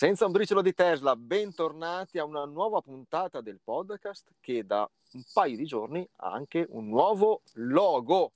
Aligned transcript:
Senza 0.00 0.24
un 0.24 0.32
briciolo 0.32 0.62
di 0.62 0.72
Tesla, 0.72 1.14
bentornati 1.14 2.18
a 2.18 2.24
una 2.24 2.46
nuova 2.46 2.80
puntata 2.80 3.42
del 3.42 3.60
podcast 3.62 4.32
che 4.40 4.64
da 4.64 4.88
un 5.12 5.22
paio 5.30 5.56
di 5.58 5.66
giorni 5.66 6.08
ha 6.20 6.32
anche 6.32 6.64
un 6.70 6.88
nuovo 6.88 7.42
logo. 7.56 8.32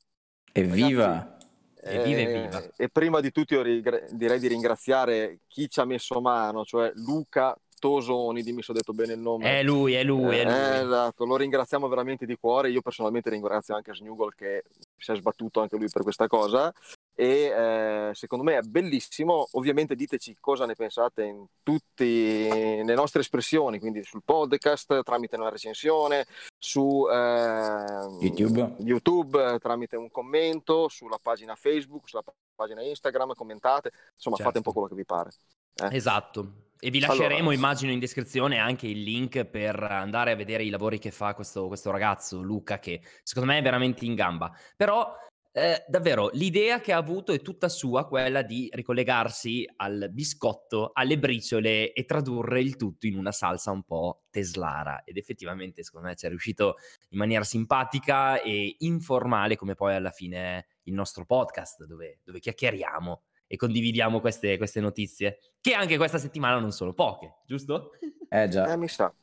Evviva! 0.52 1.38
Evviva, 1.80 2.20
evviva. 2.20 2.70
E, 2.76 2.90
prima 2.90 3.20
di 3.20 3.32
tutto 3.32 3.54
io 3.54 3.62
rigra- 3.62 4.04
direi 4.10 4.38
di 4.40 4.48
ringraziare 4.48 5.38
chi 5.48 5.70
ci 5.70 5.80
ha 5.80 5.86
messo 5.86 6.20
mano, 6.20 6.66
cioè 6.66 6.92
Luca 6.96 7.58
Tosoni, 7.78 8.42
dimmi 8.42 8.62
se 8.62 8.72
ho 8.72 8.74
detto 8.74 8.92
bene 8.92 9.14
il 9.14 9.20
nome. 9.20 9.60
È 9.60 9.62
lui, 9.62 9.94
è 9.94 10.04
lui, 10.04 10.36
è 10.36 10.44
lui. 10.44 10.52
Eh, 10.52 10.80
esatto, 10.82 11.24
lo 11.24 11.38
ringraziamo 11.38 11.88
veramente 11.88 12.26
di 12.26 12.36
cuore. 12.36 12.68
Io 12.68 12.82
personalmente 12.82 13.30
ringrazio 13.30 13.74
anche 13.74 13.94
Snugol 13.94 14.34
che 14.34 14.64
si 14.98 15.12
è 15.12 15.16
sbattuto 15.16 15.62
anche 15.62 15.78
lui 15.78 15.88
per 15.90 16.02
questa 16.02 16.26
cosa 16.26 16.70
e 17.14 17.44
eh, 17.44 18.10
secondo 18.14 18.44
me 18.44 18.58
è 18.58 18.62
bellissimo. 18.62 19.48
Ovviamente 19.52 19.94
diteci 19.94 20.36
cosa 20.40 20.66
ne 20.66 20.74
pensate 20.74 21.24
in 21.24 21.44
tutte 21.62 22.04
le 22.04 22.94
nostre 22.94 23.20
espressioni, 23.20 23.78
quindi 23.78 24.02
sul 24.04 24.22
podcast, 24.24 25.02
tramite 25.02 25.36
una 25.36 25.48
recensione, 25.48 26.26
su 26.58 27.06
eh, 27.10 28.24
YouTube. 28.24 28.76
YouTube, 28.78 29.58
tramite 29.60 29.96
un 29.96 30.10
commento, 30.10 30.88
sulla 30.88 31.18
pagina 31.20 31.54
Facebook, 31.54 32.08
sulla 32.08 32.24
pagina 32.54 32.82
Instagram, 32.82 33.34
commentate, 33.34 33.90
insomma 34.14 34.36
certo. 34.36 34.50
fate 34.50 34.58
un 34.58 34.64
po' 34.64 34.72
quello 34.72 34.88
che 34.88 34.94
vi 34.94 35.04
pare. 35.04 35.30
Eh. 35.76 35.96
Esatto. 35.96 36.62
E 36.78 36.90
vi 36.90 37.00
lasceremo, 37.00 37.36
allora, 37.38 37.54
immagino, 37.54 37.92
in 37.92 37.98
descrizione 37.98 38.58
anche 38.58 38.86
il 38.86 39.02
link 39.02 39.44
per 39.46 39.82
andare 39.82 40.32
a 40.32 40.36
vedere 40.36 40.64
i 40.64 40.68
lavori 40.68 40.98
che 40.98 41.10
fa 41.10 41.34
questo, 41.34 41.66
questo 41.66 41.90
ragazzo, 41.90 42.42
Luca, 42.42 42.78
che 42.78 43.00
secondo 43.22 43.50
me 43.50 43.58
è 43.58 43.62
veramente 43.62 44.04
in 44.04 44.14
gamba. 44.14 44.52
Però, 44.76 45.16
eh, 45.56 45.84
davvero, 45.86 46.30
l'idea 46.32 46.80
che 46.80 46.92
ha 46.92 46.96
avuto 46.96 47.32
è 47.32 47.40
tutta 47.40 47.68
sua, 47.68 48.08
quella 48.08 48.42
di 48.42 48.68
ricollegarsi 48.72 49.64
al 49.76 50.08
biscotto, 50.10 50.90
alle 50.92 51.16
briciole 51.16 51.92
e 51.92 52.04
tradurre 52.04 52.60
il 52.60 52.74
tutto 52.74 53.06
in 53.06 53.16
una 53.16 53.30
salsa 53.30 53.70
un 53.70 53.84
po' 53.84 54.24
teslara. 54.30 55.04
Ed 55.04 55.16
effettivamente, 55.16 55.84
secondo 55.84 56.08
me, 56.08 56.16
ci 56.16 56.26
è 56.26 56.28
riuscito 56.28 56.74
in 57.10 57.18
maniera 57.18 57.44
simpatica 57.44 58.42
e 58.42 58.74
informale, 58.80 59.54
come 59.54 59.76
poi 59.76 59.94
alla 59.94 60.10
fine 60.10 60.66
il 60.84 60.92
nostro 60.92 61.24
podcast, 61.24 61.84
dove, 61.84 62.18
dove 62.24 62.40
chiacchieriamo 62.40 63.22
e 63.46 63.54
condividiamo 63.54 64.20
queste, 64.20 64.56
queste, 64.56 64.80
notizie, 64.80 65.38
che 65.60 65.74
anche 65.74 65.96
questa 65.96 66.18
settimana 66.18 66.58
non 66.58 66.72
sono 66.72 66.94
poche, 66.94 67.32
giusto? 67.46 67.92
Eh 68.28 68.48
già. 68.48 68.72
Eh, 68.72 68.76
mi 68.76 68.88
sa. 68.88 69.14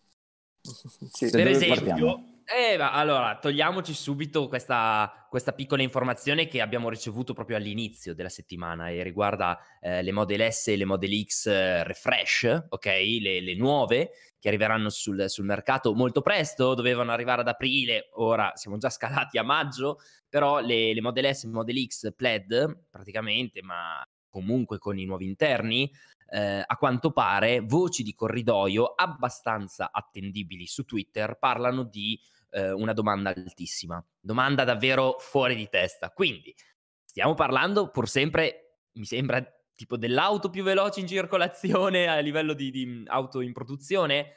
sì. 0.62 1.30
Per 1.30 1.48
esempio, 1.50 2.31
eh, 2.54 2.76
allora, 2.76 3.38
togliamoci 3.40 3.94
subito 3.94 4.48
questa, 4.48 5.26
questa, 5.30 5.54
piccola 5.54 5.82
informazione 5.82 6.48
che 6.48 6.62
abbiamo 6.62 6.90
ricevuto 6.90 7.34
proprio 7.34 7.58
all'inizio 7.58 8.14
della 8.14 8.30
settimana 8.30 8.90
e 8.90 9.04
riguarda 9.04 9.58
eh, 9.80 10.02
le 10.02 10.12
Model 10.12 10.52
S 10.52 10.68
e 10.68 10.76
le 10.76 10.86
Model 10.86 11.24
X 11.24 11.48
eh, 11.48 11.84
refresh, 11.84 12.66
ok? 12.70 12.86
Le, 12.86 13.42
le, 13.42 13.56
nuove 13.56 14.12
che 14.40 14.48
arriveranno 14.50 14.90
sul, 14.90 15.30
sul, 15.30 15.46
mercato 15.46 15.94
molto 15.94 16.22
presto, 16.22 16.74
dovevano 16.74 17.12
arrivare 17.12 17.42
ad 17.42 17.48
aprile, 17.48 18.10
ora 18.14 18.52
siamo 18.56 18.78
già 18.78 18.90
scalati 18.90 19.38
a 19.38 19.44
maggio, 19.44 20.00
però 20.28 20.60
le, 20.60 20.94
le 20.94 21.02
Model 21.02 21.34
S 21.34 21.44
e 21.44 21.48
Model 21.48 21.86
X 21.88 22.14
Plaid 22.16 22.86
praticamente, 22.90 23.62
ma 23.62 24.04
comunque 24.30 24.78
con 24.78 24.98
i 24.98 25.06
nuovi 25.06 25.26
interni, 25.26 25.92
eh, 26.32 26.64
a 26.66 26.76
quanto 26.78 27.12
pare 27.12 27.60
voci 27.60 28.04
di 28.04 28.16
corridoio 28.16 28.94
abbastanza 28.96 29.90
attendibili 29.92 30.66
su 30.66 30.86
Twitter 30.86 31.38
parlano 31.38 31.84
di 31.84 32.18
eh, 32.52 32.72
una 32.72 32.94
domanda 32.94 33.30
altissima, 33.30 34.04
domanda 34.20 34.64
davvero 34.64 35.16
fuori 35.20 35.56
di 35.56 35.68
testa. 35.70 36.12
Quindi 36.12 36.54
stiamo 37.04 37.34
parlando 37.34 37.90
pur 37.90 38.08
sempre, 38.08 38.78
mi 38.94 39.06
sembra, 39.06 39.44
tipo 39.76 39.98
dell'auto 39.98 40.50
più 40.50 40.64
veloce 40.64 41.00
in 41.00 41.08
circolazione 41.08 42.08
a 42.08 42.20
livello 42.20 42.54
di, 42.54 42.70
di 42.70 43.04
auto 43.08 43.42
in 43.42 43.54
produzione. 43.54 44.36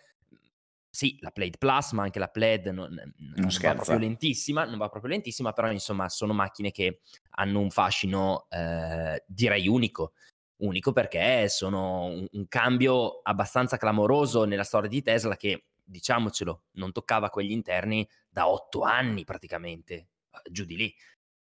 Sì, 0.88 1.18
la 1.20 1.30
Plaid 1.30 1.58
Plus, 1.58 1.90
ma 1.92 2.04
anche 2.04 2.20
la 2.20 2.28
Plaid 2.28 2.66
non, 2.66 2.94
non, 2.94 3.12
non 3.34 3.48
va 3.60 3.74
proprio 3.74 3.98
lentissima, 3.98 4.64
non 4.64 4.78
va 4.78 4.88
proprio 4.88 5.10
lentissima, 5.10 5.52
però 5.52 5.70
insomma 5.70 6.08
sono 6.08 6.32
macchine 6.32 6.70
che 6.70 7.00
hanno 7.30 7.58
un 7.58 7.70
fascino 7.70 8.46
eh, 8.48 9.22
direi 9.26 9.66
unico 9.66 10.12
unico 10.58 10.92
perché 10.92 11.48
sono 11.48 12.04
un, 12.04 12.26
un, 12.30 12.48
cambio 12.48 13.20
abbastanza 13.22 13.76
clamoroso 13.76 14.44
nella 14.44 14.62
storia 14.62 14.88
di 14.88 15.02
Tesla 15.02 15.36
che, 15.36 15.64
diciamocelo, 15.84 16.64
non 16.72 16.92
toccava 16.92 17.30
quegli 17.30 17.52
interni 17.52 18.08
da 18.28 18.48
otto 18.48 18.82
anni 18.82 19.24
praticamente, 19.24 19.94
eh, 19.94 20.50
giù 20.50 20.64
di 20.64 20.76
lì. 20.76 20.94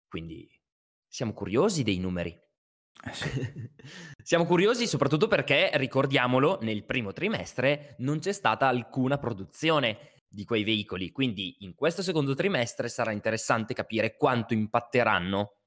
Quindi 0.07 0.49
siamo 1.07 1.33
curiosi 1.33 1.83
dei 1.83 1.99
numeri. 1.99 2.29
Eh 2.29 3.71
siamo 4.23 4.45
curiosi 4.45 4.87
soprattutto 4.87 5.27
perché, 5.27 5.69
ricordiamolo, 5.73 6.59
nel 6.61 6.85
primo 6.85 7.11
trimestre 7.11 7.95
non 7.99 8.19
c'è 8.19 8.31
stata 8.31 8.67
alcuna 8.67 9.17
produzione 9.17 10.11
di 10.27 10.45
quei 10.45 10.63
veicoli, 10.63 11.11
quindi 11.11 11.57
in 11.59 11.75
questo 11.75 12.01
secondo 12.01 12.33
trimestre 12.33 12.89
sarà 12.89 13.11
interessante 13.11 13.75
capire 13.75 14.15
quanto 14.15 14.53
impatteranno 14.53 15.57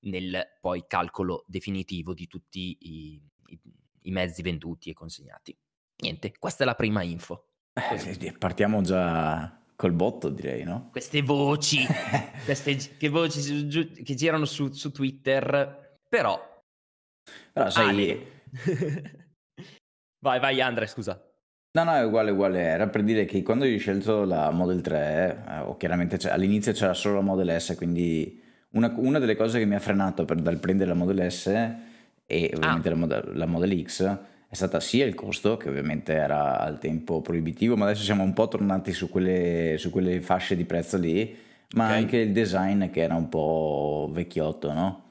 nel 0.00 0.56
poi 0.60 0.84
calcolo 0.88 1.44
definitivo 1.46 2.12
di 2.12 2.26
tutti 2.26 2.76
i, 2.80 3.22
i, 3.46 3.60
i 4.02 4.10
mezzi 4.10 4.42
venduti 4.42 4.90
e 4.90 4.94
consegnati. 4.94 5.56
Niente, 5.98 6.32
questa 6.38 6.64
è 6.64 6.66
la 6.66 6.74
prima 6.74 7.02
info. 7.02 7.50
Eh, 7.76 8.32
partiamo 8.38 8.80
già 8.80 9.60
col 9.76 9.92
botto, 9.92 10.30
direi, 10.30 10.64
no? 10.64 10.88
Queste 10.90 11.20
voci, 11.22 11.84
queste 12.44 12.76
che 12.96 13.08
voci 13.08 13.66
che 14.02 14.14
girano 14.14 14.46
su, 14.46 14.72
su 14.72 14.90
Twitter, 14.90 15.98
però... 16.08 16.62
Però 17.52 17.70
sai... 17.70 18.26
vai, 20.24 20.40
vai 20.40 20.60
Andre, 20.60 20.86
scusa. 20.86 21.22
No, 21.76 21.84
no, 21.84 21.94
è 21.94 22.02
uguale, 22.02 22.30
uguale. 22.30 22.60
Era 22.60 22.88
per 22.88 23.02
dire 23.02 23.26
che 23.26 23.42
quando 23.42 23.66
io 23.66 23.76
ho 23.76 23.78
scelto 23.78 24.24
la 24.24 24.50
Model 24.50 24.80
3, 24.80 25.44
eh, 25.46 25.58
o 25.58 25.76
chiaramente 25.76 26.16
all'inizio 26.30 26.72
c'era 26.72 26.94
solo 26.94 27.16
la 27.16 27.20
Model 27.20 27.60
S, 27.60 27.74
quindi 27.76 28.42
una, 28.70 28.92
una, 28.96 29.18
delle 29.18 29.36
cose 29.36 29.58
che 29.58 29.66
mi 29.66 29.74
ha 29.74 29.80
frenato 29.80 30.24
per, 30.24 30.40
dal 30.40 30.58
prendere 30.58 30.88
la 30.88 30.96
Model 30.96 31.30
S 31.30 31.46
e 31.48 32.52
ovviamente 32.54 32.88
ah. 32.88 32.90
la, 32.90 32.96
Model, 32.96 33.32
la, 33.34 33.46
Model, 33.46 33.82
X 33.84 34.18
è 34.48 34.54
stata 34.54 34.80
sia 34.80 35.04
il 35.04 35.14
costo, 35.14 35.56
che 35.56 35.68
ovviamente 35.68 36.12
era 36.12 36.58
al 36.60 36.78
tempo 36.78 37.20
proibitivo, 37.20 37.76
ma 37.76 37.86
adesso 37.86 38.04
siamo 38.04 38.22
un 38.22 38.32
po' 38.32 38.48
tornati 38.48 38.92
su 38.92 39.08
quelle, 39.08 39.76
su 39.78 39.90
quelle 39.90 40.20
fasce 40.20 40.56
di 40.56 40.64
prezzo 40.64 40.96
lì, 40.98 41.36
ma 41.74 41.86
okay. 41.86 41.98
anche 41.98 42.16
il 42.18 42.32
design 42.32 42.90
che 42.90 43.00
era 43.00 43.14
un 43.14 43.28
po' 43.28 44.08
vecchiotto, 44.12 44.72
no? 44.72 45.02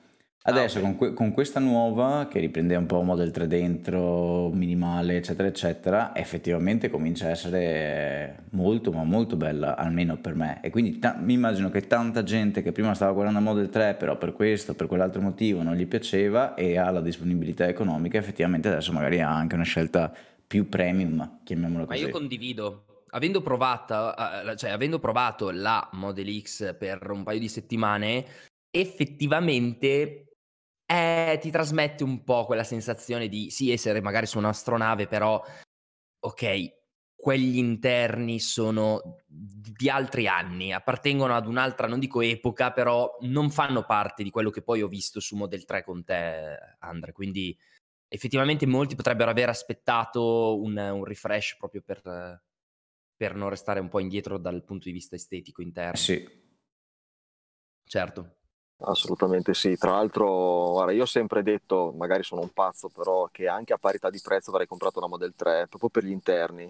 Adesso 0.47 0.77
ah, 0.77 0.81
okay. 0.81 0.91
con, 0.91 0.95
que- 0.97 1.13
con, 1.15 1.31
questa 1.31 1.59
nuova 1.59 2.27
che 2.29 2.37
riprende 2.37 2.75
un 2.75 2.85
po' 2.85 3.01
Model 3.01 3.31
3 3.31 3.47
dentro, 3.47 4.51
minimale, 4.51 5.17
eccetera, 5.17 5.47
eccetera, 5.47 6.15
effettivamente 6.15 6.87
comincia 6.91 7.25
a 7.25 7.29
essere 7.29 8.43
molto, 8.51 8.91
ma 8.91 9.03
molto 9.03 9.37
bella, 9.37 9.75
almeno 9.75 10.17
per 10.17 10.35
me. 10.35 10.59
E 10.61 10.69
quindi 10.69 10.99
ta- 10.99 11.17
mi 11.19 11.33
immagino 11.33 11.71
che 11.71 11.87
tanta 11.87 12.21
gente 12.21 12.61
che 12.61 12.71
prima 12.71 12.93
stava 12.93 13.11
guardando 13.11 13.39
Model 13.39 13.69
3, 13.69 13.95
però 13.95 14.19
per 14.19 14.33
questo, 14.33 14.75
per 14.75 14.85
quell'altro 14.85 15.19
motivo 15.19 15.63
non 15.63 15.73
gli 15.73 15.87
piaceva 15.87 16.53
e 16.53 16.77
ha 16.77 16.91
la 16.91 17.01
disponibilità 17.01 17.67
economica, 17.67 18.19
effettivamente 18.19 18.67
adesso 18.67 18.93
magari 18.93 19.21
ha 19.21 19.35
anche 19.35 19.55
una 19.55 19.63
scelta 19.63 20.13
più 20.45 20.69
premium, 20.69 21.39
chiamiamola 21.43 21.85
così. 21.85 22.01
Ma 22.01 22.05
io 22.05 22.13
condivido. 22.13 22.85
Avendo 23.09 23.41
provato, 23.41 24.13
cioè, 24.57 24.69
avendo 24.69 24.99
provato 24.99 25.49
la 25.49 25.89
Model 25.93 26.39
X 26.39 26.75
per 26.77 27.09
un 27.09 27.23
paio 27.23 27.39
di 27.39 27.47
settimane, 27.47 28.25
effettivamente 28.69 30.25
eh, 30.85 31.37
ti 31.41 31.51
trasmette 31.51 32.03
un 32.03 32.23
po' 32.23 32.45
quella 32.45 32.63
sensazione 32.63 33.27
di 33.27 33.49
sì, 33.49 33.71
essere 33.71 34.01
magari 34.01 34.25
su 34.25 34.37
un'astronave, 34.37 35.07
però 35.07 35.43
ok, 36.19 36.73
quegli 37.15 37.57
interni 37.57 38.39
sono 38.39 39.17
di 39.25 39.89
altri 39.89 40.27
anni, 40.27 40.71
appartengono 40.71 41.35
ad 41.35 41.47
un'altra, 41.47 41.87
non 41.87 41.99
dico 41.99 42.21
epoca, 42.21 42.71
però 42.71 43.17
non 43.21 43.49
fanno 43.49 43.83
parte 43.83 44.21
di 44.21 44.29
quello 44.29 44.49
che 44.49 44.61
poi 44.61 44.81
ho 44.81 44.87
visto 44.87 45.19
su 45.19 45.35
Model 45.35 45.65
3 45.65 45.83
con 45.83 46.03
te, 46.03 46.57
Andre. 46.79 47.11
Quindi 47.13 47.57
effettivamente 48.07 48.65
molti 48.67 48.95
potrebbero 48.95 49.31
aver 49.31 49.49
aspettato 49.49 50.61
un, 50.61 50.77
un 50.77 51.03
refresh 51.03 51.57
proprio 51.57 51.81
per, 51.81 52.43
per, 53.15 53.35
non 53.35 53.49
restare 53.49 53.79
un 53.79 53.89
po' 53.89 53.99
indietro 53.99 54.37
dal 54.37 54.63
punto 54.63 54.85
di 54.85 54.91
vista 54.91 55.15
estetico 55.15 55.61
interno. 55.61 55.97
Sì. 55.97 56.43
Certo. 57.83 58.35
Assolutamente 58.79 59.53
sì, 59.53 59.77
tra 59.77 59.91
l'altro 59.91 60.71
guarda, 60.71 60.91
io 60.91 61.03
ho 61.03 61.05
sempre 61.05 61.41
detto, 61.43 61.93
magari 61.95 62.23
sono 62.23 62.41
un 62.41 62.49
pazzo, 62.51 62.89
però 62.89 63.29
che 63.31 63.47
anche 63.47 63.71
a 63.71 63.77
parità 63.77 64.09
di 64.09 64.19
prezzo 64.21 64.49
avrei 64.49 64.67
comprato 64.67 64.97
una 64.99 65.07
Model 65.07 65.33
3 65.33 65.67
proprio 65.69 65.89
per 65.89 66.03
gli 66.03 66.11
interni, 66.11 66.69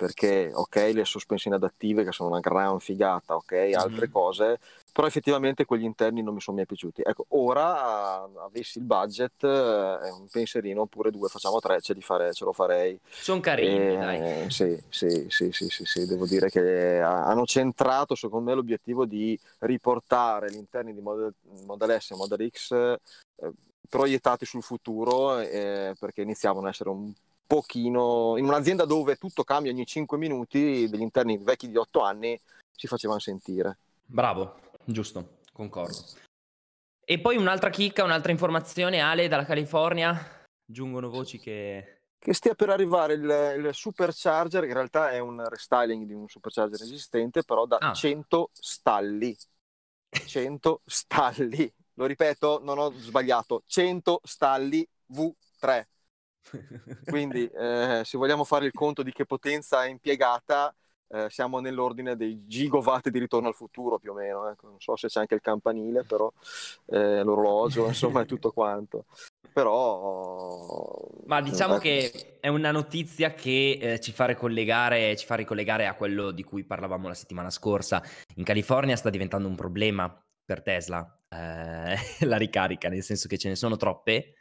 perché 0.00 0.50
ok 0.50 0.92
le 0.94 1.04
sospensioni 1.04 1.56
adattive 1.56 2.04
che 2.04 2.10
sono 2.10 2.30
una 2.30 2.40
gran 2.40 2.80
figata, 2.80 3.36
ok 3.36 3.52
altre 3.74 4.04
mm-hmm. 4.04 4.10
cose, 4.10 4.58
però 4.94 5.06
effettivamente 5.06 5.66
quegli 5.66 5.84
interni 5.84 6.22
non 6.22 6.32
mi 6.32 6.40
sono 6.40 6.56
mai 6.56 6.64
piaciuti. 6.64 7.02
Ecco, 7.04 7.26
ora 7.28 8.22
avessi 8.22 8.78
il 8.78 8.84
budget, 8.84 9.44
eh, 9.44 10.10
un 10.10 10.26
pensierino 10.32 10.80
oppure 10.80 11.10
due, 11.10 11.28
facciamo 11.28 11.60
tre, 11.60 11.82
ce, 11.82 11.94
fare, 12.00 12.32
ce 12.32 12.46
lo 12.46 12.54
farei. 12.54 12.98
Sono 13.10 13.40
carini, 13.40 13.92
e, 13.92 13.96
dai. 13.98 14.50
Sì, 14.50 14.82
sì, 14.88 15.26
sì, 15.28 15.52
sì, 15.52 15.68
sì, 15.68 15.84
sì, 15.84 16.06
devo 16.06 16.24
dire 16.24 16.48
che 16.48 16.98
hanno 17.00 17.44
centrato 17.44 18.14
secondo 18.14 18.48
me 18.48 18.56
l'obiettivo 18.56 19.04
di 19.04 19.38
riportare 19.58 20.50
gli 20.50 20.56
interni 20.56 20.94
di 20.94 21.02
Model, 21.02 21.34
Model 21.66 22.00
S 22.00 22.12
e 22.12 22.16
Model 22.16 22.50
X 22.50 22.72
eh, 22.72 22.98
proiettati 23.86 24.46
sul 24.46 24.62
futuro 24.62 25.40
eh, 25.40 25.94
perché 26.00 26.22
iniziavano 26.22 26.68
a 26.68 26.70
essere 26.70 26.88
un 26.88 27.12
pochino, 27.50 28.36
in 28.36 28.44
un'azienda 28.44 28.84
dove 28.84 29.16
tutto 29.16 29.42
cambia 29.42 29.72
ogni 29.72 29.84
5 29.84 30.16
minuti, 30.16 30.88
degli 30.88 31.00
interni 31.00 31.36
vecchi 31.36 31.68
di 31.68 31.76
8 31.76 32.00
anni 32.00 32.40
si 32.70 32.86
facevano 32.86 33.18
sentire. 33.18 33.78
Bravo, 34.06 34.54
giusto, 34.84 35.38
concordo. 35.52 35.96
E 37.04 37.18
poi 37.18 37.36
un'altra 37.36 37.70
chicca, 37.70 38.04
un'altra 38.04 38.30
informazione, 38.30 39.00
Ale, 39.00 39.26
dalla 39.26 39.44
California, 39.44 40.46
giungono 40.64 41.10
voci 41.10 41.40
che... 41.40 42.02
Che 42.20 42.34
stia 42.34 42.54
per 42.54 42.68
arrivare 42.68 43.14
il, 43.14 43.64
il 43.64 43.74
supercharger, 43.74 44.62
in 44.64 44.74
realtà 44.74 45.10
è 45.10 45.18
un 45.18 45.44
restyling 45.48 46.04
di 46.06 46.12
un 46.12 46.28
supercharger 46.28 46.80
esistente, 46.82 47.42
però 47.42 47.66
da 47.66 47.78
ah. 47.78 47.92
100 47.92 48.50
stalli. 48.52 49.36
100 50.08 50.82
stalli. 50.84 51.72
Lo 51.94 52.04
ripeto, 52.06 52.60
non 52.62 52.78
ho 52.78 52.92
sbagliato. 52.92 53.62
100 53.66 54.20
stalli 54.22 54.86
V3 55.12 55.84
quindi 57.04 57.46
eh, 57.46 58.02
se 58.04 58.18
vogliamo 58.18 58.44
fare 58.44 58.66
il 58.66 58.72
conto 58.72 59.02
di 59.02 59.12
che 59.12 59.26
potenza 59.26 59.84
è 59.84 59.88
impiegata, 59.88 60.74
eh, 61.12 61.26
siamo 61.28 61.58
nell'ordine 61.58 62.16
dei 62.16 62.46
gigawatt 62.46 63.08
di 63.08 63.18
ritorno 63.18 63.48
al 63.48 63.54
futuro 63.54 63.98
più 63.98 64.12
o 64.12 64.14
meno. 64.14 64.48
Ecco. 64.48 64.68
Non 64.68 64.80
so 64.80 64.96
se 64.96 65.08
c'è 65.08 65.20
anche 65.20 65.34
il 65.34 65.40
campanile, 65.40 66.04
però 66.04 66.32
eh, 66.86 67.22
l'orologio, 67.22 67.86
insomma, 67.88 68.22
è 68.22 68.26
tutto 68.26 68.52
quanto. 68.52 69.06
Però... 69.52 70.96
Ma 71.26 71.40
diciamo 71.40 71.74
ecco. 71.74 71.82
che 71.82 72.38
è 72.38 72.48
una 72.48 72.70
notizia 72.70 73.34
che 73.34 73.78
eh, 73.80 74.00
ci 74.00 74.12
fa 74.12 74.26
ricollegare, 74.26 75.16
ci 75.16 75.26
fa 75.26 75.34
ricollegare 75.34 75.86
a 75.86 75.94
quello 75.94 76.30
di 76.30 76.44
cui 76.44 76.64
parlavamo 76.64 77.08
la 77.08 77.14
settimana 77.14 77.50
scorsa. 77.50 78.02
In 78.36 78.44
California 78.44 78.94
sta 78.94 79.10
diventando 79.10 79.48
un 79.48 79.56
problema 79.56 80.24
per 80.44 80.62
Tesla 80.62 81.20
eh, 81.28 81.96
la 82.26 82.36
ricarica, 82.36 82.88
nel 82.88 83.02
senso 83.02 83.26
che 83.26 83.38
ce 83.38 83.48
ne 83.48 83.56
sono 83.56 83.76
troppe, 83.76 84.34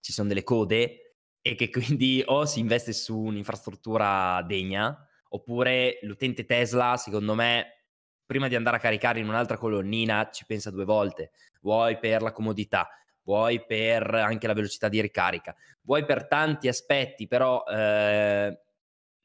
ci 0.00 0.12
sono 0.12 0.28
delle 0.28 0.42
code 0.42 1.05
e 1.46 1.54
che 1.54 1.70
quindi 1.70 2.22
o 2.26 2.44
si 2.44 2.58
investe 2.58 2.92
su 2.92 3.16
un'infrastruttura 3.16 4.42
degna, 4.42 5.06
oppure 5.28 6.00
l'utente 6.02 6.44
Tesla, 6.44 6.96
secondo 6.96 7.34
me, 7.34 7.84
prima 8.26 8.48
di 8.48 8.56
andare 8.56 8.78
a 8.78 8.80
caricare 8.80 9.20
in 9.20 9.28
un'altra 9.28 9.56
colonnina 9.56 10.28
ci 10.32 10.44
pensa 10.44 10.72
due 10.72 10.84
volte, 10.84 11.30
vuoi 11.60 11.98
per 12.00 12.22
la 12.22 12.32
comodità, 12.32 12.88
vuoi 13.22 13.64
per 13.64 14.12
anche 14.12 14.48
la 14.48 14.54
velocità 14.54 14.88
di 14.88 15.00
ricarica, 15.00 15.54
vuoi 15.82 16.04
per 16.04 16.26
tanti 16.26 16.66
aspetti, 16.66 17.28
però 17.28 17.62
eh, 17.64 18.60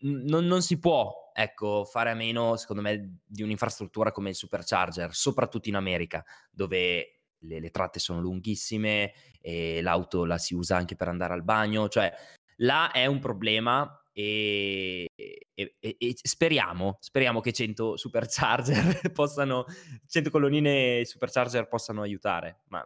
non, 0.02 0.46
non, 0.46 0.62
si 0.62 0.78
può 0.78 1.32
ecco, 1.34 1.86
fare 1.86 2.12
a 2.12 2.16
meno, 2.16 2.56
secondo 2.56 2.84
me, 2.84 3.22
di 3.26 3.42
un'infrastruttura 3.42 4.12
come 4.12 4.30
il 4.30 4.36
supercharger, 4.36 5.12
soprattutto 5.12 5.70
in 5.70 5.76
America, 5.76 6.24
dove 6.52 7.21
le, 7.42 7.60
le, 7.60 7.70
tratte 7.70 8.00
sono 8.00 8.20
lunghissime 8.20 9.14
e 9.40 9.82
l'auto 9.82 10.26
la 10.26 10.38
si 10.38 10.54
usa 10.54 10.76
anche 10.76 10.96
per 10.96 11.08
andare 11.08 11.34
al 11.34 11.44
bagno, 11.44 11.88
cioè 11.90 12.12
là 12.58 12.92
è 12.92 13.06
un 13.06 13.20
problema 13.20 14.02
e, 14.12 15.08
e, 15.54 15.76
e 15.80 16.16
speriamo, 16.22 16.98
speriamo 17.00 17.40
che 17.40 17.54
100 17.54 17.98
supercharger 17.98 19.12
possano, 19.14 19.66
100 20.08 20.30
colonnine 20.30 21.06
supercharger 21.06 21.68
possano 21.68 22.02
aiutare, 22.02 22.64
ma 22.68 22.86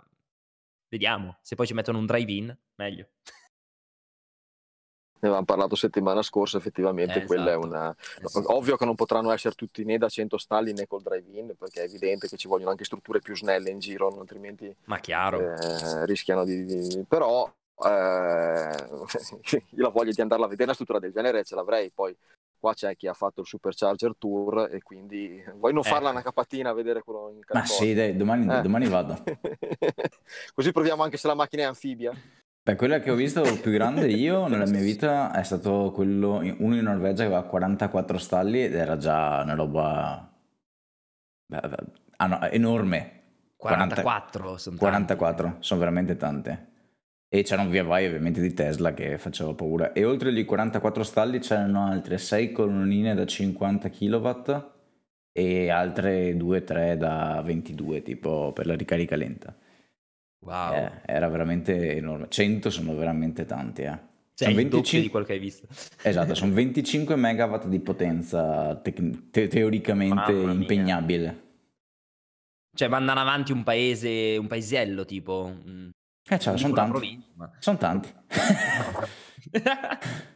vediamo, 0.90 1.40
se 1.42 1.56
poi 1.56 1.68
ci 1.68 1.74
mettono 1.74 1.98
un 1.98 2.06
drive-in, 2.06 2.58
meglio 2.76 3.10
ne 5.26 5.32
avevamo 5.32 5.46
parlato 5.46 5.76
settimana 5.76 6.22
scorsa, 6.22 6.58
effettivamente 6.58 7.24
eh, 7.24 7.26
quella 7.26 7.52
esatto. 7.52 7.64
è 7.64 7.68
una... 7.68 7.96
Esatto. 8.24 8.56
Ovvio 8.56 8.78
che 8.78 8.86
non 8.86 8.96
potranno 8.96 9.32
essere 9.32 9.56
tutti 9.56 9.84
né 9.84 9.98
da 9.98 10.08
100 10.08 10.38
stalli 10.38 10.74
né 10.74 10.88
col 10.88 11.02
drive-in, 11.02 11.56
perché 11.58 11.82
è 11.82 11.86
evidente 11.86 12.28
che 12.28 12.38
ci 12.38 12.48
vogliono 12.48 12.72
anche 12.72 12.84
strutture 12.84 13.20
più 13.20 13.36
snelle 13.36 13.70
in 13.70 13.80
giro, 13.80 14.20
altrimenti 14.20 14.74
Ma 14.86 15.00
chiaro. 15.00 15.40
Eh, 15.40 16.06
rischiano 16.06 16.44
di, 16.46 16.66
di... 16.66 17.06
Però 17.08 17.52
eh, 17.84 18.76
io 19.70 19.84
la 19.84 19.90
voglia 19.90 20.12
di 20.12 20.22
andarla 20.22 20.46
a 20.46 20.50
vedere 20.50 20.66
una 20.66 20.74
struttura 20.74 21.00
del 21.00 21.12
genere 21.12 21.44
ce 21.44 21.56
l'avrei, 21.56 21.92
poi 21.94 22.16
qua 22.58 22.74
c'è 22.74 22.96
chi 22.96 23.08
ha 23.08 23.14
fatto 23.14 23.42
il 23.42 23.48
Supercharger 23.48 24.16
Tour 24.18 24.70
e 24.72 24.82
quindi 24.82 25.44
vuoi 25.56 25.74
non 25.74 25.84
farla 25.84 26.08
ecco. 26.08 26.12
una 26.12 26.22
capatina 26.22 26.70
a 26.70 26.74
vedere 26.74 27.02
quello 27.04 27.32
in 27.34 27.44
California? 27.44 27.62
Ma 27.62 27.66
sì, 27.66 27.94
dai, 27.94 28.16
domani, 28.16 28.58
eh. 28.58 28.62
domani 28.62 28.88
vado. 28.88 29.24
Così 30.54 30.72
proviamo 30.72 31.04
anche 31.04 31.18
se 31.18 31.28
la 31.28 31.36
macchina 31.36 31.64
è 31.64 31.66
anfibia. 31.66 32.14
Beh, 32.66 32.76
quella 32.76 33.00
che 33.00 33.12
ho 33.12 33.16
visto 33.16 33.44
più 33.62 33.70
grande 33.70 34.08
io 34.08 34.48
nella 34.50 34.66
mia 34.66 34.82
vita 34.82 35.32
è 35.32 35.44
stato 35.44 35.92
quello, 35.94 36.42
uno 36.58 36.76
in 36.76 36.82
Norvegia 36.82 37.22
che 37.22 37.26
aveva 37.26 37.44
44 37.44 38.18
stalli 38.18 38.64
ed 38.64 38.74
era 38.74 38.98
già 38.98 39.42
una 39.44 39.54
roba 39.54 40.34
ah, 42.18 42.26
no, 42.26 42.42
enorme. 42.50 43.12
44 43.56 44.42
40, 44.42 44.58
sono 44.58 44.78
44, 44.78 45.58
sono 45.60 45.80
veramente 45.80 46.18
tante. 46.18 46.72
E 47.30 47.44
c'era 47.44 47.62
un 47.62 47.70
via 47.70 47.84
vai 47.84 48.08
ovviamente 48.08 48.42
di 48.42 48.52
Tesla 48.52 48.96
che 48.96 49.20
faceva 49.20 49.54
paura. 49.54 49.94
E 49.94 50.04
oltre 50.04 50.30
agli 50.30 50.44
44 50.44 51.04
stalli 51.04 51.38
c'erano 51.38 51.86
altre 51.86 52.18
6 52.18 52.52
colonnine 52.52 53.14
da 53.14 53.28
50 53.28 53.90
kW 53.90 54.30
e 55.32 55.70
altre 55.70 56.34
2-3 56.34 56.96
da 56.96 57.44
22 57.46 58.02
tipo 58.02 58.54
per 58.54 58.66
la 58.66 58.74
ricarica 58.74 59.16
lenta. 59.16 59.56
Wow. 60.46 60.74
Eh, 60.74 60.92
era 61.08 61.28
veramente 61.28 61.96
enorme. 61.96 62.28
100 62.30 62.70
sono 62.70 62.96
veramente 62.96 63.46
tanti, 63.46 63.82
eh. 63.82 63.98
Cioè, 64.36 64.50
sono 64.50 64.56
25... 64.56 65.02
di 65.02 65.10
quello 65.10 65.26
che 65.26 65.34
hai 65.34 65.40
visto. 65.40 65.68
Esatto, 66.02 66.36
sono 66.36 66.54
25 66.54 67.16
megawatt 67.16 67.66
di 67.66 67.80
potenza 67.80 68.76
te- 68.76 68.94
te- 69.32 69.48
teoricamente 69.48 70.32
impegnabile. 70.32 71.42
Cioè, 72.76 72.88
mandano 72.90 73.22
avanti 73.22 73.52
un 73.52 73.64
paese, 73.64 74.38
un 74.38 74.48
paesello 74.48 75.06
tipo. 75.06 75.52
Eh, 76.28 76.40
cioè, 76.40 76.58
sono 76.58 76.74
tanti. 76.74 77.24
Ma... 77.36 77.50
Sono 77.60 77.78
tanti. 77.78 78.14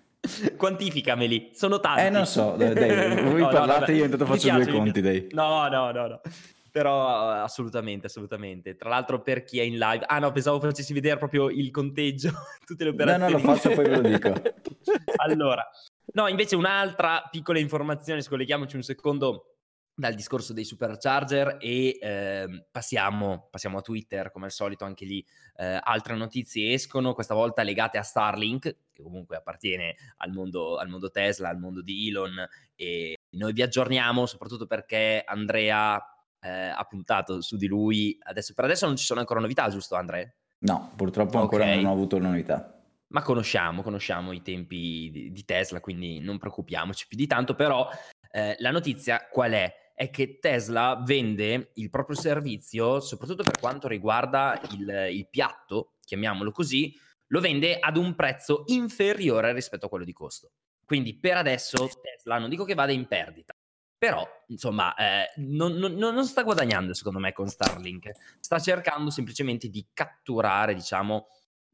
Quantificameli, 0.56 1.52
sono 1.54 1.80
tanti. 1.80 2.02
Eh, 2.02 2.10
non 2.10 2.26
so, 2.26 2.56
dai, 2.58 2.74
voi 3.24 3.42
no, 3.42 3.50
parlate, 3.50 3.92
no, 3.92 3.98
io 3.98 4.04
intanto 4.06 4.26
faccio 4.26 4.52
due 4.52 4.68
conti, 4.68 5.02
dai. 5.02 5.28
No, 5.32 5.68
no, 5.68 5.92
no, 5.92 6.08
no. 6.08 6.22
Però 6.71 7.30
assolutamente, 7.42 8.07
assolutamente. 8.07 8.75
Tra 8.75 8.89
l'altro 8.89 9.21
per 9.21 9.44
chi 9.44 9.60
è 9.60 9.63
in 9.63 9.77
live... 9.77 10.06
Ah 10.06 10.19
no, 10.19 10.31
pensavo 10.31 10.60
facessi 10.60 10.94
vedere 10.94 11.18
proprio 11.18 11.50
il 11.50 11.71
conteggio, 11.71 12.31
tutte 12.66 12.83
le 12.83 12.92
operazioni. 12.92 13.31
No, 13.31 13.38
no, 13.38 13.45
lo 13.45 13.54
faccio 13.54 13.74
poi 13.74 13.86
ve 13.86 13.95
lo 13.95 14.07
dico. 14.07 14.33
allora, 15.18 15.68
no, 16.13 16.27
invece 16.27 16.56
un'altra 16.56 17.27
piccola 17.30 17.60
informazione, 17.60 18.21
scolleghiamoci 18.21 18.75
un 18.75 18.83
secondo 18.83 19.56
dal 20.00 20.13
discorso 20.13 20.54
dei 20.54 20.63
supercharger 20.63 21.57
e 21.60 21.98
eh, 22.01 22.66
passiamo, 22.72 23.50
passiamo, 23.51 23.80
a 23.80 23.81
Twitter, 23.81 24.31
come 24.31 24.45
al 24.45 24.51
solito 24.51 24.86
anche 24.86 25.04
lì 25.04 25.24
eh, 25.57 25.77
altre 25.83 26.15
notizie 26.15 26.72
escono, 26.72 27.13
questa 27.13 27.33
volta 27.33 27.63
legate 27.63 27.98
a 27.98 28.01
Starlink, 28.01 28.75
che 28.94 29.04
comunque 29.04 29.36
appartiene 29.36 29.95
al 30.18 30.31
mondo, 30.31 30.77
al 30.77 30.88
mondo 30.88 31.12
Tesla, 31.12 31.50
al 31.50 31.60
mondo 31.60 31.81
di 31.81 32.07
Elon 32.07 32.48
e 32.75 33.17
noi 33.32 33.51
vi 33.51 33.62
aggiorniamo 33.62 34.25
soprattutto 34.25 34.65
perché 34.65 35.22
Andrea 35.25 36.01
eh, 36.41 36.50
ha 36.50 36.84
puntato 36.84 37.41
su 37.41 37.58
di 37.58 37.67
lui. 37.67 38.17
Adesso, 38.22 38.53
per 38.53 38.65
adesso 38.65 38.86
non 38.86 38.96
ci 38.96 39.05
sono 39.05 39.19
ancora 39.19 39.39
novità, 39.39 39.69
giusto 39.69 39.96
Andre? 39.96 40.38
No, 40.60 40.91
purtroppo 40.96 41.39
ancora 41.39 41.63
okay. 41.63 41.75
non 41.75 41.86
ho 41.86 41.93
avuto 41.93 42.19
novità. 42.19 42.81
Ma 43.08 43.22
conosciamo, 43.24 43.81
conosciamo 43.81 44.34
i 44.34 44.41
tempi 44.41 45.10
di, 45.12 45.31
di, 45.31 45.46
Tesla, 45.46 45.79
quindi 45.79 46.19
non 46.19 46.38
preoccupiamoci 46.38 47.08
più 47.08 47.17
di 47.17 47.25
tanto, 47.25 47.55
però 47.55 47.89
eh, 48.31 48.55
la 48.60 48.72
notizia 48.72 49.27
qual 49.31 49.51
è? 49.51 49.74
È 49.96 50.10
che 50.12 50.38
Tesla 50.39 51.01
vende 51.03 51.72
il 51.75 51.89
proprio 51.89 52.15
servizio, 52.15 53.00
soprattutto 53.00 53.43
per 53.43 53.60
quanto 53.60 53.88
riguarda 53.88 54.62
il, 54.72 55.08
il 55.12 55.27
piatto, 55.27 55.93
chiamiamolo 56.05 56.51
così, 56.51 56.93
lo 57.27 57.39
vende 57.39 57.79
ad 57.79 57.98
un 57.98 58.15
prezzo 58.15 58.63
inferiore 58.67 59.53
rispetto 59.53 59.88
a 59.88 59.89
quello 59.89 60.05
di 60.05 60.13
costo. 60.13 60.51
Quindi 60.86 61.17
per 61.17 61.38
adesso 61.38 61.89
Tesla 62.01 62.38
non 62.38 62.50
dico 62.50 62.63
che 62.63 62.74
vada 62.74 62.91
in 62.91 63.08
perdita, 63.08 63.53
però, 64.00 64.25
insomma, 64.48 64.96
eh, 64.96 65.34
non, 65.41 65.74
non, 65.74 65.94
non, 65.94 66.25
sta 66.25 66.44
guadagnando 66.44 66.94
secondo 66.94 67.20
me 67.20 67.34
con 67.34 67.50
Starlink, 67.50 68.12
sta 68.39 68.58
cercando 68.58 69.10
semplicemente 69.10 69.68
di 69.68 69.86
catturare, 69.91 70.74
diciamo, 70.74 71.27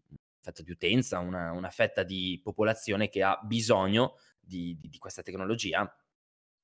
una 0.09 0.19
fetta 0.41 0.63
di 0.63 0.71
utenza, 0.71 1.19
una, 1.19 1.51
una 1.51 1.69
fetta 1.69 2.01
di 2.01 2.41
popolazione 2.43 3.09
che 3.09 3.21
ha 3.21 3.39
bisogno 3.43 4.15
di, 4.39 4.75
di, 4.79 4.89
di 4.89 4.97
questa 4.97 5.21
tecnologia, 5.21 5.87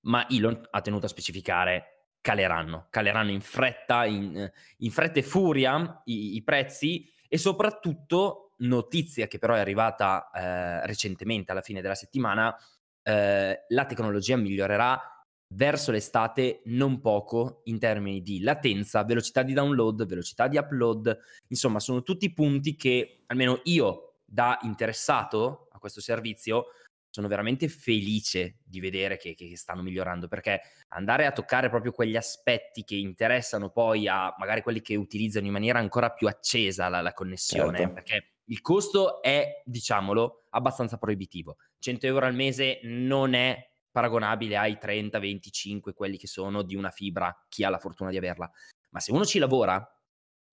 ma 0.05 0.27
Elon 0.29 0.67
ha 0.71 0.81
tenuto 0.81 1.05
a 1.05 1.09
specificare 1.09 2.07
caleranno, 2.21 2.87
caleranno 2.89 3.29
in 3.29 3.41
fretta, 3.41 4.05
in, 4.05 4.51
in 4.77 4.91
fretta 4.91 5.19
e 5.19 5.23
furia 5.23 6.01
i, 6.05 6.37
i, 6.37 6.43
prezzi 6.43 7.07
e 7.27 7.37
soprattutto, 7.37 8.55
notizia 8.61 9.27
che 9.27 9.37
però 9.37 9.53
è 9.53 9.59
arrivata 9.59 10.31
eh, 10.33 10.87
recentemente 10.87 11.51
alla 11.51 11.61
fine 11.61 11.81
della 11.81 11.93
settimana, 11.93 12.55
eh, 13.03 13.65
la 13.67 13.85
tecnologia 13.85 14.37
migliorerà 14.37 15.20
verso 15.53 15.91
l'estate 15.91 16.61
non 16.65 17.01
poco 17.01 17.61
in 17.65 17.79
termini 17.79 18.21
di 18.21 18.41
latenza, 18.41 19.03
velocità 19.03 19.43
di 19.43 19.53
download, 19.53 20.05
velocità 20.05 20.47
di 20.47 20.57
upload, 20.57 21.17
insomma 21.47 21.79
sono 21.79 22.03
tutti 22.03 22.31
punti 22.33 22.75
che 22.75 23.23
almeno 23.27 23.59
io 23.63 24.15
da 24.23 24.57
interessato 24.61 25.67
a 25.71 25.79
questo 25.79 25.99
servizio 26.01 26.67
sono 27.09 27.27
veramente 27.27 27.67
felice 27.67 28.59
di 28.63 28.79
vedere 28.79 29.17
che, 29.17 29.33
che, 29.33 29.57
stanno 29.57 29.81
migliorando 29.81 30.29
perché 30.29 30.61
andare 30.89 31.25
a 31.25 31.33
toccare 31.33 31.69
proprio 31.69 31.91
quegli 31.91 32.15
aspetti 32.15 32.85
che 32.85 32.95
interessano 32.95 33.69
poi 33.69 34.07
a 34.07 34.33
magari 34.37 34.61
quelli 34.61 34.79
che 34.79 34.95
utilizzano 34.95 35.45
in 35.45 35.51
maniera 35.51 35.79
ancora 35.79 36.11
più 36.11 36.27
accesa 36.27 36.87
la, 36.87 37.01
la 37.01 37.11
connessione, 37.11 37.79
certo. 37.79 37.93
perché 37.93 38.31
il 38.45 38.61
costo 38.61 39.21
è, 39.21 39.61
diciamolo, 39.65 40.45
abbastanza 40.51 40.97
proibitivo. 40.97 41.57
100 41.79 42.05
euro 42.05 42.25
al 42.25 42.33
mese 42.33 42.79
non 42.83 43.33
è 43.33 43.70
paragonabile 43.91 44.57
ai 44.57 44.77
30, 44.77 45.19
25, 45.19 45.93
quelli 45.93 46.17
che 46.17 46.27
sono 46.27 46.61
di 46.63 46.75
una 46.75 46.89
fibra, 46.89 47.45
chi 47.49 47.63
ha 47.63 47.69
la 47.69 47.79
fortuna 47.79 48.09
di 48.09 48.17
averla. 48.17 48.49
Ma 48.91 48.99
se 48.99 49.11
uno 49.11 49.25
ci 49.25 49.39
lavora, 49.39 49.77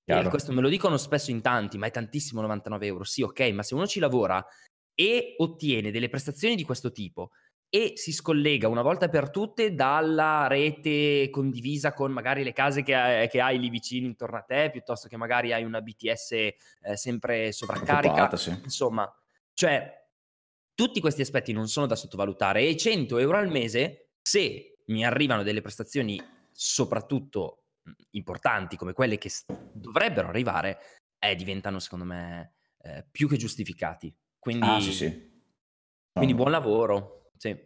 Chiaro. 0.05 0.27
e 0.27 0.31
questo 0.31 0.53
me 0.53 0.61
lo 0.61 0.69
dicono 0.69 0.97
spesso 0.97 1.31
in 1.31 1.41
tanti, 1.41 1.79
ma 1.79 1.87
è 1.87 1.91
tantissimo 1.91 2.41
99 2.41 2.87
euro, 2.87 3.05
sì 3.05 3.23
ok, 3.23 3.41
ma 3.51 3.63
se 3.63 3.75
uno 3.75 3.87
ci 3.87 4.01
lavora 4.01 4.45
e 4.95 5.35
ottiene 5.39 5.91
delle 5.91 6.09
prestazioni 6.09 6.57
di 6.57 6.65
questo 6.65 6.91
tipo 6.91 7.31
e 7.71 7.93
si 7.97 8.13
scollega 8.13 8.67
una 8.67 8.81
volta 8.81 9.09
per 9.09 9.31
tutte 9.31 9.75
dalla 9.75 10.47
rete 10.47 11.29
condivisa 11.31 11.93
con 11.93 12.11
magari 12.11 12.43
le 12.43 12.53
case 12.53 12.83
che, 12.83 12.95
hai, 12.95 13.29
che 13.29 13.41
hai 13.41 13.59
lì 13.59 13.69
vicini 13.69 14.07
intorno 14.07 14.39
a 14.39 14.43
te, 14.43 14.71
piuttosto 14.71 15.07
che 15.07 15.19
magari 15.19 15.53
hai 15.53 15.65
una 15.65 15.83
BTS 15.83 16.31
eh, 16.33 16.57
sempre 16.95 17.53
sovraccarica. 17.53 18.13
Occupata, 18.13 18.37
sì. 18.39 18.51
Insomma, 18.65 19.13
cioè 19.53 19.98
tutti 20.79 21.01
questi 21.01 21.23
aspetti 21.23 21.53
non 21.53 21.67
sono 21.67 21.87
da 21.87 21.97
sottovalutare 21.97 22.65
e 22.65 22.77
100 22.77 23.19
euro 23.19 23.37
al 23.37 23.49
mese, 23.49 24.11
se 24.23 24.77
mi 24.87 25.05
arrivano 25.05 25.43
delle 25.43 25.61
prestazioni 25.61 26.23
soprattutto 26.53 27.65
importanti 28.11 28.77
come 28.77 28.93
quelle 28.93 29.19
che 29.19 29.29
dovrebbero 29.73 30.29
arrivare, 30.29 30.79
eh, 31.19 31.35
diventano 31.35 31.81
secondo 31.81 32.05
me 32.05 32.53
eh, 32.83 33.05
più 33.11 33.27
che 33.27 33.37
giustificati. 33.37 34.15
Quindi, 34.39 34.67
ah, 34.69 34.79
sì, 34.79 34.93
sì. 34.93 35.43
Quindi 36.13 36.35
buon 36.35 36.53
lavoro. 36.53 37.33
Sì. 37.37 37.57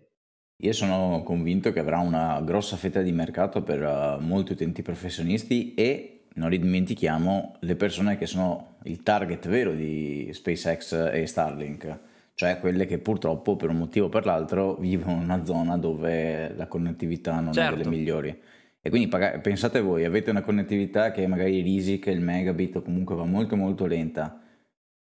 Io 0.63 0.73
sono 0.73 1.23
convinto 1.23 1.71
che 1.71 1.81
avrà 1.81 1.99
una 1.99 2.41
grossa 2.41 2.79
fetta 2.79 3.03
di 3.03 3.13
mercato 3.13 3.63
per 3.63 3.83
uh, 3.83 4.23
molti 4.23 4.53
utenti 4.53 4.81
professionisti 4.81 5.75
e 5.75 6.29
non 6.37 6.49
dimentichiamo 6.49 7.57
le 7.61 7.77
persone 7.77 8.17
che 8.17 8.25
sono 8.25 8.79
il 8.85 9.03
target 9.03 9.49
vero 9.49 9.75
di 9.75 10.31
SpaceX 10.33 11.11
e 11.13 11.27
Starlink 11.27 12.11
cioè 12.35 12.59
quelle 12.59 12.87
che 12.87 12.99
purtroppo 12.99 13.57
per 13.57 13.69
un 13.69 13.77
motivo 13.77 14.07
o 14.07 14.09
per 14.09 14.25
l'altro 14.25 14.77
vivono 14.77 15.17
in 15.17 15.23
una 15.23 15.45
zona 15.45 15.77
dove 15.77 16.55
la 16.55 16.67
connettività 16.67 17.41
non 17.41 17.53
certo. 17.53 17.61
è 17.61 17.71
delle 17.77 17.85
certo. 17.85 17.99
migliori. 17.99 18.41
E 18.85 18.91
quindi 18.91 19.09
pensate 19.41 19.81
voi, 19.81 20.05
avete 20.05 20.31
una 20.31 20.43
connettività 20.43 21.13
che 21.13 21.25
magari 21.29 21.61
risica 21.61 22.11
il 22.11 22.21
megabit 22.21 22.77
o 22.77 22.83
comunque 22.83 23.15
va 23.15 23.25
molto 23.25 23.55
molto 23.55 23.87
lenta, 23.87 24.41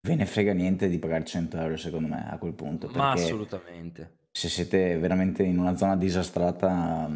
ve 0.00 0.14
ne 0.16 0.26
frega 0.26 0.52
niente 0.52 0.88
di 0.88 0.98
pagare 0.98 1.24
100 1.24 1.58
euro 1.58 1.76
secondo 1.76 2.08
me 2.08 2.26
a 2.28 2.38
quel 2.38 2.54
punto. 2.54 2.90
Ma 2.94 3.12
assolutamente. 3.12 4.16
Se 4.32 4.48
siete 4.48 4.98
veramente 4.98 5.44
in 5.44 5.58
una 5.58 5.76
zona 5.76 5.96
disastrata, 5.96 7.08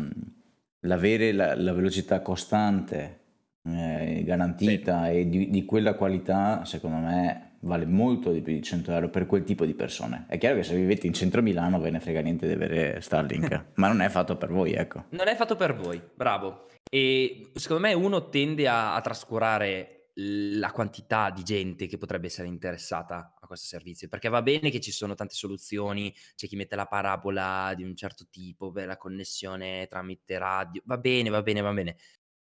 l'avere 0.80 1.32
la, 1.32 1.56
la 1.56 1.72
velocità 1.72 2.20
costante, 2.20 3.22
eh, 3.64 4.22
garantita 4.24 5.06
sì. 5.06 5.18
e 5.18 5.28
di, 5.28 5.50
di 5.50 5.64
quella 5.64 5.94
qualità, 5.94 6.64
secondo 6.64 6.98
me 6.98 7.51
vale 7.62 7.86
molto 7.86 8.32
di 8.32 8.40
più 8.40 8.52
di 8.52 8.62
100 8.62 8.92
euro 8.92 9.08
per 9.10 9.26
quel 9.26 9.44
tipo 9.44 9.64
di 9.64 9.74
persone. 9.74 10.26
È 10.28 10.38
chiaro 10.38 10.56
che 10.56 10.62
se 10.62 10.74
vivete 10.74 11.06
in 11.06 11.12
centro 11.12 11.42
Milano 11.42 11.80
ve 11.80 11.90
ne 11.90 12.00
frega 12.00 12.20
niente 12.20 12.46
di 12.46 12.52
avere 12.52 13.00
Starlink, 13.00 13.66
ma 13.74 13.88
non 13.88 14.00
è 14.00 14.08
fatto 14.08 14.36
per 14.36 14.50
voi, 14.50 14.72
ecco. 14.72 15.04
Non 15.10 15.28
è 15.28 15.34
fatto 15.34 15.56
per 15.56 15.74
voi, 15.74 16.00
bravo. 16.14 16.68
E 16.90 17.50
secondo 17.54 17.86
me 17.86 17.92
uno 17.94 18.28
tende 18.28 18.68
a, 18.68 18.94
a 18.94 19.00
trascurare 19.00 20.10
la 20.14 20.70
quantità 20.72 21.30
di 21.30 21.42
gente 21.42 21.86
che 21.86 21.96
potrebbe 21.96 22.26
essere 22.26 22.46
interessata 22.46 23.34
a 23.40 23.46
questo 23.46 23.66
servizio, 23.66 24.08
perché 24.08 24.28
va 24.28 24.42
bene 24.42 24.70
che 24.70 24.80
ci 24.80 24.90
sono 24.90 25.14
tante 25.14 25.34
soluzioni, 25.34 26.14
c'è 26.34 26.46
chi 26.46 26.56
mette 26.56 26.76
la 26.76 26.86
parabola 26.86 27.72
di 27.74 27.82
un 27.82 27.96
certo 27.96 28.26
tipo, 28.28 28.70
beh, 28.70 28.84
la 28.84 28.98
connessione 28.98 29.86
tramite 29.88 30.36
radio, 30.36 30.82
va 30.84 30.98
bene, 30.98 31.30
va 31.30 31.40
bene, 31.40 31.60
va 31.62 31.72
bene, 31.72 31.96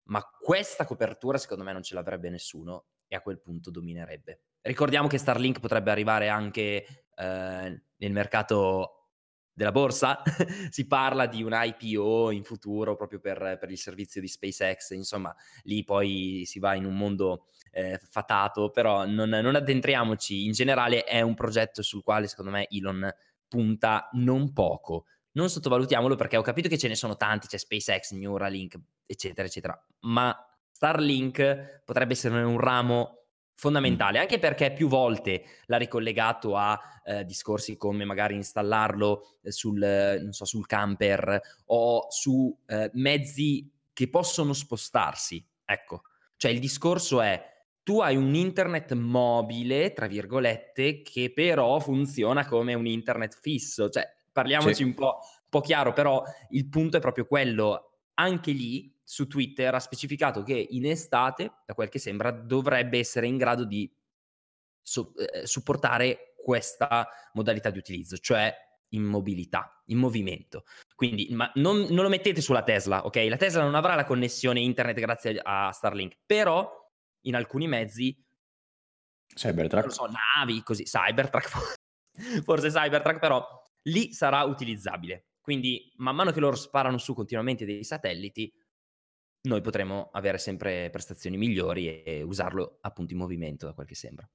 ma 0.04 0.22
questa 0.22 0.86
copertura 0.86 1.36
secondo 1.36 1.64
me 1.64 1.72
non 1.72 1.82
ce 1.82 1.94
l'avrebbe 1.94 2.30
nessuno 2.30 2.86
e 3.06 3.16
a 3.16 3.20
quel 3.20 3.40
punto 3.40 3.70
dominerebbe. 3.70 4.40
Ricordiamo 4.62 5.08
che 5.08 5.18
Starlink 5.18 5.60
potrebbe 5.60 5.90
arrivare 5.90 6.28
anche 6.28 7.04
eh, 7.14 7.82
nel 7.96 8.12
mercato 8.12 9.02
della 9.54 9.72
borsa, 9.72 10.22
si 10.70 10.86
parla 10.86 11.26
di 11.26 11.42
un 11.42 11.52
IPO 11.52 12.30
in 12.30 12.42
futuro 12.42 12.96
proprio 12.96 13.20
per, 13.20 13.58
per, 13.60 13.70
il 13.70 13.78
servizio 13.78 14.20
di 14.20 14.28
SpaceX, 14.28 14.90
insomma 14.90 15.34
lì 15.64 15.84
poi 15.84 16.42
si 16.46 16.58
va 16.58 16.74
in 16.74 16.86
un 16.86 16.96
mondo 16.96 17.46
eh, 17.70 18.00
fatato, 18.08 18.70
però 18.70 19.04
non, 19.06 19.28
non, 19.28 19.54
addentriamoci, 19.54 20.46
in 20.46 20.52
generale 20.52 21.04
è 21.04 21.20
un 21.20 21.34
progetto 21.34 21.82
sul 21.82 22.02
quale 22.02 22.28
secondo 22.28 22.50
me 22.50 22.66
Elon 22.70 23.12
punta 23.46 24.08
non 24.12 24.52
poco, 24.52 25.04
non 25.32 25.50
sottovalutiamolo 25.50 26.16
perché 26.16 26.38
ho 26.38 26.42
capito 26.42 26.68
che 26.68 26.78
ce 26.78 26.88
ne 26.88 26.94
sono 26.94 27.16
tanti, 27.16 27.46
c'è 27.46 27.58
SpaceX, 27.58 28.12
Neuralink, 28.12 28.78
eccetera, 29.04 29.46
eccetera, 29.46 29.86
ma 30.00 30.34
Starlink 30.70 31.82
potrebbe 31.84 32.14
essere 32.14 32.42
un 32.42 32.58
ramo 32.58 33.21
fondamentale, 33.62 34.18
anche 34.18 34.40
perché 34.40 34.72
più 34.72 34.88
volte 34.88 35.44
l'ha 35.66 35.76
ricollegato 35.76 36.56
a 36.56 36.76
eh, 37.04 37.24
discorsi 37.24 37.76
come 37.76 38.04
magari 38.04 38.34
installarlo 38.34 39.36
eh, 39.40 39.52
sul, 39.52 40.26
so, 40.30 40.44
sul, 40.44 40.66
camper 40.66 41.40
o 41.66 42.06
su 42.10 42.52
eh, 42.66 42.90
mezzi 42.94 43.70
che 43.92 44.08
possono 44.08 44.52
spostarsi. 44.52 45.46
Ecco, 45.64 46.02
cioè 46.36 46.50
il 46.50 46.58
discorso 46.58 47.20
è 47.20 47.40
tu 47.84 48.00
hai 48.00 48.16
un 48.16 48.34
internet 48.34 48.94
mobile, 48.94 49.92
tra 49.92 50.08
virgolette, 50.08 51.02
che 51.02 51.32
però 51.32 51.78
funziona 51.78 52.44
come 52.44 52.74
un 52.74 52.86
internet 52.86 53.38
fisso, 53.40 53.88
cioè 53.90 54.04
parliamoci 54.32 54.74
sì. 54.74 54.82
un, 54.82 54.94
po', 54.94 55.18
un 55.20 55.48
po' 55.48 55.60
chiaro, 55.60 55.92
però 55.92 56.20
il 56.50 56.68
punto 56.68 56.96
è 56.96 57.00
proprio 57.00 57.26
quello. 57.26 57.98
Anche 58.14 58.50
lì 58.50 58.92
su 59.12 59.26
Twitter 59.26 59.74
ha 59.74 59.78
specificato 59.78 60.42
che 60.42 60.54
in 60.70 60.86
estate, 60.86 61.52
da 61.66 61.74
quel 61.74 61.90
che 61.90 61.98
sembra, 61.98 62.30
dovrebbe 62.30 62.98
essere 62.98 63.26
in 63.26 63.36
grado 63.36 63.66
di 63.66 63.94
so- 64.80 65.12
eh, 65.16 65.46
supportare 65.46 66.32
questa 66.34 67.06
modalità 67.34 67.68
di 67.68 67.76
utilizzo, 67.76 68.16
cioè 68.16 68.50
in 68.94 69.02
mobilità, 69.02 69.82
in 69.88 69.98
movimento. 69.98 70.64
Quindi, 70.94 71.28
ma 71.32 71.52
non, 71.56 71.88
non, 71.90 72.04
lo 72.04 72.08
mettete 72.08 72.40
sulla 72.40 72.62
Tesla, 72.62 73.04
ok? 73.04 73.26
La 73.28 73.36
Tesla 73.36 73.62
non 73.62 73.74
avrà 73.74 73.96
la 73.96 74.06
connessione 74.06 74.60
internet 74.60 74.98
grazie 74.98 75.38
a 75.42 75.70
Starlink, 75.72 76.16
però 76.24 76.70
in 77.26 77.34
alcuni 77.34 77.68
mezzi 77.68 78.18
Cybertruck, 79.34 79.84
non 79.84 79.92
so, 79.92 80.08
navi, 80.38 80.62
così, 80.62 80.84
Cybertruck, 80.84 81.50
forse 82.44 82.70
Cybertruck, 82.70 83.18
però 83.18 83.46
lì 83.82 84.14
sarà 84.14 84.42
utilizzabile. 84.44 85.26
Quindi, 85.42 85.92
man 85.96 86.16
mano 86.16 86.30
che 86.30 86.40
loro 86.40 86.56
sparano 86.56 86.96
su 86.96 87.12
continuamente 87.12 87.66
dei 87.66 87.84
satelliti, 87.84 88.50
noi 89.42 89.60
potremo 89.60 90.10
avere 90.12 90.38
sempre 90.38 90.88
prestazioni 90.90 91.36
migliori 91.36 92.02
e 92.02 92.22
usarlo 92.22 92.78
appunto 92.80 93.12
in 93.12 93.18
movimento, 93.18 93.66
da 93.66 93.72
quel 93.72 93.86
che 93.86 93.94
sembra. 93.94 94.28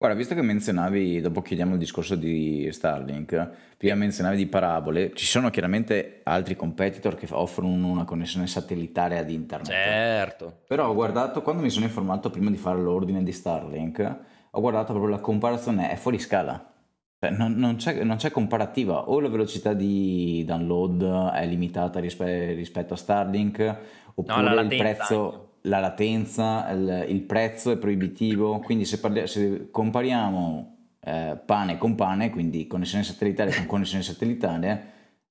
Guarda, 0.00 0.16
visto 0.16 0.34
che 0.34 0.40
menzionavi, 0.40 1.20
dopo 1.20 1.42
chiudiamo 1.42 1.74
il 1.74 1.78
discorso 1.78 2.14
di 2.14 2.66
Starlink, 2.72 3.50
prima 3.76 3.94
menzionavi 3.96 4.34
di 4.34 4.46
parabole, 4.46 5.12
ci 5.12 5.26
sono 5.26 5.50
chiaramente 5.50 6.20
altri 6.22 6.56
competitor 6.56 7.16
che 7.16 7.26
offrono 7.30 7.86
una 7.86 8.04
connessione 8.04 8.46
satellitare 8.46 9.18
ad 9.18 9.28
internet. 9.28 9.68
Certo. 9.68 10.60
Però 10.66 10.88
ho 10.88 10.94
guardato, 10.94 11.42
quando 11.42 11.60
mi 11.60 11.68
sono 11.68 11.84
informato 11.84 12.30
prima 12.30 12.48
di 12.48 12.56
fare 12.56 12.80
l'ordine 12.80 13.22
di 13.22 13.30
Starlink, 13.30 14.16
ho 14.52 14.60
guardato 14.62 14.92
proprio 14.92 15.12
la 15.12 15.20
comparazione, 15.20 15.90
è 15.90 15.96
fuori 15.96 16.18
scala. 16.18 16.72
Cioè, 17.18 17.32
non, 17.32 17.52
non, 17.52 17.76
c'è, 17.76 18.02
non, 18.02 18.16
c'è, 18.16 18.30
comparativa, 18.30 19.10
o 19.10 19.20
la 19.20 19.28
velocità 19.28 19.74
di 19.74 20.42
download 20.46 21.32
è 21.32 21.46
limitata 21.46 22.00
rispe- 22.00 22.54
rispetto 22.54 22.94
a 22.94 22.96
Starlink, 22.96 23.78
oppure 24.20 24.54
no, 24.54 24.60
il 24.60 24.68
prezzo, 24.68 25.48
la 25.62 25.78
latenza, 25.78 26.70
il, 26.70 27.06
il, 27.08 27.20
prezzo 27.22 27.70
è 27.70 27.76
proibitivo, 27.76 28.58
quindi 28.60 28.84
se, 28.84 28.98
parli- 28.98 29.26
se 29.26 29.68
compariamo 29.70 30.76
eh, 31.00 31.38
pane 31.44 31.78
con 31.78 31.94
pane, 31.94 32.30
quindi 32.30 32.66
connessione 32.66 33.04
satellitare 33.04 33.54
con 33.54 33.66
connessione 33.66 34.02
satellitare, 34.02 34.84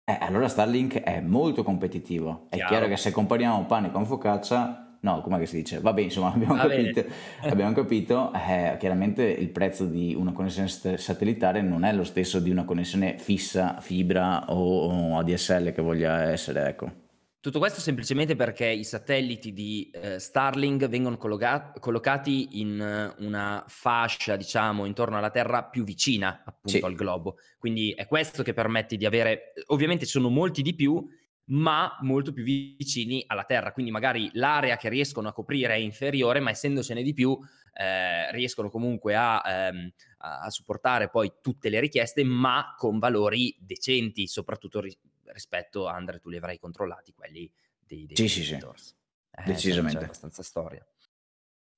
eh, 0.04 0.18
allora 0.20 0.48
Starlink 0.48 1.02
è 1.02 1.20
molto 1.22 1.64
competitivo. 1.64 2.48
È 2.50 2.56
chiaro. 2.56 2.70
chiaro 2.70 2.88
che 2.88 2.98
se 2.98 3.12
compariamo 3.12 3.66
pane 3.66 3.92
con 3.92 4.06
focaccia 4.06 4.90
no, 5.02 5.22
come 5.22 5.46
si 5.46 5.58
dice? 5.58 5.80
Vabbè, 5.80 6.02
insomma, 6.02 6.34
abbiamo 6.34 6.56
Va 6.56 6.68
capito, 6.68 7.06
abbiamo 7.42 7.74
capito 7.74 8.34
eh, 8.34 8.76
chiaramente 8.80 9.24
il 9.24 9.50
prezzo 9.50 9.86
di 9.86 10.16
una 10.18 10.32
connessione 10.32 10.98
satellitare 10.98 11.62
non 11.62 11.84
è 11.84 11.94
lo 11.94 12.04
stesso 12.04 12.40
di 12.40 12.50
una 12.50 12.66
connessione 12.66 13.18
fissa, 13.18 13.80
fibra 13.80 14.46
o, 14.52 15.14
o 15.14 15.18
ADSL 15.18 15.72
che 15.72 15.82
voglia 15.82 16.32
essere, 16.32 16.68
ecco. 16.68 16.99
Tutto 17.42 17.60
questo 17.60 17.80
semplicemente 17.80 18.36
perché 18.36 18.68
i 18.68 18.84
satelliti 18.84 19.54
di 19.54 19.90
eh, 19.94 20.20
Starlink 20.20 20.90
vengono 20.90 21.16
colloca- 21.16 21.72
collocati 21.80 22.60
in 22.60 23.16
uh, 23.18 23.24
una 23.24 23.64
fascia, 23.66 24.36
diciamo, 24.36 24.84
intorno 24.84 25.18
alla 25.18 25.30
Terra 25.30 25.64
più 25.64 25.86
vicina 25.86 26.44
appunto 26.46 26.80
sì. 26.80 26.84
al 26.84 26.96
globo. 26.96 27.38
Quindi 27.58 27.92
è 27.92 28.08
questo 28.08 28.44
che 28.44 28.54
permette 28.54 28.98
di 28.98 29.06
avere, 29.06 29.54
ovviamente 29.68 30.06
sono 30.06 30.28
molti 30.28 30.62
di 30.62 30.76
più, 30.76 31.02
ma 31.46 31.98
molto 32.02 32.34
più 32.34 32.44
vicini 32.44 33.24
alla 33.26 33.46
Terra. 33.46 33.72
Quindi 33.72 33.92
magari 33.92 34.30
l'area 34.34 34.76
che 34.76 34.90
riescono 34.90 35.30
a 35.30 35.34
coprire 35.34 35.76
è 35.76 35.78
inferiore, 35.78 36.42
ma 36.42 36.50
essendocene 36.50 37.02
di 37.02 37.14
più, 37.14 37.40
eh, 37.74 38.32
riescono 38.34 38.70
comunque 38.70 39.16
a, 39.16 39.42
ehm, 39.46 39.90
a, 40.18 40.50
supportare 40.50 41.10
poi 41.10 41.32
tutte 41.42 41.70
le 41.70 41.80
richieste, 41.80 42.24
ma 42.26 42.74
con 42.76 43.00
valori 43.00 43.56
decenti, 43.60 44.28
soprattutto 44.28 44.82
ri- 44.82 44.98
rispetto 45.32 45.88
a 45.88 45.94
Andre, 45.94 46.20
tu 46.20 46.30
li 46.30 46.38
avrai 46.38 46.58
controllati 46.58 47.14
quelli 47.14 47.52
dei, 47.80 48.06
dei 48.06 48.16
sì, 48.16 48.28
sì, 48.28 48.44
sì. 48.44 48.54
Eh, 48.56 49.44
Decisamente. 49.46 49.98
C'è, 49.98 50.04
abbastanza 50.04 50.44
storia. 50.44 50.86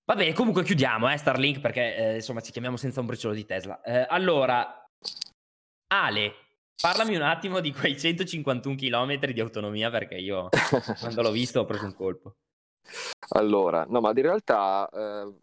Va 0.05 0.15
bene, 0.15 0.33
comunque 0.33 0.63
chiudiamo, 0.63 1.11
eh, 1.11 1.17
Starlink, 1.17 1.59
perché 1.59 1.95
eh, 1.95 2.15
insomma 2.15 2.41
ci 2.41 2.51
chiamiamo 2.51 2.77
senza 2.77 2.99
un 2.99 3.05
briciolo 3.05 3.33
di 3.33 3.45
Tesla. 3.45 3.81
Eh, 3.81 4.05
allora, 4.09 4.85
Ale, 5.87 6.33
parlami 6.81 7.15
un 7.15 7.21
attimo 7.21 7.59
di 7.59 7.71
quei 7.71 7.97
151 7.97 8.75
km 8.75 9.25
di 9.31 9.39
autonomia, 9.39 9.89
perché 9.89 10.15
io 10.15 10.49
quando 10.99 11.21
l'ho 11.21 11.31
visto 11.31 11.61
ho 11.61 11.65
preso 11.65 11.85
un 11.85 11.93
colpo. 11.93 12.35
Allora, 13.29 13.85
no, 13.87 14.01
ma 14.01 14.09
in 14.09 14.21
realtà 14.21 14.89
eh, 14.91 15.33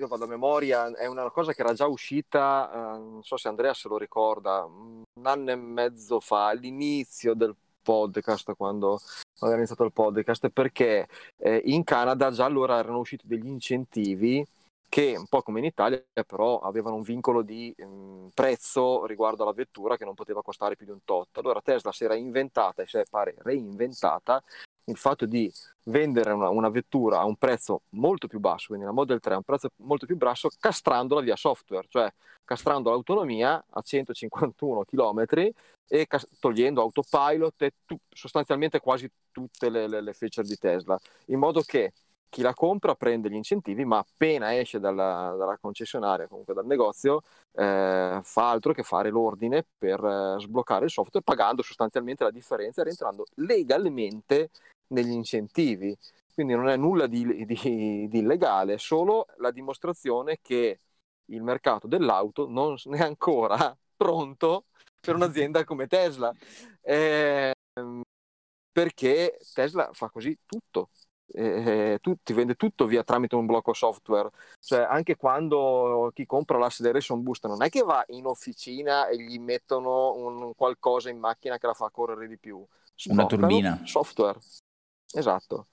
io 0.00 0.08
vado 0.08 0.24
a 0.24 0.28
memoria, 0.28 0.90
è 0.96 1.06
una 1.06 1.30
cosa 1.30 1.52
che 1.52 1.60
era 1.60 1.74
già 1.74 1.86
uscita, 1.86 2.70
eh, 2.72 2.98
non 2.98 3.22
so 3.22 3.36
se 3.36 3.48
Andrea 3.48 3.74
se 3.74 3.88
lo 3.88 3.98
ricorda, 3.98 4.64
un 4.64 5.04
anno 5.22 5.50
e 5.50 5.56
mezzo 5.56 6.20
fa, 6.20 6.48
all'inizio 6.48 7.34
del 7.34 7.54
podcast, 7.82 8.54
quando, 8.56 8.98
era 9.40 9.56
iniziato 9.56 9.84
il 9.84 9.92
podcast, 9.92 10.48
perché 10.48 11.06
eh, 11.36 11.60
in 11.66 11.84
Canada 11.84 12.30
già 12.30 12.46
allora 12.46 12.78
erano 12.78 13.00
usciti 13.00 13.26
degli 13.26 13.46
incentivi 13.46 14.46
che 14.88 15.14
un 15.16 15.26
po' 15.28 15.42
come 15.42 15.60
in 15.60 15.66
Italia 15.66 16.02
però 16.26 16.58
avevano 16.60 16.96
un 16.96 17.02
vincolo 17.02 17.42
di 17.42 17.72
mh, 17.76 17.84
mm, 17.84 18.26
prezzo 18.34 19.06
riguardo 19.06 19.44
alla 19.44 19.52
vettura 19.52 19.96
che 19.96 20.04
non 20.04 20.14
poteva 20.14 20.42
costare 20.42 20.76
più 20.76 20.84
di 20.86 20.92
un 20.92 21.04
tot. 21.04 21.38
Allora 21.38 21.60
Tesla 21.60 21.92
si 21.92 22.04
era 22.04 22.16
inventata 22.16 22.82
e 22.82 22.86
si 22.86 22.96
è 22.96 23.04
pare 23.08 23.36
reinventata 23.38 24.42
il 24.90 24.96
fatto 24.96 25.26
di 25.26 25.50
vendere 25.84 26.32
una, 26.32 26.48
una, 26.50 26.68
vettura 26.68 27.20
a 27.20 27.24
un 27.24 27.36
prezzo 27.36 27.82
molto 27.90 28.26
più 28.26 28.38
basso, 28.40 28.68
quindi 28.68 28.86
la 28.86 28.92
Model 28.92 29.20
3 29.20 29.34
a 29.34 29.36
un 29.38 29.42
prezzo 29.42 29.70
molto 29.76 30.06
più 30.06 30.16
basso, 30.16 30.50
castrandola 30.58 31.20
via 31.20 31.36
software, 31.36 31.86
cioè 31.88 32.12
castrando 32.44 32.90
l'autonomia 32.90 33.64
a 33.70 33.80
151 33.80 34.84
km 34.84 35.24
e 35.88 36.06
cas- 36.06 36.26
togliendo 36.38 36.80
autopilot 36.80 37.62
e 37.62 37.72
tu- 37.84 37.98
sostanzialmente 38.08 38.80
quasi 38.80 39.10
tutte 39.30 39.70
le, 39.70 39.88
le, 39.88 40.00
le 40.00 40.12
feature 40.12 40.46
di 40.46 40.56
Tesla, 40.56 40.98
in 41.26 41.38
modo 41.38 41.62
che 41.62 41.92
chi 42.30 42.42
la 42.42 42.54
compra 42.54 42.94
prende 42.94 43.28
gli 43.28 43.34
incentivi, 43.34 43.84
ma 43.84 43.98
appena 43.98 44.56
esce 44.56 44.78
dalla, 44.78 45.34
dalla 45.36 45.58
concessionaria, 45.60 46.28
comunque 46.28 46.54
dal 46.54 46.64
negozio, 46.64 47.22
eh, 47.52 48.20
fa 48.22 48.50
altro 48.50 48.72
che 48.72 48.84
fare 48.84 49.10
l'ordine 49.10 49.66
per 49.76 50.02
eh, 50.02 50.40
sbloccare 50.40 50.84
il 50.84 50.90
software 50.92 51.24
pagando 51.24 51.62
sostanzialmente 51.62 52.22
la 52.22 52.30
differenza 52.30 52.80
e 52.80 52.84
rientrando 52.84 53.26
legalmente 53.34 54.50
negli 54.90 55.10
incentivi. 55.10 55.96
Quindi 56.32 56.54
non 56.54 56.68
è 56.68 56.76
nulla 56.76 57.06
di, 57.06 57.44
di, 57.44 58.08
di 58.08 58.18
illegale, 58.18 58.74
è 58.74 58.78
solo 58.78 59.26
la 59.38 59.50
dimostrazione 59.50 60.38
che 60.40 60.80
il 61.26 61.42
mercato 61.42 61.86
dell'auto 61.86 62.48
non 62.48 62.76
è 62.92 63.00
ancora 63.00 63.76
pronto 63.96 64.66
per 64.98 65.14
un'azienda 65.14 65.64
come 65.64 65.86
Tesla. 65.86 66.32
Eh, 66.80 67.52
perché 68.72 69.38
Tesla 69.52 69.90
fa 69.92 70.08
così 70.08 70.38
tutto, 70.46 70.90
eh, 71.32 71.98
tu, 72.00 72.16
ti 72.22 72.32
vende 72.32 72.54
tutto 72.54 72.86
via 72.86 73.02
tramite 73.02 73.34
un 73.34 73.46
blocco 73.46 73.72
software. 73.72 74.30
Cioè, 74.58 74.80
anche 74.80 75.16
quando 75.16 76.10
chi 76.14 76.26
compra 76.26 76.58
l'acceleration 76.58 77.22
boost 77.22 77.46
non 77.46 77.62
è 77.62 77.68
che 77.68 77.82
va 77.82 78.04
in 78.08 78.26
officina 78.26 79.08
e 79.08 79.20
gli 79.20 79.38
mettono 79.38 80.14
un 80.14 80.52
qualcosa 80.54 81.10
in 81.10 81.18
macchina 81.18 81.58
che 81.58 81.66
la 81.66 81.74
fa 81.74 81.90
correre 81.90 82.28
di 82.28 82.38
più. 82.38 82.64
Una 83.06 83.26
turbina. 83.26 83.80
Software. 83.84 84.38
Esatto. 85.12 85.66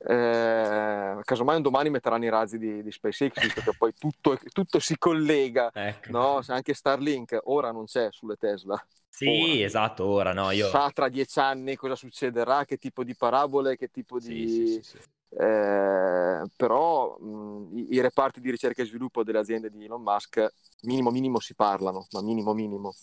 Eh, 0.00 1.18
casomai 1.22 1.56
un 1.56 1.62
domani 1.62 1.90
metteranno 1.90 2.24
i 2.24 2.28
razzi 2.28 2.56
di, 2.56 2.82
di 2.82 2.92
SpaceX, 2.92 3.40
visto 3.40 3.60
che 3.62 3.72
poi 3.76 3.92
tutto, 3.98 4.38
tutto 4.52 4.78
si 4.78 4.96
collega, 4.96 5.70
ecco. 5.74 6.10
no? 6.12 6.40
anche 6.46 6.72
Starlink 6.72 7.40
ora 7.44 7.72
non 7.72 7.84
c'è 7.84 8.08
sulle 8.10 8.36
Tesla. 8.36 8.80
Sì, 9.08 9.26
ora. 9.26 9.64
esatto, 9.64 10.06
ora 10.06 10.32
no. 10.32 10.52
Io... 10.52 10.68
Sa 10.68 10.90
tra 10.94 11.08
dieci 11.08 11.40
anni 11.40 11.74
cosa 11.74 11.96
succederà, 11.96 12.64
che 12.64 12.76
tipo 12.76 13.02
di 13.02 13.16
parabole, 13.16 13.76
che 13.76 13.88
tipo 13.88 14.20
di... 14.20 14.48
Sì, 14.48 14.48
sì, 14.48 14.82
sì, 14.82 14.98
eh, 15.30 16.42
però 16.56 17.18
mh, 17.18 17.76
i, 17.76 17.86
i, 17.90 18.00
reparti 18.00 18.40
di 18.40 18.50
ricerca 18.50 18.80
e 18.80 18.86
sviluppo 18.86 19.22
delle 19.24 19.38
aziende 19.38 19.68
di 19.68 19.84
Elon 19.84 20.00
Musk 20.00 20.46
minimo 20.82 21.10
minimo 21.10 21.38
si 21.38 21.54
parlano, 21.54 22.06
ma 22.12 22.22
minimo 22.22 22.54
minimo. 22.54 22.94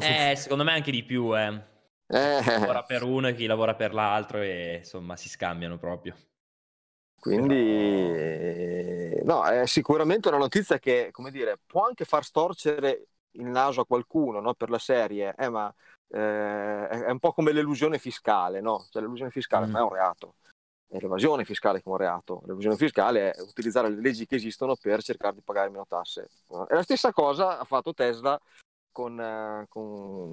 Eh, 0.00 0.34
secondo 0.36 0.64
me 0.64 0.72
anche 0.72 0.90
di 0.92 1.02
più, 1.02 1.36
eh. 1.36 1.62
Eh. 2.10 2.40
Chi 2.42 2.50
lavora 2.50 2.82
per 2.82 3.04
uno 3.04 3.28
e 3.28 3.34
chi 3.34 3.46
lavora 3.46 3.74
per 3.74 3.94
l'altro 3.94 4.38
e 4.38 4.78
insomma 4.78 5.16
si 5.16 5.28
scambiano 5.28 5.78
proprio. 5.78 6.14
Quindi, 7.20 8.10
no, 9.24 9.44
è 9.44 9.66
sicuramente 9.66 10.28
una 10.28 10.38
notizia 10.38 10.78
che, 10.78 11.10
come 11.12 11.30
dire, 11.30 11.58
può 11.66 11.84
anche 11.86 12.06
far 12.06 12.24
storcere 12.24 13.08
il 13.32 13.44
naso 13.44 13.82
a 13.82 13.86
qualcuno 13.86 14.40
no? 14.40 14.54
per 14.54 14.70
la 14.70 14.78
serie, 14.78 15.34
eh, 15.36 15.50
ma 15.50 15.72
eh, 16.08 16.88
è 16.88 17.10
un 17.10 17.18
po' 17.18 17.32
come 17.32 17.52
l'elusione 17.52 17.98
fiscale, 17.98 18.62
no? 18.62 18.86
Cioè, 18.90 19.02
l'elusione 19.02 19.30
fiscale 19.30 19.66
mm. 19.66 19.76
è 19.76 19.80
un 19.80 19.92
reato, 19.92 20.36
è 20.88 20.98
l'evasione 20.98 21.44
fiscale 21.44 21.82
che 21.82 21.88
è 21.88 21.92
un 21.92 21.98
reato. 21.98 22.42
L'evasione 22.46 22.76
fiscale 22.76 23.32
è 23.32 23.40
utilizzare 23.42 23.90
le 23.90 24.00
leggi 24.00 24.26
che 24.26 24.36
esistono 24.36 24.74
per 24.74 25.02
cercare 25.02 25.34
di 25.34 25.42
pagare 25.42 25.68
meno 25.68 25.86
tasse. 25.86 26.28
E 26.68 26.74
la 26.74 26.82
stessa 26.82 27.12
cosa 27.12 27.58
ha 27.58 27.64
fatto 27.64 27.92
Tesla 27.92 28.40
con, 28.92 29.20
eh, 29.20 29.66
con, 29.68 30.30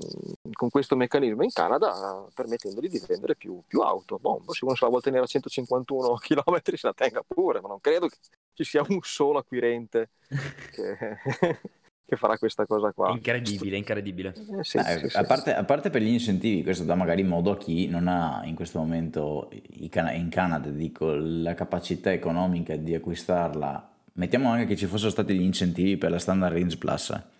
con, 0.51 0.69
questo 0.69 0.95
meccanismo 0.95 1.43
in 1.43 1.51
Canada, 1.51 2.25
permettendogli 2.33 2.89
di 2.89 3.01
vendere 3.07 3.35
più, 3.35 3.61
più 3.65 3.81
auto. 3.81 4.17
Boh, 4.19 4.43
se 4.49 4.65
uno 4.65 4.75
se 4.75 4.83
la 4.83 4.89
vuole 4.89 5.03
tenere 5.03 5.23
a 5.23 5.27
151 5.27 6.15
km 6.15 6.61
se 6.75 6.87
la 6.87 6.93
tenga 6.93 7.23
pure, 7.25 7.61
ma 7.61 7.67
non 7.67 7.79
credo 7.81 8.07
che 8.07 8.17
ci 8.53 8.63
sia 8.63 8.83
un 8.87 8.99
solo 9.01 9.39
acquirente 9.39 10.09
che, 10.27 11.59
che 12.05 12.15
farà 12.15 12.37
questa 12.37 12.65
cosa 12.65 12.91
qua. 12.91 13.11
Incredibile, 13.11 13.77
incredibile. 13.77 14.29
Eh, 14.29 14.63
sì, 14.63 14.77
eh, 14.77 15.09
sì, 15.09 15.17
a, 15.17 15.23
parte, 15.23 15.53
a, 15.53 15.63
parte, 15.63 15.89
per 15.89 16.01
gli 16.01 16.07
incentivi, 16.07 16.63
questo 16.63 16.83
dà 16.83 16.95
magari 16.95 17.23
modo 17.23 17.51
a 17.51 17.57
chi 17.57 17.87
non 17.87 18.07
ha 18.07 18.41
in 18.45 18.55
questo 18.55 18.79
momento 18.79 19.49
in 19.51 20.29
Canada 20.29 20.69
dico, 20.69 21.13
la 21.13 21.53
capacità 21.53 22.11
economica 22.11 22.75
di 22.75 22.95
acquistarla. 22.95 23.91
Mettiamo 24.13 24.49
anche 24.49 24.65
che 24.65 24.75
ci 24.75 24.87
fossero 24.87 25.11
stati 25.11 25.35
gli 25.35 25.43
incentivi 25.43 25.95
per 25.97 26.09
la 26.09 26.17
Standard 26.17 26.55
Range 26.55 26.77
Plus 26.77 27.35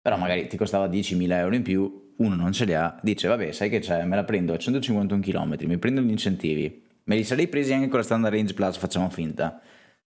però 0.00 0.16
magari 0.16 0.46
ti 0.46 0.56
costava 0.56 0.86
10.000 0.86 1.30
euro 1.32 1.54
in 1.54 1.62
più, 1.62 2.12
uno 2.18 2.34
non 2.34 2.52
ce 2.52 2.64
li 2.64 2.74
ha, 2.74 2.98
dice 3.02 3.28
vabbè 3.28 3.52
sai 3.52 3.68
che 3.68 3.78
c'è, 3.78 4.04
me 4.04 4.16
la 4.16 4.24
prendo 4.24 4.52
a 4.52 4.58
151 4.58 5.20
km, 5.20 5.56
mi 5.66 5.78
prendo 5.78 6.00
gli 6.00 6.10
incentivi, 6.10 6.84
me 7.04 7.16
li 7.16 7.24
sarei 7.24 7.48
presi 7.48 7.72
anche 7.72 7.88
con 7.88 7.98
la 7.98 8.04
Standard 8.04 8.34
Range 8.34 8.54
Plus, 8.54 8.76
facciamo 8.76 9.08
finta, 9.10 9.60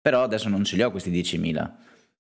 però 0.01 0.23
adesso 0.23 0.49
non 0.49 0.63
ce 0.63 0.75
li 0.75 0.81
ho 0.81 0.91
questi 0.91 1.11
10.000, 1.11 1.71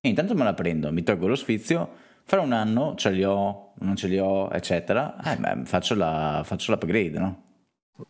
e 0.01 0.09
intanto 0.09 0.35
me 0.35 0.43
la 0.43 0.53
prendo, 0.53 0.91
mi 0.91 1.03
tolgo 1.03 1.27
lo 1.27 1.35
sfizio, 1.35 2.07
fra 2.23 2.41
un 2.41 2.51
anno 2.51 2.93
ce 2.95 3.09
li 3.09 3.23
ho, 3.23 3.73
non 3.79 3.95
ce 3.95 4.07
li 4.07 4.19
ho, 4.19 4.49
eccetera, 4.51 5.17
eh, 5.23 5.37
beh, 5.37 5.65
faccio, 5.65 5.95
la, 5.95 6.41
faccio 6.45 6.71
l'upgrade, 6.71 7.17
no? 7.17 7.43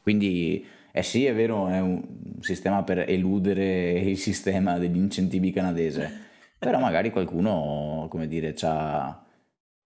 Quindi, 0.01 0.65
eh 0.91 1.03
sì, 1.03 1.25
è 1.25 1.33
vero, 1.33 1.67
è 1.67 1.79
un 1.79 2.03
sistema 2.41 2.83
per 2.83 3.05
eludere 3.07 3.93
il 3.93 4.17
sistema 4.17 4.77
degli 4.77 4.97
incentivi 4.97 5.51
canadese, 5.51 6.11
però 6.59 6.79
magari 6.79 7.11
qualcuno, 7.11 8.07
come 8.09 8.27
dire, 8.27 8.53
ha 8.61 9.23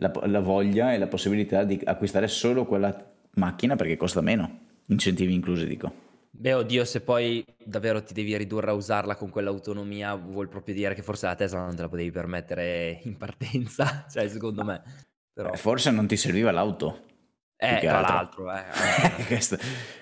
la, 0.04 0.12
la 0.26 0.40
voglia 0.40 0.94
e 0.94 0.98
la 0.98 1.08
possibilità 1.08 1.64
di 1.64 1.80
acquistare 1.84 2.28
solo 2.28 2.66
quella 2.66 2.94
macchina 3.36 3.76
perché 3.76 3.96
costa 3.96 4.22
meno, 4.22 4.60
incentivi 4.88 5.34
inclusi 5.34 5.66
dico. 5.66 6.02
Beh, 6.36 6.54
oddio, 6.54 6.84
se 6.84 7.02
poi 7.02 7.46
davvero 7.64 8.04
ti 8.04 8.14
devi 8.14 8.36
ridurre 8.36 8.72
a 8.72 8.74
usarla 8.74 9.16
con 9.16 9.30
quell'autonomia, 9.30 10.16
vuol 10.16 10.50
proprio 10.50 10.74
dire 10.74 10.96
che 10.96 11.04
forse 11.04 11.28
la 11.28 11.36
Tesla 11.36 11.64
non 11.64 11.76
te 11.76 11.84
la 11.84 11.90
potevi 11.90 12.12
permettere 12.12 13.00
in 13.04 13.18
partenza, 13.18 14.06
cioè 14.12 14.28
secondo 14.28 14.64
me. 14.64 14.82
Però... 15.32 15.52
Eh, 15.52 15.58
forse 15.58 15.92
non 15.92 16.08
ti 16.08 16.18
serviva 16.18 16.52
l'auto. 16.52 17.06
Eh, 17.56 17.80
tra 17.80 18.02
l'altro. 18.02 18.52
Eh, 18.52 18.64
eh. 19.30 19.60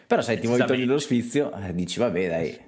Però 0.08 0.22
sai, 0.22 0.40
ti 0.40 0.48
vuoi 0.48 0.66
togliere 0.66 0.86
lo 0.86 1.00
sfizio, 1.00 1.54
eh, 1.54 1.74
dici 1.74 2.00
vabbè 2.00 2.28
dai. 2.28 2.60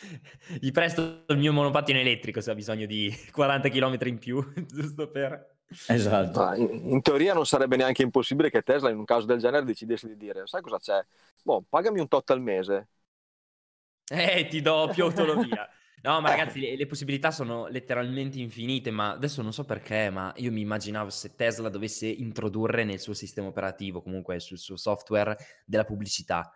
Gli 0.60 0.70
presto 0.70 1.24
il 1.26 1.36
mio 1.38 1.52
monopattino 1.52 1.98
elettrico 1.98 2.40
se 2.40 2.50
ha 2.50 2.54
bisogno 2.54 2.86
di 2.86 3.14
40 3.32 3.68
km 3.68 3.98
in 4.04 4.18
più, 4.18 4.52
giusto 4.66 5.10
per... 5.10 5.49
Esatto. 5.86 6.54
In, 6.54 6.90
in, 6.92 7.02
teoria 7.02 7.32
non 7.32 7.46
sarebbe 7.46 7.76
neanche 7.76 8.02
impossibile 8.02 8.50
che 8.50 8.62
Tesla 8.62 8.90
in 8.90 8.98
un 8.98 9.04
caso 9.04 9.26
del 9.26 9.38
genere 9.38 9.64
decidesse 9.64 10.08
di 10.08 10.16
dire, 10.16 10.46
sai 10.46 10.62
cosa 10.62 10.78
c'è? 10.78 11.04
Boh, 11.42 11.64
pagami 11.68 12.00
un 12.00 12.08
tot 12.08 12.30
al 12.30 12.40
mese. 12.40 12.88
Eh, 14.08 14.48
ti 14.48 14.60
do 14.60 14.90
più 14.92 15.04
autonomia. 15.04 15.68
No, 16.02 16.18
ma 16.22 16.30
ragazzi, 16.30 16.60
le, 16.60 16.76
le, 16.76 16.86
possibilità 16.86 17.30
sono 17.30 17.66
letteralmente 17.66 18.38
infinite, 18.38 18.90
ma 18.90 19.10
adesso 19.10 19.42
non 19.42 19.52
so 19.52 19.64
perché, 19.64 20.08
ma 20.08 20.32
io 20.36 20.50
mi 20.50 20.62
immaginavo 20.62 21.10
se 21.10 21.34
Tesla 21.36 21.68
dovesse 21.68 22.06
introdurre 22.06 22.84
nel 22.84 23.00
suo 23.00 23.12
sistema 23.12 23.48
operativo, 23.48 24.00
comunque 24.00 24.40
sul 24.40 24.56
suo 24.56 24.78
software, 24.78 25.36
della 25.66 25.84
pubblicità 25.84 26.50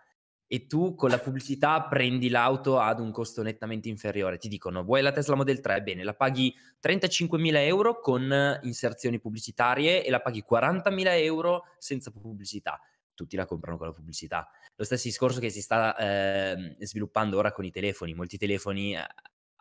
e 0.54 0.68
tu 0.68 0.94
con 0.94 1.10
la 1.10 1.18
pubblicità 1.18 1.82
prendi 1.82 2.28
l'auto 2.28 2.78
ad 2.78 3.00
un 3.00 3.10
costo 3.10 3.42
nettamente 3.42 3.88
inferiore. 3.88 4.38
Ti 4.38 4.46
dicono, 4.46 4.84
vuoi 4.84 5.02
la 5.02 5.10
Tesla 5.10 5.34
Model 5.34 5.58
3? 5.58 5.82
Bene, 5.82 6.04
la 6.04 6.14
paghi 6.14 6.54
35.000 6.80 7.56
euro 7.56 7.98
con 7.98 8.60
inserzioni 8.62 9.18
pubblicitarie 9.18 10.04
e 10.04 10.10
la 10.10 10.20
paghi 10.20 10.44
40.000 10.48 11.06
euro 11.24 11.64
senza 11.78 12.12
pubblicità. 12.12 12.80
Tutti 13.14 13.34
la 13.34 13.46
comprano 13.46 13.76
con 13.78 13.88
la 13.88 13.92
pubblicità. 13.92 14.48
Lo 14.76 14.84
stesso 14.84 15.08
discorso 15.08 15.40
che 15.40 15.50
si 15.50 15.60
sta 15.60 15.96
eh, 15.96 16.76
sviluppando 16.78 17.36
ora 17.36 17.50
con 17.50 17.64
i 17.64 17.72
telefoni. 17.72 18.14
Molti 18.14 18.38
telefoni, 18.38 18.94
eh, 18.94 19.04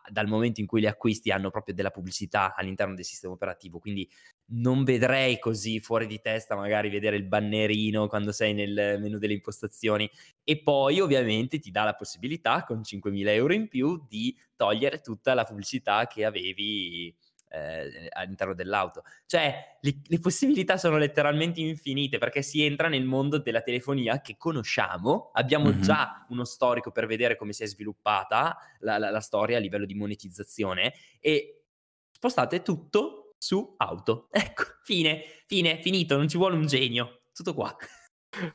dal 0.08 0.28
momento 0.28 0.60
in 0.60 0.68
cui 0.68 0.78
li 0.78 0.86
acquisti, 0.86 1.32
hanno 1.32 1.50
proprio 1.50 1.74
della 1.74 1.90
pubblicità 1.90 2.54
all'interno 2.54 2.94
del 2.94 3.04
sistema 3.04 3.32
operativo. 3.32 3.80
Quindi 3.80 4.08
non 4.46 4.84
vedrei 4.84 5.38
così 5.38 5.80
fuori 5.80 6.06
di 6.06 6.20
testa 6.20 6.54
magari 6.54 6.90
vedere 6.90 7.16
il 7.16 7.24
bannerino 7.24 8.08
quando 8.08 8.30
sei 8.30 8.52
nel 8.52 8.98
menu 9.00 9.18
delle 9.18 9.32
impostazioni 9.32 10.08
e 10.42 10.62
poi 10.62 11.00
ovviamente 11.00 11.58
ti 11.58 11.70
dà 11.70 11.84
la 11.84 11.94
possibilità 11.94 12.64
con 12.64 12.80
5.000 12.80 13.28
euro 13.28 13.54
in 13.54 13.68
più 13.68 14.04
di 14.06 14.36
togliere 14.54 15.00
tutta 15.00 15.34
la 15.34 15.44
pubblicità 15.44 16.06
che 16.06 16.24
avevi 16.24 17.14
eh, 17.54 18.08
all'interno 18.10 18.54
dell'auto. 18.54 19.04
Cioè 19.26 19.78
le, 19.80 20.00
le, 20.04 20.18
possibilità 20.18 20.76
sono 20.76 20.98
letteralmente 20.98 21.60
infinite 21.60 22.18
perché 22.18 22.42
si 22.42 22.62
entra 22.62 22.88
nel 22.88 23.04
mondo 23.04 23.38
della 23.38 23.62
telefonia 23.62 24.20
che 24.20 24.36
conosciamo, 24.36 25.30
abbiamo 25.34 25.70
mm-hmm. 25.70 25.80
già 25.80 26.26
uno 26.30 26.44
storico 26.44 26.90
per 26.90 27.06
vedere 27.06 27.36
come 27.36 27.52
si 27.52 27.62
è 27.62 27.66
sviluppata 27.66 28.56
la, 28.80 28.98
la, 28.98 29.10
la 29.10 29.20
storia 29.20 29.56
a 29.56 29.60
livello 29.60 29.86
di 29.86 29.94
monetizzazione 29.94 30.94
e 31.20 31.62
spostate 32.10 32.62
tutto 32.62 33.23
su 33.44 33.74
auto. 33.76 34.28
Ecco, 34.30 34.64
fine, 34.82 35.22
fine, 35.46 35.78
finito, 35.82 36.16
non 36.16 36.28
ci 36.28 36.38
vuole 36.38 36.56
un 36.56 36.66
genio. 36.66 37.24
Tutto 37.34 37.52
qua. 37.52 37.76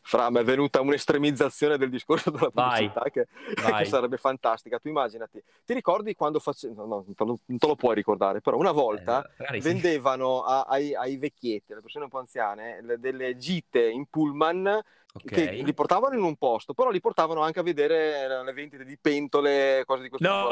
Fra, 0.02 0.30
mi 0.30 0.40
è 0.40 0.44
venuta 0.44 0.82
un'estremizzazione 0.82 1.78
del 1.78 1.90
discorso 1.90 2.30
della 2.32 2.50
pubblicità 2.50 3.04
che, 3.12 3.28
che, 3.78 3.86
sarebbe 3.86 4.18
fantastica. 4.18 4.80
Tu 4.80 4.90
immaginati, 4.90 5.42
ti 5.66 5.74
ricordi 5.74 6.16
quando 6.16 6.40
facevo, 6.40 6.86
no, 6.86 7.06
non 7.18 7.58
te 7.58 7.68
lo 7.68 7.76
puoi 7.76 7.96
ricordare, 7.96 8.42
però 8.42 8.58
una 8.58 8.72
volta 8.72 9.24
eh, 9.38 9.60
vendevano 9.60 10.44
a, 10.44 10.62
ai, 10.62 10.94
ai, 10.94 11.18
vecchietti, 11.18 11.72
alle 11.72 11.82
persone 11.82 12.06
un 12.06 12.10
po' 12.10 12.20
anziane, 12.20 12.82
le, 12.82 13.00
delle 13.00 13.38
gite 13.38 13.88
in 13.88 14.06
pullman 14.10 14.82
Okay. 15.12 15.58
che 15.58 15.64
li 15.64 15.74
portavano 15.74 16.14
in 16.14 16.22
un 16.22 16.36
posto, 16.36 16.76
però 16.76 16.92
li 16.92 17.00
portavano 17.00 17.42
anche 17.42 17.60
a 17.60 17.64
vedere 17.64 18.44
le 18.44 18.54
vendite 18.54 18.86
di 18.86 18.96
pentole, 18.96 19.82
cose 19.84 20.04
di 20.04 20.10
questo 20.10 20.28
tipo. 20.28 20.38
No, 20.38 20.48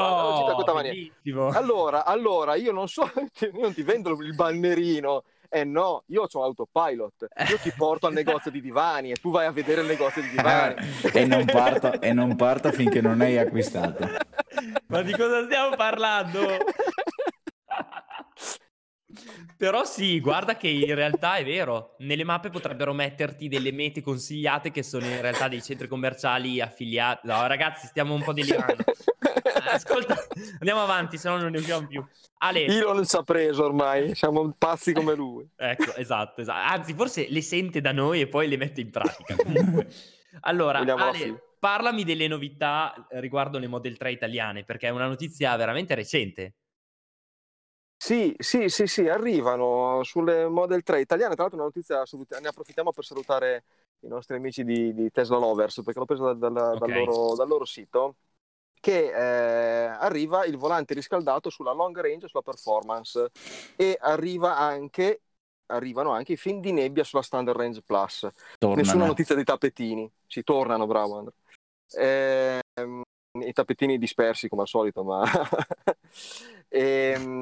allora, 1.50 2.04
allora, 2.04 2.56
io 2.56 2.72
non 2.72 2.88
so, 2.88 3.04
io 3.38 3.60
non 3.60 3.72
ti 3.72 3.82
vendo 3.82 4.10
il 4.20 4.34
bannerino. 4.34 5.22
Eh 5.50 5.64
no, 5.64 6.02
io 6.08 6.26
ho 6.30 6.42
autopilot, 6.42 7.28
io 7.48 7.58
ti 7.62 7.72
porto 7.74 8.06
al 8.06 8.12
negozio 8.12 8.50
di 8.50 8.60
divani 8.60 9.12
e 9.12 9.16
tu 9.16 9.30
vai 9.30 9.46
a 9.46 9.50
vedere 9.50 9.80
il 9.80 9.86
negozio 9.86 10.20
di 10.20 10.28
divani. 10.28 10.74
e, 11.12 11.24
non 11.24 11.46
parto, 11.46 12.00
e 12.00 12.12
non 12.12 12.36
parto 12.36 12.70
finché 12.70 13.00
non 13.00 13.22
hai 13.22 13.38
acquistato. 13.38 14.06
Ma 14.88 15.02
di 15.02 15.12
cosa 15.12 15.44
stiamo 15.44 15.74
parlando? 15.74 16.40
Però 19.56 19.84
sì, 19.84 20.20
guarda 20.20 20.56
che 20.56 20.68
in 20.68 20.94
realtà 20.94 21.36
è 21.36 21.44
vero. 21.44 21.94
Nelle 21.98 22.24
mappe 22.24 22.50
potrebbero 22.50 22.92
metterti 22.92 23.48
delle 23.48 23.72
mete 23.72 24.02
consigliate 24.02 24.70
che 24.70 24.82
sono 24.82 25.06
in 25.06 25.20
realtà 25.20 25.48
dei 25.48 25.62
centri 25.62 25.88
commerciali 25.88 26.60
affiliati. 26.60 27.26
No, 27.26 27.46
ragazzi, 27.46 27.86
stiamo 27.86 28.14
un 28.14 28.22
po' 28.22 28.32
delirando. 28.32 28.84
Ascolta, 29.70 30.16
andiamo 30.58 30.82
avanti, 30.82 31.16
se 31.18 31.28
no 31.28 31.38
non 31.38 31.50
ne 31.50 31.58
usciamo 31.58 31.86
più. 31.86 32.04
Ale. 32.38 32.66
Elon 32.66 33.04
ci 33.06 33.16
ha 33.16 33.22
preso 33.22 33.64
ormai, 33.64 34.14
siamo 34.14 34.54
pazzi 34.56 34.92
come 34.92 35.14
lui. 35.14 35.48
ecco, 35.56 35.94
esatto, 35.96 36.40
esatto. 36.40 36.74
Anzi, 36.74 36.94
forse 36.94 37.26
le 37.28 37.42
sente 37.42 37.80
da 37.80 37.92
noi 37.92 38.20
e 38.20 38.28
poi 38.28 38.46
le 38.48 38.56
mette 38.56 38.80
in 38.80 38.90
pratica. 38.90 39.36
allora, 40.40 40.78
Ale, 40.80 41.54
parlami 41.58 42.04
delle 42.04 42.28
novità 42.28 42.94
riguardo 43.12 43.58
le 43.58 43.66
Model 43.66 43.96
3 43.96 44.12
italiane, 44.12 44.64
perché 44.64 44.88
è 44.88 44.90
una 44.90 45.06
notizia 45.06 45.56
veramente 45.56 45.94
recente. 45.94 46.54
Sì, 48.00 48.32
sì, 48.38 48.68
sì, 48.68 48.86
sì, 48.86 49.08
arrivano 49.08 50.04
sulle 50.04 50.48
Model 50.48 50.84
3 50.84 51.00
italiane. 51.00 51.34
Tra 51.34 51.42
l'altro, 51.42 51.60
una 51.60 51.68
notizia 51.68 52.02
assoluta. 52.02 52.38
Ne 52.38 52.46
approfittiamo 52.46 52.92
per 52.92 53.04
salutare 53.04 53.64
i 54.00 54.06
nostri 54.06 54.36
amici 54.36 54.64
di, 54.64 54.94
di 54.94 55.10
Tesla 55.10 55.36
Lovers 55.36 55.82
perché 55.82 55.98
l'ho 55.98 56.04
preso 56.04 56.32
da, 56.32 56.48
da, 56.48 56.70
okay. 56.70 56.78
dal, 56.78 57.04
loro, 57.04 57.34
dal, 57.34 57.48
loro, 57.48 57.64
sito. 57.64 58.14
Che 58.80 59.12
eh, 59.12 59.86
arriva 59.86 60.44
il 60.44 60.56
volante 60.56 60.94
riscaldato 60.94 61.50
sulla 61.50 61.72
long 61.72 61.98
range 62.00 62.28
sulla 62.28 62.42
performance 62.42 63.30
e 63.74 63.98
arriva 64.00 64.56
anche, 64.56 65.22
arrivano 65.66 66.12
anche 66.12 66.34
i 66.34 66.36
film 66.36 66.60
di 66.60 66.70
nebbia 66.70 67.02
sulla 67.02 67.22
standard 67.22 67.58
range 67.58 67.82
plus. 67.82 68.28
Tornano. 68.58 68.80
Nessuna 68.80 69.06
notizia 69.06 69.34
dei 69.34 69.42
tappetini. 69.42 70.08
Si 70.24 70.44
tornano, 70.44 70.86
bravo 70.86 71.18
Andrea. 71.18 71.34
Eh, 71.96 72.60
I 73.44 73.52
tappetini 73.52 73.98
dispersi 73.98 74.48
come 74.48 74.62
al 74.62 74.68
solito, 74.68 75.02
ma. 75.02 75.24
e, 76.68 77.12
ehm, 77.18 77.40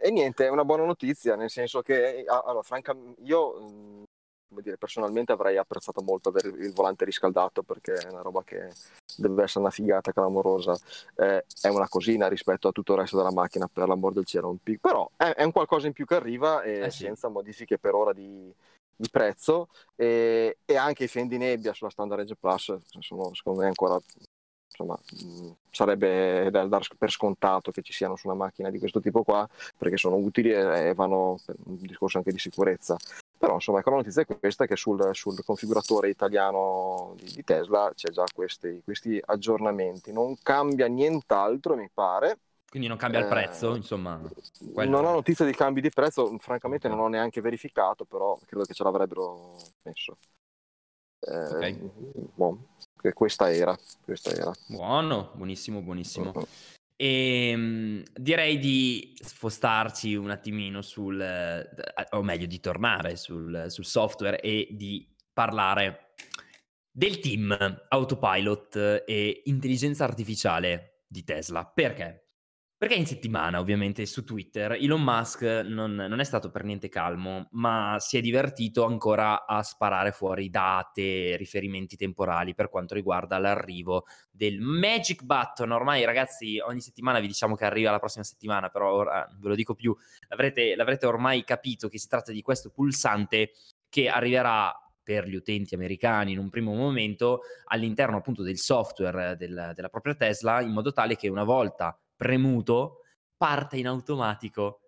e 0.00 0.10
niente, 0.10 0.46
è 0.46 0.50
una 0.50 0.64
buona 0.64 0.84
notizia, 0.84 1.36
nel 1.36 1.50
senso 1.50 1.82
che, 1.82 2.24
allora, 2.26 2.62
francamente, 2.62 3.20
io 3.22 3.60
mhmm, 3.60 4.04
come 4.48 4.62
dire, 4.62 4.78
personalmente 4.78 5.32
avrei 5.32 5.58
apprezzato 5.58 6.00
molto 6.00 6.30
avere 6.30 6.48
il 6.48 6.72
volante 6.72 7.04
riscaldato 7.04 7.62
perché 7.62 7.92
è 7.94 8.10
una 8.10 8.22
roba 8.22 8.42
che 8.42 8.72
deve 9.16 9.42
essere 9.42 9.60
una 9.60 9.70
figata 9.70 10.12
clamorosa. 10.12 10.76
Eh, 11.16 11.44
è 11.60 11.68
una 11.68 11.88
cosina 11.88 12.28
rispetto 12.28 12.68
a 12.68 12.72
tutto 12.72 12.94
il 12.94 13.00
resto 13.00 13.16
della 13.18 13.32
macchina, 13.32 13.68
per 13.68 13.86
l'amor 13.86 14.14
del 14.14 14.24
cielo. 14.24 14.48
Un 14.48 14.58
pic- 14.58 14.80
però 14.80 15.08
è, 15.16 15.34
è, 15.34 15.44
un 15.44 15.52
qualcosa 15.52 15.86
in 15.86 15.92
più 15.92 16.06
che 16.06 16.14
arriva 16.14 16.62
e 16.62 16.86
eh 16.86 16.90
sì. 16.90 17.04
senza 17.04 17.28
modifiche 17.28 17.78
per 17.78 17.94
ora 17.94 18.12
di, 18.12 18.52
di 18.96 19.08
prezzo. 19.10 19.68
E, 19.94 20.58
e, 20.64 20.76
anche 20.76 21.04
i 21.04 21.08
Fendi 21.08 21.36
Nebbia 21.36 21.74
sulla 21.74 21.90
Standard 21.90 22.22
Edge 22.22 22.36
Plus 22.36 22.74
sono 23.00 23.34
secondo 23.34 23.60
me 23.60 23.66
ancora 23.66 23.98
insomma, 24.78 24.96
mh, 24.96 25.52
sarebbe 25.70 26.50
da 26.50 26.66
dar 26.66 26.86
per 26.96 27.10
scontato 27.10 27.70
che 27.70 27.82
ci 27.82 27.92
siano 27.92 28.16
su 28.16 28.28
una 28.28 28.36
macchina 28.36 28.70
di 28.70 28.78
questo 28.78 29.00
tipo 29.00 29.22
qua, 29.22 29.48
perché 29.76 29.96
sono 29.96 30.16
utili 30.16 30.50
e, 30.50 30.88
e 30.88 30.94
vanno 30.94 31.38
per 31.44 31.56
un 31.64 31.78
discorso 31.78 32.18
anche 32.18 32.32
di 32.32 32.38
sicurezza. 32.38 32.96
Però 33.36 33.54
insomma, 33.54 33.80
ecco, 33.80 33.90
la 33.90 33.96
notizia 33.96 34.22
è 34.22 34.26
questa, 34.26 34.66
che 34.66 34.76
sul, 34.76 35.10
sul 35.12 35.42
configuratore 35.44 36.08
italiano 36.08 37.14
di, 37.16 37.32
di, 37.32 37.44
Tesla 37.44 37.92
c'è 37.94 38.10
già 38.10 38.24
questi, 38.32 38.80
questi 38.84 39.20
aggiornamenti. 39.24 40.12
Non 40.12 40.36
cambia 40.42 40.86
nient'altro, 40.86 41.76
mi 41.76 41.88
pare. 41.92 42.38
Quindi 42.68 42.88
non 42.88 42.98
cambia 42.98 43.20
il 43.20 43.26
eh, 43.26 43.28
prezzo, 43.28 43.74
insomma. 43.74 44.20
Quello. 44.72 44.90
Non 44.90 45.04
ho 45.04 45.12
notizia 45.12 45.44
di 45.44 45.54
cambi 45.54 45.80
di 45.80 45.90
prezzo, 45.90 46.36
francamente 46.38 46.88
non 46.88 46.98
ho 46.98 47.08
neanche 47.08 47.40
verificato, 47.40 48.04
però 48.04 48.38
credo 48.44 48.64
che 48.64 48.74
ce 48.74 48.82
l'avrebbero 48.82 49.56
messo. 49.82 50.18
Eh, 51.20 51.46
okay. 51.46 51.90
boh, 52.34 52.58
questa 53.14 53.52
era, 53.52 53.78
questa 54.02 54.30
era. 54.30 54.52
Buono, 54.66 55.32
buonissimo, 55.34 55.80
buonissimo. 55.80 56.32
Uh-huh. 56.34 56.46
E 57.00 57.50
ehm, 57.50 58.02
direi 58.12 58.58
di 58.58 59.16
spostarci 59.20 60.14
un 60.16 60.30
attimino 60.30 60.82
sul, 60.82 61.20
eh, 61.20 61.68
o 62.10 62.22
meglio 62.22 62.46
di 62.46 62.58
tornare 62.58 63.16
sul, 63.16 63.66
sul 63.68 63.84
software 63.84 64.40
e 64.40 64.68
di 64.72 65.08
parlare 65.32 66.14
del 66.90 67.20
team 67.20 67.56
autopilot 67.88 69.04
e 69.06 69.42
intelligenza 69.44 70.02
artificiale 70.02 71.04
di 71.06 71.22
Tesla. 71.22 71.64
Perché? 71.64 72.27
Perché 72.78 72.94
in 72.94 73.06
settimana, 73.06 73.58
ovviamente, 73.58 74.06
su 74.06 74.22
Twitter, 74.22 74.70
Elon 74.74 75.02
Musk 75.02 75.42
non, 75.42 75.96
non, 75.96 76.20
è 76.20 76.24
stato 76.24 76.48
per 76.48 76.62
niente 76.62 76.88
calmo, 76.88 77.48
ma 77.50 77.96
si 77.98 78.16
è 78.16 78.20
divertito 78.20 78.84
ancora 78.84 79.46
a 79.46 79.64
sparare 79.64 80.12
fuori 80.12 80.48
date, 80.48 81.34
riferimenti 81.36 81.96
temporali 81.96 82.54
per 82.54 82.68
quanto 82.68 82.94
riguarda 82.94 83.36
l'arrivo 83.38 84.04
del 84.30 84.60
Magic 84.60 85.24
Button. 85.24 85.72
Ormai, 85.72 86.04
ragazzi, 86.04 86.60
ogni 86.60 86.80
settimana 86.80 87.18
vi 87.18 87.26
diciamo 87.26 87.56
che 87.56 87.64
arriva 87.64 87.90
la 87.90 87.98
prossima 87.98 88.22
settimana, 88.22 88.68
però 88.68 88.92
ora 88.92 89.26
ve 89.40 89.48
lo 89.48 89.56
dico 89.56 89.74
più, 89.74 89.92
l'avrete, 90.28 90.76
l'avrete 90.76 91.06
ormai 91.06 91.42
capito 91.42 91.88
che 91.88 91.98
si 91.98 92.06
tratta 92.06 92.30
di 92.30 92.42
questo 92.42 92.70
pulsante 92.70 93.54
che 93.88 94.08
arriverà 94.08 94.72
per 95.02 95.26
gli 95.26 95.34
utenti 95.34 95.74
americani 95.74 96.30
in 96.30 96.38
un 96.38 96.48
primo 96.48 96.74
momento 96.74 97.40
all'interno 97.64 98.18
appunto 98.18 98.44
del 98.44 98.58
software 98.58 99.36
del, 99.36 99.72
della 99.74 99.88
propria 99.88 100.14
Tesla, 100.14 100.60
in 100.60 100.70
modo 100.70 100.92
tale 100.92 101.16
che 101.16 101.26
una 101.26 101.42
volta 101.42 101.98
premuto, 102.18 103.02
parte 103.36 103.76
in 103.76 103.86
automatico 103.86 104.80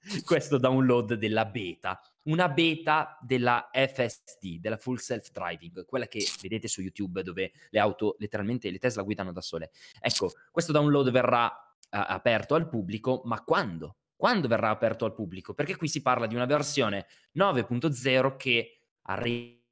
questo 0.24 0.58
download 0.58 1.14
della 1.14 1.46
beta, 1.46 2.00
una 2.24 2.48
beta 2.48 3.18
della 3.20 3.70
FSD, 3.72 4.58
della 4.60 4.76
Full 4.76 4.96
Self 4.96 5.30
Driving, 5.30 5.86
quella 5.86 6.06
che 6.06 6.24
vedete 6.40 6.68
su 6.68 6.82
YouTube 6.82 7.22
dove 7.22 7.52
le 7.70 7.78
auto, 7.78 8.16
letteralmente 8.18 8.70
le 8.70 8.78
Tesla 8.78 9.02
guidano 9.02 9.32
da 9.32 9.40
sole. 9.40 9.70
Ecco, 10.00 10.32
questo 10.50 10.72
download 10.72 11.10
verrà 11.10 11.46
uh, 11.46 11.86
aperto 11.88 12.54
al 12.54 12.68
pubblico, 12.68 13.22
ma 13.24 13.42
quando? 13.42 13.96
Quando 14.14 14.48
verrà 14.48 14.70
aperto 14.70 15.04
al 15.04 15.14
pubblico? 15.14 15.54
Perché 15.54 15.76
qui 15.76 15.88
si 15.88 16.02
parla 16.02 16.26
di 16.26 16.34
una 16.34 16.46
versione 16.46 17.06
9.0 17.36 18.36
che 18.36 18.82
arriverà, 19.02 19.62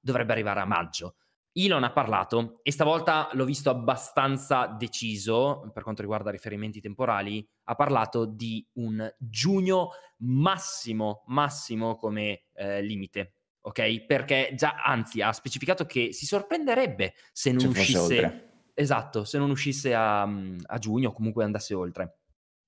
dovrebbe 0.00 0.32
arrivare 0.32 0.60
a 0.60 0.64
maggio. 0.64 1.16
Elon 1.56 1.84
ha 1.84 1.92
parlato 1.92 2.58
e 2.62 2.72
stavolta 2.72 3.28
l'ho 3.32 3.44
visto 3.44 3.70
abbastanza 3.70 4.66
deciso 4.66 5.70
per 5.72 5.84
quanto 5.84 6.02
riguarda 6.02 6.32
riferimenti 6.32 6.80
temporali, 6.80 7.46
ha 7.64 7.74
parlato 7.76 8.24
di 8.24 8.66
un 8.74 9.08
giugno 9.16 9.90
massimo, 10.18 11.22
massimo 11.28 11.94
come 11.94 12.46
eh, 12.54 12.82
limite, 12.82 13.34
ok? 13.60 14.04
Perché 14.04 14.52
già, 14.56 14.82
anzi, 14.84 15.22
ha 15.22 15.32
specificato 15.32 15.86
che 15.86 16.12
si 16.12 16.26
sorprenderebbe 16.26 17.14
se 17.32 17.50
non 17.50 17.60
Ci 17.60 17.66
uscisse... 17.66 18.48
Esatto, 18.76 19.24
se 19.24 19.38
non 19.38 19.50
uscisse 19.50 19.94
a, 19.94 20.22
a 20.22 20.78
giugno 20.78 21.10
o 21.10 21.12
comunque 21.12 21.44
andasse 21.44 21.74
oltre. 21.74 22.18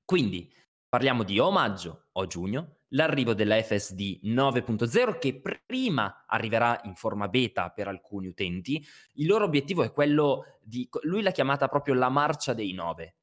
Quindi 0.05 0.49
parliamo 0.89 1.23
di 1.23 1.39
o 1.39 1.51
maggio 1.51 2.07
o 2.13 2.27
giugno, 2.27 2.77
l'arrivo 2.91 3.35
della 3.35 3.61
FSD 3.61 4.21
9.0 4.25 5.19
che 5.19 5.41
prima 5.65 6.25
arriverà 6.27 6.81
in 6.85 6.95
forma 6.95 7.27
beta 7.29 7.71
per 7.71 7.89
alcuni 7.89 8.29
utenti. 8.29 8.81
Il 9.15 9.27
loro 9.27 9.45
obiettivo 9.45 9.83
è 9.83 9.91
quello 9.93 10.59
di, 10.61 10.89
lui 11.03 11.23
l'ha 11.23 11.33
chiamata 11.33 11.67
proprio 11.69 11.95
la 11.95 12.09
marcia 12.09 12.55
dei 12.55 12.73
9. 12.73 13.17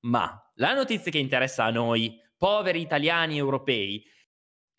ma 0.01 0.51
la 0.55 0.73
notizia 0.73 1.11
che 1.11 1.19
interessa 1.19 1.65
a 1.65 1.71
noi, 1.71 2.19
poveri 2.37 2.81
italiani 2.81 3.37
europei, 3.37 4.03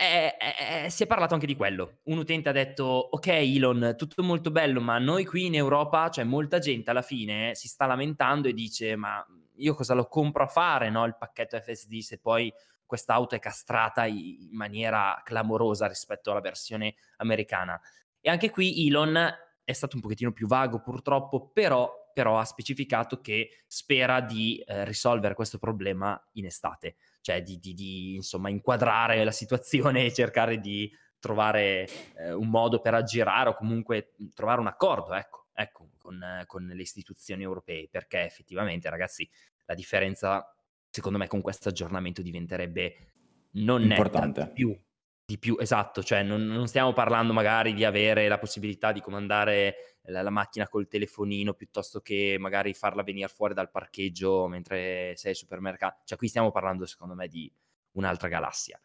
eh, 0.01 0.37
eh, 0.85 0.91
si 0.91 1.03
è 1.03 1.07
parlato 1.07 1.35
anche 1.35 1.47
di 1.47 1.57
quello. 1.57 1.99
Un 2.05 2.19
utente 2.19 2.49
ha 2.49 2.53
detto: 2.53 2.85
Ok, 2.85 3.27
Elon, 3.27 3.95
tutto 3.97 4.23
molto 4.23 4.51
bello, 4.53 4.81
ma 4.81 4.99
noi 4.99 5.25
qui 5.25 5.47
in 5.47 5.57
Europa, 5.57 6.09
cioè 6.09 6.25
molta 6.25 6.61
gente 6.61 6.91
alla 6.91 7.03
fine 7.03 7.55
si 7.57 7.67
sta 7.67 7.87
lamentando 7.87 8.47
e 8.47 8.53
dice: 8.53 8.95
Ma 8.95 9.25
io 9.57 9.75
cosa 9.75 9.95
lo 9.95 10.07
compro 10.07 10.45
a 10.45 10.47
fare 10.47 10.89
no, 10.89 11.05
il 11.05 11.17
pacchetto 11.17 11.61
FSD 11.61 11.99
se 11.99 12.19
poi 12.19 12.53
quest'auto 12.89 13.37
è 13.37 13.39
castrata 13.39 14.05
in 14.07 14.49
maniera 14.51 15.21
clamorosa 15.25 15.87
rispetto 15.87 16.33
alla 16.33 16.41
versione 16.41 16.97
americana? 17.19 17.81
E 18.21 18.29
anche 18.29 18.51
qui 18.51 18.89
Elon 18.89 19.33
è 19.63 19.73
stato 19.73 19.95
un 19.95 20.03
pochettino 20.03 20.33
più 20.33 20.49
vago 20.49 20.81
purtroppo, 20.81 21.51
però, 21.51 22.11
però 22.13 22.39
ha 22.39 22.45
specificato 22.45 23.21
che 23.21 23.63
spera 23.69 24.21
di 24.21 24.59
eh, 24.67 24.85
risolvere 24.85 25.35
questo 25.35 25.59
problema 25.59 26.21
in 26.33 26.47
estate 26.47 26.97
cioè 27.29 27.43
di, 27.43 27.59
di, 27.59 27.75
di 27.75 28.15
insomma, 28.15 28.49
inquadrare 28.49 29.23
la 29.23 29.33
situazione 29.33 30.07
e 30.07 30.13
cercare 30.15 30.59
di 30.59 30.91
trovare 31.19 31.87
eh, 32.17 32.33
un 32.33 32.49
modo 32.49 32.81
per 32.81 32.95
aggirare 32.95 33.51
o 33.51 33.55
comunque 33.55 34.15
trovare 34.35 34.61
un 34.61 34.67
accordo, 34.67 35.13
ecco, 35.13 35.49
ecco 35.53 35.91
con, 35.99 36.19
con, 36.47 36.67
le 36.67 36.81
istituzioni 36.81 37.43
europee, 37.43 37.89
perché 37.91 38.25
effettivamente, 38.25 38.89
ragazzi, 38.89 39.29
la 39.67 39.75
differenza, 39.75 40.57
secondo 40.91 41.19
me, 41.19 41.27
con 41.27 41.41
questo 41.41 41.69
aggiornamento 41.69 42.23
diventerebbe 42.23 43.13
non 43.53 43.83
Importante. 43.83 44.41
netta, 44.41 44.53
più, 44.53 44.79
di 45.25 45.39
più, 45.39 45.57
esatto, 45.59 46.03
cioè 46.03 46.23
non, 46.23 46.47
non, 46.47 46.69
stiamo 46.69 46.93
parlando 46.93 47.33
magari 47.33 47.75
di 47.75 47.85
avere 47.85 48.29
la 48.29 48.39
possibilità 48.39 48.93
di 48.93 49.01
comandare 49.01 49.99
la, 50.05 50.23
la, 50.23 50.31
macchina 50.31 50.69
col 50.69 50.89
telefonino 50.89 51.55
piuttosto 51.55 52.01
che 52.01 52.37
magari 52.39 52.73
farla 52.73 53.03
venire 53.03 53.29
fuori 53.29 53.53
dal 53.53 53.71
parcheggio 53.71 54.47
mentre 54.49 55.15
sei 55.17 55.33
al 55.33 55.37
supermercato. 55.37 56.01
Cioè, 56.05 56.17
qui 56.17 56.29
stiamo 56.29 56.51
parlando, 56.51 56.87
secondo 56.87 57.15
me, 57.15 57.29
di 57.29 57.51
un'altra 57.93 58.29
galassia. 58.29 58.81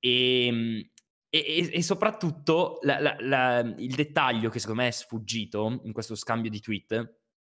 Ehm, 0.00 0.88
e, 1.30 1.38
e, 1.38 1.70
e 1.72 1.82
soprattutto 1.82 2.78
la, 2.82 3.16
la, 3.18 3.58
il 3.58 3.94
dettaglio 3.94 4.48
che 4.48 4.60
secondo 4.60 4.82
me 4.82 4.88
è 4.88 4.92
sfuggito 4.92 5.80
in 5.82 5.92
questo 5.92 6.14
scambio 6.14 6.50
di 6.50 6.60
tweet 6.60 7.16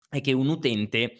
è 0.08 0.20
che 0.20 0.32
un 0.32 0.48
utente 0.48 1.18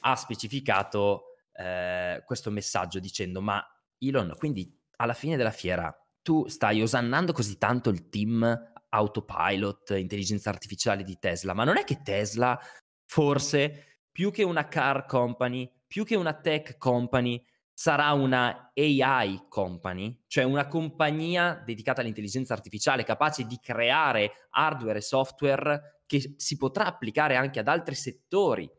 ha 0.00 0.16
specificato 0.16 1.29
eh, 1.60 2.22
questo 2.24 2.50
messaggio 2.50 2.98
dicendo: 2.98 3.40
Ma 3.42 3.62
Elon, 3.98 4.34
quindi 4.38 4.74
alla 4.96 5.14
fine 5.14 5.36
della 5.36 5.50
fiera 5.50 5.94
tu 6.22 6.46
stai 6.48 6.80
osannando 6.82 7.32
così 7.32 7.58
tanto 7.58 7.90
il 7.90 8.08
team 8.08 8.72
autopilot, 8.88 9.90
intelligenza 9.90 10.50
artificiale 10.50 11.02
di 11.02 11.18
Tesla, 11.18 11.54
ma 11.54 11.64
non 11.64 11.76
è 11.76 11.84
che 11.84 12.02
Tesla 12.02 12.58
forse 13.06 14.02
più 14.10 14.30
che 14.30 14.42
una 14.42 14.68
car 14.68 15.06
company, 15.06 15.70
più 15.86 16.04
che 16.04 16.16
una 16.16 16.34
tech 16.34 16.76
company, 16.78 17.42
sarà 17.72 18.12
una 18.12 18.72
AI 18.74 19.46
company, 19.48 20.24
cioè 20.26 20.44
una 20.44 20.66
compagnia 20.66 21.62
dedicata 21.64 22.02
all'intelligenza 22.02 22.52
artificiale 22.52 23.04
capace 23.04 23.46
di 23.46 23.58
creare 23.58 24.48
hardware 24.50 24.98
e 24.98 25.02
software 25.02 26.02
che 26.04 26.34
si 26.36 26.56
potrà 26.58 26.84
applicare 26.84 27.36
anche 27.36 27.58
ad 27.58 27.68
altri 27.68 27.94
settori 27.94 28.70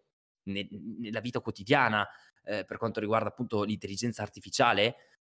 ne- 0.44 0.68
nella 1.00 1.20
vita 1.20 1.40
quotidiana 1.40 2.08
eh, 2.52 2.66
per 2.66 2.78
quanto 2.78 3.00
riguarda 3.00 3.30
appunto 3.30 3.64
l'intelligenza 3.64 4.22
artificiale? 4.22 4.96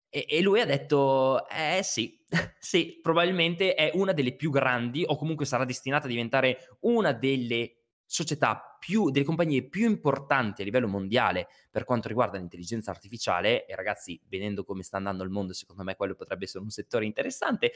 E, 0.09 0.27
e 0.29 0.41
lui 0.41 0.61
ha 0.61 0.67
detto, 0.67 1.49
eh 1.49 1.81
sì, 1.83 2.19
sì, 2.59 2.99
probabilmente 3.03 3.75
è 3.75 3.91
una 3.95 4.13
delle 4.13 4.35
più 4.35 4.51
grandi 4.51 5.05
o 5.07 5.17
comunque 5.17 5.45
sarà 5.45 5.65
destinata 5.65 6.07
a 6.07 6.09
diventare 6.09 6.77
una 6.81 7.13
delle 7.13 7.77
società 8.05 8.77
più, 8.79 9.11
delle 9.11 9.25
compagnie 9.25 9.67
più 9.69 9.89
importanti 9.89 10.61
a 10.61 10.65
livello 10.65 10.89
mondiale 10.89 11.49
per 11.71 11.85
quanto 11.85 12.09
riguarda 12.09 12.37
l'intelligenza 12.37 12.91
artificiale. 12.91 13.67
E 13.67 13.75
ragazzi, 13.75 14.21
vedendo 14.29 14.65
come 14.65 14.83
sta 14.83 14.97
andando 14.97 15.23
il 15.23 15.31
mondo, 15.31 15.53
secondo 15.53 15.83
me 15.83 15.97
quello 15.97 16.15
potrebbe 16.15 16.45
essere 16.45 16.63
un 16.63 16.71
settore 16.71 17.07
interessante, 17.07 17.73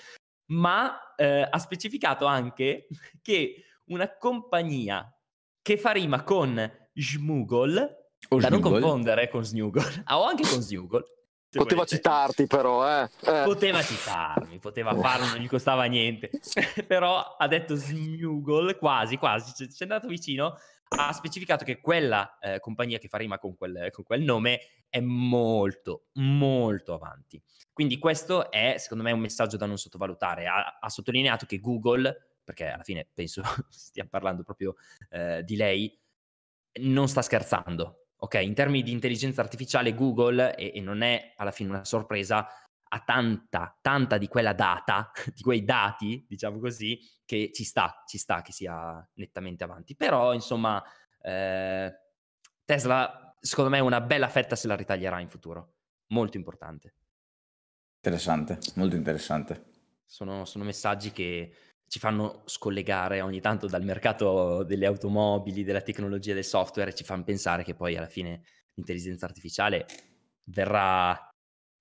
ma 0.47 1.15
eh, 1.17 1.47
ha 1.51 1.59
specificato 1.59 2.27
anche 2.27 2.87
che 3.23 3.65
una 3.87 4.17
compagnia 4.17 5.11
che 5.63 5.79
fa 5.79 5.93
rima 5.93 6.23
con 6.23 6.71
Smuggle, 6.93 8.06
o 8.29 8.41
da 8.41 8.49
non 8.49 8.61
confondere 8.61 9.29
con 9.29 9.45
Snuggle, 9.45 10.05
o 10.09 10.25
anche 10.25 10.49
con 10.49 10.61
Snuggle, 10.61 11.05
Poteva 11.57 11.85
citarti 11.85 12.47
però, 12.47 12.87
eh. 12.87 13.05
eh. 13.05 13.43
Poteva 13.45 13.83
citarmi, 13.83 14.59
poteva 14.59 14.95
farlo, 14.95 15.27
non 15.27 15.39
gli 15.39 15.49
costava 15.49 15.85
niente. 15.85 16.31
però 16.87 17.37
ha 17.37 17.49
detto 17.49 17.75
Smuggle, 17.75 18.77
quasi, 18.77 19.17
quasi, 19.17 19.53
ci 19.55 19.69
è 19.79 19.83
andato 19.83 20.07
vicino. 20.09 20.57
Ha 20.89 21.13
specificato 21.13 21.65
che 21.65 21.81
quella 21.81 22.39
eh, 22.39 22.61
compagnia 22.61 22.99
che 22.99 23.09
fa 23.09 23.19
rima 23.19 23.39
con 23.39 23.57
quel, 23.57 23.89
con 23.91 24.05
quel 24.05 24.23
nome 24.23 24.61
è 24.89 25.01
molto, 25.01 26.07
molto 26.15 26.95
avanti. 26.95 27.43
Quindi 27.73 27.99
questo 27.99 28.51
è, 28.51 28.77
secondo 28.79 29.03
me, 29.03 29.11
un 29.11 29.19
messaggio 29.21 29.57
da 29.57 29.67
non 29.67 29.79
sottovalutare. 29.79 30.47
Ha, 30.47 30.79
ha 30.81 30.89
sottolineato 30.89 31.45
che 31.47 31.59
Google, 31.59 32.37
perché 32.45 32.67
alla 32.67 32.85
fine 32.85 33.09
penso 33.13 33.43
stia 33.69 34.07
parlando 34.09 34.43
proprio 34.43 34.77
eh, 35.11 35.43
di 35.43 35.57
lei, 35.57 35.99
non 36.79 37.09
sta 37.09 37.23
scherzando 37.23 38.06
ok? 38.19 38.35
In 38.43 38.55
termini 38.55 38.83
di 38.83 38.93
intelligenza 38.93 39.41
artificiale, 39.41 39.95
Google, 39.95 40.55
e, 40.55 40.73
e 40.75 40.81
non 40.81 41.03
è 41.03 41.33
alla 41.37 41.51
fine 41.51 41.71
una 41.71 41.85
sorpresa, 41.85 42.47
ha 42.89 43.01
tanta, 43.01 43.77
tanta 43.81 44.19
di 44.19 44.29
quella 44.29 44.53
data, 44.53 45.11
di 45.35 45.43
quei 45.43 45.65
dati, 45.65 46.25
diciamo 46.29 46.59
così, 46.59 46.99
che 47.25 47.51
ci 47.53 47.65
sta, 47.65 48.03
ci 48.07 48.19
sta 48.19 48.43
che 48.43 48.53
sia 48.53 49.07
nettamente 49.15 49.65
avanti. 49.65 49.97
Però, 49.97 50.33
insomma, 50.33 50.83
eh, 51.21 51.93
Tesla, 52.65 53.35
secondo 53.41 53.71
me, 53.71 53.81
una 53.81 54.01
bella 54.01 54.29
fetta 54.29 54.57
se 54.57 54.67
la 54.67 54.77
ritaglierà 54.77 55.21
in 55.21 55.29
futuro. 55.29 55.75
Molto 56.09 56.37
importante. 56.37 56.95
Interessante, 57.97 58.59
molto 58.77 58.95
interessante. 58.95 59.65
Sono, 60.05 60.45
sono 60.45 60.63
messaggi 60.63 61.11
che 61.11 61.53
ci 61.89 61.99
fanno 61.99 62.43
scollegare 62.45 63.21
ogni 63.21 63.41
tanto 63.41 63.67
dal 63.67 63.85
mercato 63.85 64.65
delle 64.65 64.87
automobili, 64.87 65.65
della 65.65 65.81
tecnologia 65.81 66.35
del 66.35 66.45
software 66.45 66.91
e 66.91 66.95
ci 66.95 67.05
fanno 67.05 67.25
pensare 67.25 67.63
che 67.63 67.75
poi 67.75 67.97
alla 67.97 68.09
fine 68.09 68.43
l'intelligenza 68.75 69.27
artificiale 69.27 69.87
verrà, 70.45 71.17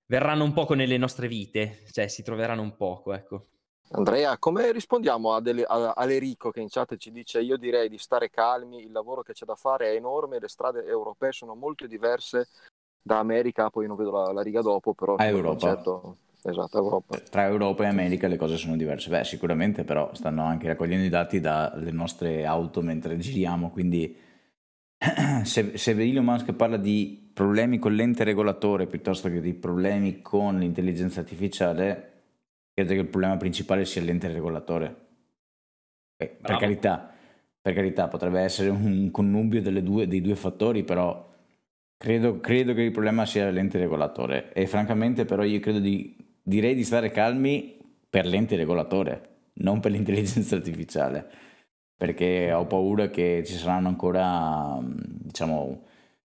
verranno 0.06 0.44
un 0.44 0.54
poco 0.54 0.74
nelle 0.74 0.98
nostre 0.98 1.28
vite, 1.28 1.84
cioè 1.92 2.08
si 2.08 2.24
troveranno 2.24 2.62
un 2.62 2.76
poco, 2.76 3.14
ecco. 3.14 3.48
Andrea, 3.92 4.38
come 4.40 4.72
rispondiamo 4.72 5.34
a 5.34 5.42
delle, 5.42 5.64
a, 5.64 5.92
all'Erico 5.92 6.50
che 6.50 6.60
in 6.60 6.70
chat 6.70 6.98
ci 6.98 7.12
dice 7.12 7.42
io 7.42 7.58
direi 7.58 7.88
di 7.88 7.98
stare 7.98 8.30
calmi, 8.30 8.84
il 8.84 8.92
lavoro 8.92 9.22
che 9.22 9.34
c'è 9.34 9.46
da 9.46 9.56
fare 9.56 9.92
è 9.92 9.96
enorme, 9.96 10.40
le 10.40 10.48
strade 10.48 10.84
europee 10.86 11.32
sono 11.32 11.56
molto 11.56 11.86
diverse 11.86 12.48
da 13.02 13.20
America, 13.20 13.70
poi 13.70 13.86
non 13.88 13.96
vedo 13.96 14.12
la, 14.12 14.32
la 14.32 14.42
riga 14.42 14.62
dopo, 14.62 14.94
però... 14.94 15.16
A 15.16 15.26
Europa. 15.26 15.68
Concetto 15.68 16.18
esatto, 16.50 16.78
Europa. 16.78 17.18
Tra 17.18 17.46
Europa 17.46 17.84
e 17.84 17.88
America 17.88 18.28
le 18.28 18.38
cose 18.38 18.58
sono 18.58 18.76
diverse. 18.76 19.10
Beh, 19.10 19.24
sicuramente 19.24 19.84
però 19.84 20.14
stanno 20.14 20.44
anche 20.44 20.68
raccogliendo 20.68 21.06
i 21.06 21.10
dati 21.10 21.40
dalle 21.40 21.92
nostre 21.92 22.46
auto 22.46 22.82
mentre 22.82 23.18
giriamo, 23.18 23.70
quindi 23.70 24.16
se, 25.44 25.78
se 25.78 25.92
Elon 25.92 26.24
Musk 26.24 26.54
parla 26.54 26.78
di 26.78 27.30
problemi 27.34 27.80
con 27.80 27.94
l'ente 27.94 28.24
regolatore 28.24 28.88
piuttosto 28.88 29.30
che 29.30 29.42
di 29.42 29.54
problemi 29.54 30.22
con 30.22 30.58
l'intelligenza 30.58 31.20
artificiale, 31.20 32.14
credo 32.74 32.94
che 32.94 33.00
il 33.00 33.08
problema 33.08 33.38
principale 33.38 33.86
sia 33.86 34.02
l'ente 34.02 34.28
regolatore. 34.28 35.04
Eh, 36.18 36.28
per, 36.28 36.58
carità, 36.58 37.12
per 37.62 37.74
carità, 37.74 38.08
potrebbe 38.08 38.40
essere 38.40 38.70
un 38.70 39.12
connubio 39.12 39.62
due, 39.82 40.08
dei 40.08 40.22
due 40.22 40.36
fattori, 40.36 40.84
però 40.84 41.34
credo, 41.98 42.40
credo 42.40 42.74
che 42.74 42.82
il 42.82 42.92
problema 42.92 43.26
sia 43.26 43.50
l'ente 43.50 43.78
regolatore. 43.78 44.54
E 44.54 44.66
francamente 44.66 45.26
però 45.26 45.44
io 45.44 45.60
credo 45.60 45.80
di 45.80 46.25
direi 46.46 46.76
di 46.76 46.84
stare 46.84 47.10
calmi 47.10 47.78
per 48.08 48.28
l'ente 48.28 48.56
regolatore, 48.56 49.30
non 49.56 49.80
per 49.80 49.92
l'intelligenza 49.92 50.56
artificiale, 50.56 51.28
perché 51.98 52.54
ho 52.54 52.68
paura 52.68 53.10
che 53.10 53.44
ci 53.44 53.54
saranno 53.54 53.88
ancora, 53.88 54.80
diciamo, 54.82 55.84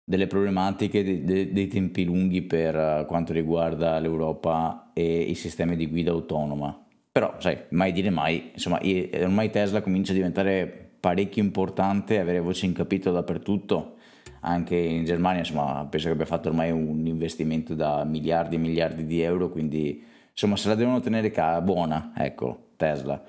delle 0.04 0.26
problematiche 0.26 1.04
de, 1.04 1.24
de, 1.24 1.52
dei 1.52 1.68
tempi 1.68 2.04
lunghi 2.04 2.42
per 2.42 2.76
uh, 2.76 3.06
quanto 3.06 3.32
riguarda 3.32 4.00
l'Europa 4.00 4.90
e 4.94 5.22
i 5.22 5.36
sistemi 5.36 5.76
di 5.76 5.88
guida 5.88 6.10
autonoma. 6.10 6.86
Però, 7.12 7.36
sai, 7.38 7.58
mai 7.70 7.92
dire 7.92 8.10
mai, 8.10 8.50
insomma, 8.54 8.80
ormai 9.22 9.52
Tesla 9.52 9.82
comincia 9.82 10.12
a 10.12 10.16
diventare 10.16 10.96
parecchio 11.00 11.44
importante, 11.44 12.18
avere 12.18 12.40
voce 12.40 12.66
in 12.66 12.74
capitolo 12.74 13.16
dappertutto, 13.16 13.98
anche 14.42 14.76
in 14.76 15.06
Germania, 15.06 15.40
insomma, 15.40 15.86
penso 15.90 16.08
che 16.08 16.14
abbia 16.14 16.26
fatto 16.26 16.50
ormai 16.50 16.72
un 16.72 17.06
investimento 17.06 17.76
da 17.76 18.04
miliardi 18.04 18.56
e 18.56 18.60
miliardi 18.60 19.06
di 19.06 19.22
euro, 19.22 19.50
quindi 19.50 20.04
insomma 20.32 20.56
se 20.56 20.68
la 20.70 20.76
devono 20.76 21.00
tenere 21.00 21.32
ca- 21.32 21.62
buona, 21.62 22.14
ecco, 22.16 22.72
Tesla. 22.76 23.22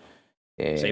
E, 0.54 0.76
sì. 0.76 0.86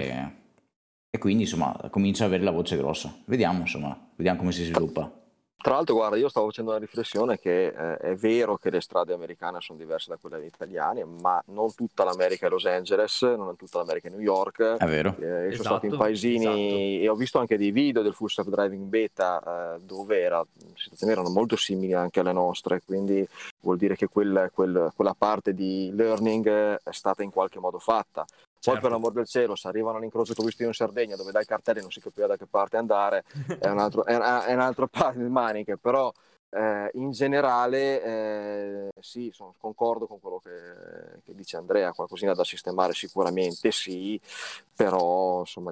e 1.11 1.17
quindi 1.17 1.43
insomma 1.43 1.75
comincia 1.89 2.23
ad 2.25 2.29
avere 2.29 2.43
la 2.43 2.51
voce 2.51 2.77
grossa. 2.77 3.13
Vediamo, 3.25 3.61
insomma, 3.61 3.97
vediamo 4.15 4.39
come 4.39 4.51
si 4.51 4.63
sviluppa. 4.63 5.11
Tra 5.61 5.73
l'altro, 5.73 5.95
guarda, 5.95 6.15
io 6.15 6.29
stavo 6.29 6.45
facendo 6.45 6.71
una 6.71 6.79
riflessione 6.79 7.37
che 7.37 7.67
eh, 7.67 7.97
è 7.97 8.15
vero 8.15 8.55
che 8.55 8.69
le 8.69 8.79
strade 8.79 9.11
americane 9.11 9.59
sono 9.59 9.77
diverse 9.77 10.09
da 10.09 10.17
quelle 10.17 10.45
italiane, 10.45 11.03
ma 11.03 11.43
non 11.47 11.73
tutta 11.75 12.05
l'America 12.05 12.47
è 12.47 12.49
Los 12.49 12.65
Angeles, 12.65 13.21
non 13.23 13.57
tutta 13.57 13.79
l'America 13.79 14.07
è 14.07 14.11
New 14.11 14.21
York. 14.21 14.77
È 14.77 14.85
vero. 14.85 15.13
Eh, 15.19 15.47
esatto, 15.47 15.51
sono 15.51 15.63
stato 15.63 15.85
in 15.85 15.91
esatto, 15.91 15.97
paesini 15.97 16.45
esatto. 16.45 17.03
e 17.03 17.09
ho 17.09 17.15
visto 17.15 17.39
anche 17.39 17.57
dei 17.57 17.71
video 17.71 18.01
del 18.01 18.13
full 18.13 18.27
self-driving 18.27 18.85
beta 18.85 19.75
eh, 19.75 19.79
dove 19.81 20.21
era, 20.21 20.39
le 20.39 20.73
situazioni 20.75 21.11
erano 21.11 21.29
molto 21.29 21.57
simili 21.57 21.93
anche 21.93 22.21
alle 22.21 22.31
nostre, 22.31 22.81
quindi 22.85 23.27
vuol 23.59 23.75
dire 23.75 23.97
che 23.97 24.07
quel, 24.07 24.51
quel, 24.53 24.93
quella 24.95 25.13
parte 25.17 25.53
di 25.53 25.91
learning 25.93 26.79
è 26.81 26.91
stata 26.91 27.21
in 27.21 27.31
qualche 27.31 27.59
modo 27.59 27.79
fatta. 27.79 28.25
Poi 28.61 28.73
certo. 28.73 28.81
per 28.81 28.91
l'amor 28.91 29.13
del 29.13 29.25
cielo, 29.25 29.55
se 29.55 29.67
arrivano 29.69 29.97
all'incrocio 29.97 30.33
visto 30.43 30.63
io 30.63 30.67
in 30.67 30.73
Sardegna, 30.73 31.15
dove 31.15 31.31
dai 31.31 31.45
cartelli 31.45 31.79
non 31.79 31.91
si 31.91 32.01
capiva 32.01 32.27
da 32.27 32.35
che 32.35 32.45
parte 32.45 32.75
andare, 32.75 33.23
è 33.59 33.69
un 33.69 33.79
altro, 33.79 34.03
è, 34.05 34.15
è 34.15 34.53
un 34.53 34.59
altro 34.59 34.87
paio 34.91 35.19
di 35.19 35.29
maniche, 35.29 35.77
però 35.77 36.11
eh, 36.49 36.89
in 36.93 37.11
generale 37.11 38.03
eh, 38.03 38.89
sì, 38.99 39.29
sono, 39.33 39.53
concordo 39.57 40.07
con 40.07 40.19
quello 40.19 40.41
che, 40.43 41.21
che, 41.23 41.35
dice 41.35 41.57
Andrea, 41.57 41.93
qualcosina 41.93 42.33
da 42.33 42.43
sistemare 42.43 42.93
sicuramente 42.93 43.71
sì, 43.71 44.19
però 44.75 45.39
insomma 45.39 45.71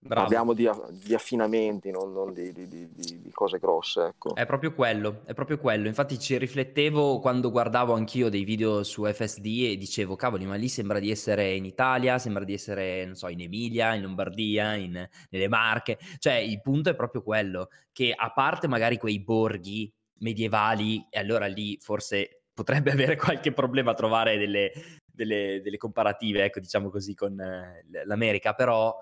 Bravo. 0.00 0.22
Parliamo 0.22 0.52
di, 0.52 0.70
di, 0.92 1.12
affinamenti, 1.12 1.90
non, 1.90 2.12
non 2.12 2.32
di, 2.32 2.52
di, 2.52 2.68
di, 2.68 3.30
cose 3.32 3.58
grosse. 3.58 4.04
Ecco. 4.06 4.36
È 4.36 4.46
proprio 4.46 4.72
quello, 4.72 5.22
è 5.24 5.34
proprio 5.34 5.58
quello. 5.58 5.88
Infatti 5.88 6.20
ci 6.20 6.38
riflettevo 6.38 7.18
quando 7.18 7.50
guardavo 7.50 7.94
anch'io 7.94 8.28
dei 8.28 8.44
video 8.44 8.84
su 8.84 9.04
FSD 9.04 9.70
e 9.70 9.76
dicevo, 9.76 10.14
cavoli, 10.14 10.46
ma 10.46 10.54
lì 10.54 10.68
sembra 10.68 11.00
di 11.00 11.10
essere 11.10 11.52
in 11.54 11.64
Italia, 11.64 12.18
sembra 12.18 12.44
di 12.44 12.52
essere, 12.52 13.04
non 13.06 13.16
so, 13.16 13.26
in 13.28 13.40
Emilia, 13.40 13.94
in 13.94 14.02
Lombardia, 14.02 14.74
in, 14.74 15.08
nelle 15.30 15.48
Marche. 15.48 15.98
Cioè, 16.18 16.34
il 16.34 16.60
punto 16.62 16.90
è 16.90 16.94
proprio 16.94 17.22
quello, 17.22 17.68
che 17.92 18.14
a 18.16 18.32
parte 18.32 18.68
magari 18.68 18.98
quei 18.98 19.20
borghi 19.20 19.92
medievali, 20.20 21.04
e 21.10 21.18
allora 21.18 21.46
lì 21.46 21.76
forse 21.80 22.42
potrebbe 22.54 22.92
avere 22.92 23.16
qualche 23.16 23.52
problema 23.52 23.90
a 23.90 23.94
trovare 23.94 24.38
delle, 24.38 24.70
delle, 25.04 25.60
delle 25.60 25.76
comparative, 25.76 26.44
ecco, 26.44 26.60
diciamo 26.60 26.88
così, 26.88 27.14
con 27.14 27.38
eh, 27.40 27.84
l'America, 28.04 28.52
però 28.52 28.96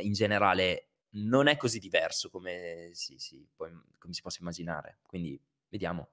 in 0.00 0.12
generale 0.12 0.88
non 1.16 1.46
è 1.46 1.56
così 1.56 1.78
diverso 1.78 2.28
come 2.28 2.90
si, 2.92 3.18
si, 3.18 3.46
poi, 3.54 3.70
come 3.98 4.12
si 4.12 4.22
possa 4.22 4.38
immaginare. 4.40 4.98
Quindi 5.06 5.40
vediamo. 5.68 6.08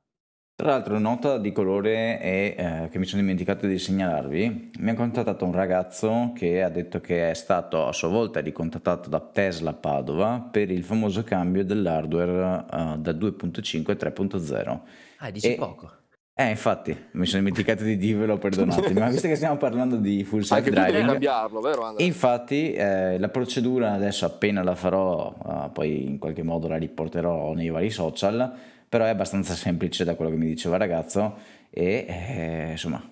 Tra 0.55 0.67
l'altro, 0.67 0.99
nota 0.99 1.39
di 1.39 1.51
colore 1.51 2.19
è, 2.19 2.55
eh, 2.57 2.89
che 2.89 2.99
mi 2.99 3.05
sono 3.05 3.21
dimenticato 3.21 3.65
di 3.65 3.79
segnalarvi. 3.79 4.71
Mi 4.77 4.91
ha 4.91 4.93
contattato 4.93 5.45
un 5.45 5.51
ragazzo 5.51 6.31
che 6.35 6.61
ha 6.61 6.69
detto 6.69 7.01
che 7.01 7.31
è 7.31 7.33
stato 7.33 7.87
a 7.87 7.91
sua 7.91 8.09
volta 8.09 8.39
ricontattato 8.39 9.09
da 9.09 9.19
Tesla 9.19 9.73
Padova 9.73 10.39
per 10.39 10.69
il 10.69 10.83
famoso 10.83 11.23
cambio 11.23 11.65
dell'hardware 11.65 12.65
uh, 12.69 12.97
da 12.97 13.11
2.5 13.11 13.91
a 13.91 14.09
3.0. 14.09 14.81
Ah, 15.17 15.31
dici 15.31 15.53
e, 15.53 15.55
poco. 15.55 16.02
Eh, 16.35 16.49
infatti, 16.49 16.97
mi 17.11 17.27
sono 17.27 17.43
dimenticato 17.43 17.83
di 17.83 17.95
dirvelo, 17.95 18.39
perdonatemi, 18.39 18.99
ma 18.99 19.07
visto 19.07 19.27
che 19.27 19.35
stiamo 19.35 19.57
parlando 19.57 19.97
di 19.97 20.23
full 20.23 20.41
self 20.41 20.67
driving, 20.67 21.05
cambiarlo, 21.05 21.59
vero 21.61 21.83
Andrea? 21.83 22.07
Infatti, 22.07 22.73
eh, 22.73 23.19
la 23.19 23.29
procedura 23.29 23.91
adesso 23.91 24.25
appena 24.25 24.63
la 24.63 24.73
farò, 24.73 25.35
uh, 25.37 25.71
poi 25.71 26.07
in 26.07 26.17
qualche 26.17 26.41
modo 26.41 26.67
la 26.67 26.77
riporterò 26.77 27.53
nei 27.53 27.69
vari 27.69 27.91
social, 27.91 28.51
però 28.89 29.05
è 29.05 29.09
abbastanza 29.09 29.53
semplice 29.53 30.03
da 30.03 30.15
quello 30.15 30.31
che 30.31 30.37
mi 30.37 30.47
diceva 30.47 30.73
il 30.73 30.81
ragazzo 30.81 31.37
e 31.69 32.05
eh, 32.09 32.71
insomma, 32.71 33.07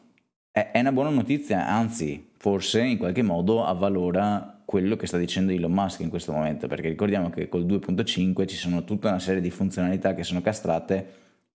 è, 0.50 0.72
è 0.72 0.80
una 0.80 0.92
buona 0.92 1.12
notizia, 1.12 1.68
anzi, 1.68 2.32
forse 2.38 2.82
in 2.82 2.98
qualche 2.98 3.22
modo 3.22 3.64
avvalora 3.64 4.64
quello 4.66 4.96
che 4.96 5.06
sta 5.06 5.18
dicendo 5.18 5.52
Elon 5.52 5.72
Musk 5.72 6.00
in 6.00 6.10
questo 6.10 6.32
momento, 6.32 6.66
perché 6.66 6.90
ricordiamo 6.90 7.30
che 7.30 7.48
col 7.50 7.68
2.5 7.68 8.48
ci 8.48 8.56
sono 8.56 8.84
tutta 8.84 9.10
una 9.10 9.20
serie 9.20 9.42
di 9.42 9.52
funzionalità 9.52 10.16
che 10.16 10.24
sono 10.24 10.42
castrate, 10.42 11.06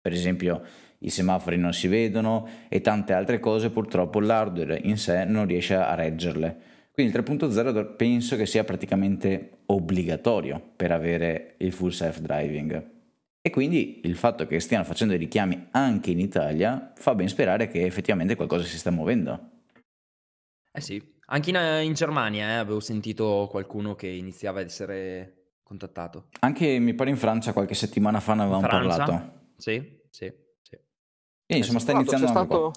per 0.00 0.12
esempio 0.12 0.62
i 1.00 1.10
semafori 1.10 1.56
non 1.56 1.72
si 1.72 1.88
vedono 1.88 2.48
e 2.68 2.80
tante 2.80 3.12
altre 3.12 3.40
cose, 3.40 3.70
purtroppo 3.70 4.20
l'hardware 4.20 4.80
in 4.82 4.96
sé 4.96 5.24
non 5.24 5.46
riesce 5.46 5.74
a 5.74 5.94
reggerle. 5.94 6.74
Quindi 6.92 7.14
il 7.14 7.22
3.0 7.22 7.96
penso 7.96 8.36
che 8.36 8.46
sia 8.46 8.64
praticamente 8.64 9.58
obbligatorio 9.66 10.60
per 10.76 10.92
avere 10.92 11.56
il 11.58 11.72
full 11.72 11.90
self 11.90 12.20
driving. 12.20 12.94
E 13.42 13.50
quindi 13.50 14.00
il 14.04 14.16
fatto 14.16 14.46
che 14.46 14.58
stiano 14.60 14.84
facendo 14.84 15.14
i 15.14 15.18
richiami 15.18 15.68
anche 15.72 16.10
in 16.10 16.18
Italia 16.18 16.92
fa 16.96 17.14
ben 17.14 17.28
sperare 17.28 17.68
che 17.68 17.84
effettivamente 17.84 18.34
qualcosa 18.34 18.64
si 18.64 18.78
sta 18.78 18.90
muovendo. 18.90 19.50
Eh 20.72 20.80
sì, 20.80 21.00
anche 21.26 21.50
in, 21.50 21.84
in 21.84 21.92
Germania 21.92 22.48
eh, 22.48 22.54
avevo 22.54 22.80
sentito 22.80 23.46
qualcuno 23.50 23.94
che 23.94 24.08
iniziava 24.08 24.60
ad 24.60 24.66
essere 24.66 25.58
contattato. 25.62 26.28
Anche 26.40 26.78
mi 26.78 26.94
pare 26.94 27.10
in 27.10 27.16
Francia 27.16 27.52
qualche 27.52 27.74
settimana 27.74 28.20
fa 28.20 28.34
ne 28.34 28.42
avevamo 28.42 28.66
parlato. 28.66 29.32
Sì, 29.56 30.00
sì. 30.10 30.32
E 31.46 31.56
insomma, 31.56 31.78
sta 31.78 31.92
iniziando 31.92 32.26
c'è 32.26 32.32
stato, 32.32 32.72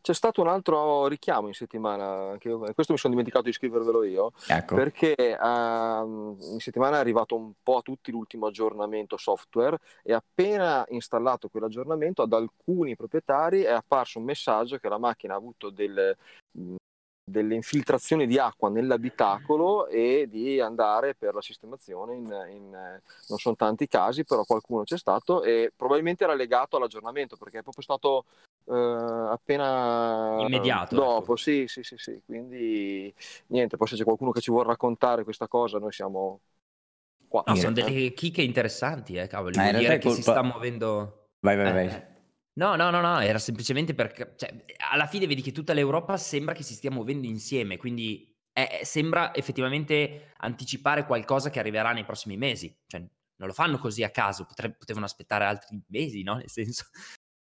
c'è 0.00 0.14
stato 0.14 0.40
un 0.40 0.48
altro 0.48 1.06
richiamo 1.06 1.48
in 1.48 1.52
settimana, 1.52 2.36
io, 2.42 2.58
questo 2.74 2.92
mi 2.92 2.98
sono 2.98 3.12
dimenticato 3.12 3.44
di 3.44 3.52
scrivervelo 3.52 4.04
io, 4.04 4.32
ecco. 4.46 4.74
perché 4.74 5.36
uh, 5.38 6.36
in 6.52 6.58
settimana 6.58 6.96
è 6.96 7.00
arrivato 7.00 7.34
un 7.34 7.52
po' 7.62 7.78
a 7.78 7.82
tutti 7.82 8.10
l'ultimo 8.10 8.46
aggiornamento 8.46 9.16
software 9.16 9.78
e 10.02 10.14
appena 10.14 10.84
installato 10.90 11.48
quell'aggiornamento 11.48 12.22
ad 12.22 12.32
alcuni 12.32 12.96
proprietari 12.96 13.62
è 13.62 13.72
apparso 13.72 14.18
un 14.18 14.24
messaggio 14.24 14.78
che 14.78 14.88
la 14.88 14.98
macchina 14.98 15.34
ha 15.34 15.38
avuto 15.38 15.70
del, 15.70 16.16
delle 17.28 17.56
infiltrazioni 17.56 18.24
di 18.24 18.38
acqua 18.38 18.70
nell'abitacolo 18.70 19.88
e 19.88 20.28
di 20.30 20.60
andare 20.60 21.16
per 21.16 21.34
la 21.34 21.42
sistemazione 21.42 22.14
in, 22.14 22.46
in, 22.52 22.70
non 22.70 23.38
sono 23.38 23.56
tanti 23.56 23.88
casi 23.88 24.24
però 24.24 24.44
qualcuno 24.44 24.84
c'è 24.84 24.96
stato 24.96 25.42
e 25.42 25.72
probabilmente 25.74 26.22
era 26.22 26.34
legato 26.34 26.76
all'aggiornamento 26.76 27.36
perché 27.36 27.58
è 27.58 27.62
proprio 27.62 27.82
stato 27.82 28.26
eh, 28.66 29.30
appena 29.32 30.36
immediato 30.38 30.94
dopo 30.94 31.32
ecco. 31.32 31.36
sì 31.36 31.64
sì 31.66 31.82
sì 31.82 31.96
sì 31.98 32.22
quindi 32.24 33.12
niente 33.48 33.76
poi 33.76 33.88
se 33.88 33.96
c'è 33.96 34.04
qualcuno 34.04 34.30
che 34.30 34.40
ci 34.40 34.52
vuole 34.52 34.68
raccontare 34.68 35.24
questa 35.24 35.48
cosa 35.48 35.78
noi 35.78 35.90
siamo 35.90 36.38
qua 37.26 37.42
no, 37.44 37.56
sono 37.56 37.72
delle 37.72 38.12
chicche 38.12 38.42
interessanti 38.42 39.16
eh 39.16 39.26
cavolo 39.26 39.50
vuol 39.50 39.76
dire 39.78 39.98
che 39.98 40.04
colpa... 40.04 40.14
si 40.14 40.22
sta 40.22 40.42
muovendo 40.44 41.26
vai 41.40 41.56
vai 41.56 41.72
vai 41.72 41.86
eh. 41.86 42.15
No, 42.58 42.74
no, 42.74 42.90
no, 42.90 43.00
no, 43.00 43.20
era 43.20 43.38
semplicemente 43.38 43.94
perché, 43.94 44.34
cioè, 44.36 44.64
alla 44.90 45.06
fine 45.06 45.26
vedi 45.26 45.42
che 45.42 45.52
tutta 45.52 45.74
l'Europa 45.74 46.16
sembra 46.16 46.54
che 46.54 46.62
si 46.62 46.72
stia 46.72 46.90
muovendo 46.90 47.26
insieme, 47.26 47.76
quindi 47.76 48.34
è, 48.50 48.80
sembra 48.82 49.34
effettivamente 49.34 50.32
anticipare 50.38 51.04
qualcosa 51.04 51.50
che 51.50 51.58
arriverà 51.58 51.92
nei 51.92 52.04
prossimi 52.04 52.38
mesi. 52.38 52.74
Cioè, 52.86 53.00
non 53.00 53.48
lo 53.48 53.52
fanno 53.52 53.76
così 53.76 54.02
a 54.02 54.10
caso, 54.10 54.46
potre, 54.46 54.72
potevano 54.72 55.04
aspettare 55.04 55.44
altri 55.44 55.82
mesi, 55.88 56.22
no? 56.22 56.36
Nel 56.36 56.48
senso... 56.48 56.84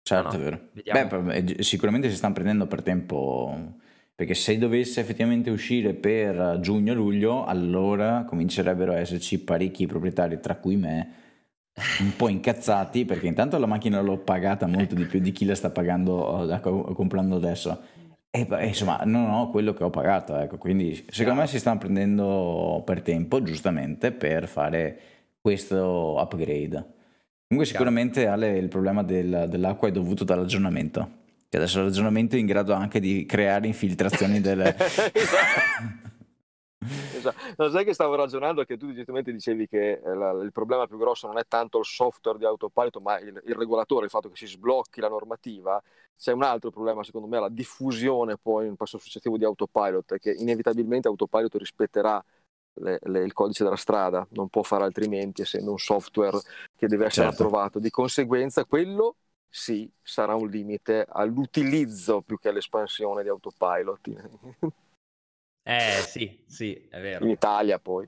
Certo, 0.02 0.38
no, 0.38 0.44
no. 0.44 0.44
vero. 0.44 1.24
Beh, 1.24 1.64
sicuramente 1.64 2.10
si 2.10 2.18
stanno 2.18 2.34
prendendo 2.34 2.68
per 2.68 2.84
tempo, 2.84 3.78
perché 4.14 4.34
se 4.34 4.58
dovesse 4.58 5.00
effettivamente 5.00 5.50
uscire 5.50 5.94
per 5.94 6.60
giugno-luglio, 6.60 7.46
allora 7.46 8.26
comincerebbero 8.26 8.92
a 8.92 9.00
esserci 9.00 9.40
parecchi 9.40 9.88
proprietari, 9.88 10.42
tra 10.42 10.58
cui 10.58 10.76
me, 10.76 11.25
un 12.00 12.16
po' 12.16 12.30
incazzati 12.30 13.04
perché 13.04 13.28
intanto 13.28 13.58
la 13.58 13.66
macchina 13.66 14.00
l'ho 14.00 14.18
pagata 14.18 14.66
molto 14.66 14.96
di 14.96 15.06
più 15.06 15.20
di 15.20 15.32
chi 15.32 15.46
la 15.46 15.56
sta 15.56 15.70
pagando 15.70 16.48
uh, 16.48 16.94
comprando 16.94 17.36
adesso. 17.36 17.94
E 18.30 18.48
insomma 18.68 19.02
non 19.06 19.30
ho 19.30 19.50
quello 19.50 19.74
che 19.74 19.84
ho 19.84 19.90
pagato 19.90 20.38
ecco. 20.38 20.58
Quindi 20.58 21.06
secondo 21.10 21.42
me 21.42 21.48
si 21.48 21.60
stanno 21.60 21.80
prendendo 21.80 22.82
per 22.86 23.02
tempo 23.02 23.42
giustamente 23.42 24.12
per 24.12 24.48
fare 24.48 25.00
questo 25.40 26.16
upgrade. 26.20 26.94
Comunque 27.48 27.72
sicuramente 27.72 28.28
Ale 28.28 28.58
il 28.58 28.68
problema 28.68 29.04
del, 29.04 29.46
dell'acqua 29.50 29.88
è 29.88 29.92
dovuto 29.92 30.24
dall'aggiornamento. 30.24 31.24
Che 31.48 31.58
adesso 31.58 31.82
l'aggiornamento 31.82 32.36
è 32.36 32.40
in 32.40 32.46
grado 32.46 32.74
anche 32.74 33.00
di 33.00 33.26
creare 33.26 33.68
infiltrazioni 33.68 34.42
delle 34.42 34.76
esatto. 37.16 37.38
No, 37.58 37.70
sai 37.70 37.86
che 37.86 37.94
stavo 37.94 38.16
ragionando 38.16 38.64
che 38.64 38.78
tu 38.78 38.94
giustamente 38.94 39.32
dicevi 39.32 39.68
che 39.68 40.02
eh, 40.04 40.16
la, 40.16 40.32
il 40.32 40.52
problema 40.52 40.88
più 40.88 40.98
grosso 40.98 41.28
non 41.28 41.38
è 41.38 41.46
tanto 41.48 41.80
il 41.80 41.86
software 41.86 42.38
di 42.38 42.46
autopilot, 42.46 43.02
ma 43.02 43.20
il, 43.20 43.42
il, 43.46 43.56
regolatore, 43.56 44.06
il 44.06 44.12
fatto 44.12 44.30
che 44.30 44.36
si 44.36 44.48
sblocchi 44.48 45.02
la 45.02 45.10
normativa. 45.10 45.82
C'è 46.18 46.32
un 46.32 46.44
altro 46.44 46.70
problema, 46.72 47.04
secondo 47.04 47.28
me, 47.28 47.40
la 47.40 47.50
diffusione 47.50 48.38
poi 48.38 48.64
in 48.64 48.72
un 48.72 48.76
passo 48.76 48.98
successivo 48.98 49.38
di 49.38 49.44
autopilot, 49.44 50.18
che 50.18 50.32
inevitabilmente 50.32 51.08
autopilot 51.08 51.56
rispetterà 51.56 52.24
le, 52.76 53.00
le, 53.04 53.24
il 53.24 53.34
codice 53.34 53.64
della 53.64 53.76
strada, 53.76 54.26
non 54.32 54.50
può 54.50 54.64
fare 54.64 54.84
altrimenti 54.84 55.42
essendo 55.42 55.72
un 55.72 55.78
software 55.78 56.40
che 56.76 56.88
deve 56.88 57.06
essere 57.06 57.28
certo. 57.28 57.44
approvato. 57.44 57.80
Di 57.80 57.90
conseguenza 57.90 58.66
quello 58.66 59.16
sì 59.50 59.90
sarà 60.02 60.36
un 60.36 60.50
limite 60.50 61.06
all'utilizzo 61.08 62.22
più 62.22 62.38
che 62.38 62.50
all'espansione 62.50 63.24
di 63.24 63.30
autopilot. 63.30 64.10
Eh 65.68 66.04
sì, 66.06 66.44
sì, 66.46 66.80
è 66.92 67.02
vero. 67.02 67.26
In 67.26 67.32
Italia 67.32 67.80
poi. 67.80 68.08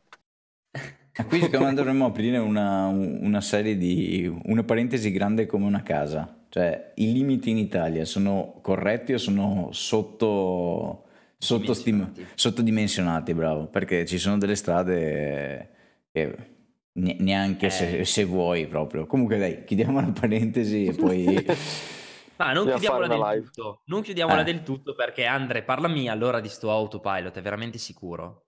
Qui 1.27 1.39
secondo 1.39 1.65
me 1.65 1.73
dovremmo 1.75 2.05
aprire 2.05 2.37
una, 2.37 2.85
una 2.85 3.41
serie 3.41 3.75
di... 3.75 4.31
una 4.43 4.63
parentesi 4.63 5.11
grande 5.11 5.47
come 5.47 5.65
una 5.65 5.81
casa. 5.81 6.45
Cioè, 6.49 6.91
i 6.97 7.11
limiti 7.11 7.49
in 7.49 7.57
Italia 7.57 8.05
sono 8.05 8.59
corretti 8.61 9.13
o 9.13 9.17
sono 9.17 9.69
sotto 9.71 11.05
sottostim- 11.39 12.27
sottodimensionati, 12.35 13.33
bravo, 13.33 13.65
perché 13.65 14.05
ci 14.05 14.19
sono 14.19 14.37
delle 14.37 14.55
strade 14.55 15.69
che 16.11 16.35
neanche 16.93 17.65
eh. 17.65 17.71
se, 17.71 18.05
se, 18.05 18.23
vuoi 18.23 18.67
proprio. 18.67 19.07
Comunque 19.07 19.39
dai, 19.39 19.63
chiudiamo 19.63 19.99
la 19.99 20.11
parentesi 20.11 20.85
e 20.85 20.93
poi... 20.93 21.45
Ma 22.37 22.53
non 22.53 22.67
chiudiamola 22.67 23.07
del 23.07 23.19
live. 23.19 23.45
tutto, 23.45 23.81
non 23.85 24.01
chiudiamola 24.01 24.41
eh. 24.41 24.43
del 24.43 24.63
tutto 24.63 24.95
perché 24.95 25.25
Andre, 25.25 25.63
parlami 25.63 26.09
allora 26.09 26.39
di 26.39 26.49
sto 26.49 26.71
autopilot, 26.71 27.37
è 27.37 27.41
veramente 27.41 27.77
sicuro? 27.77 28.43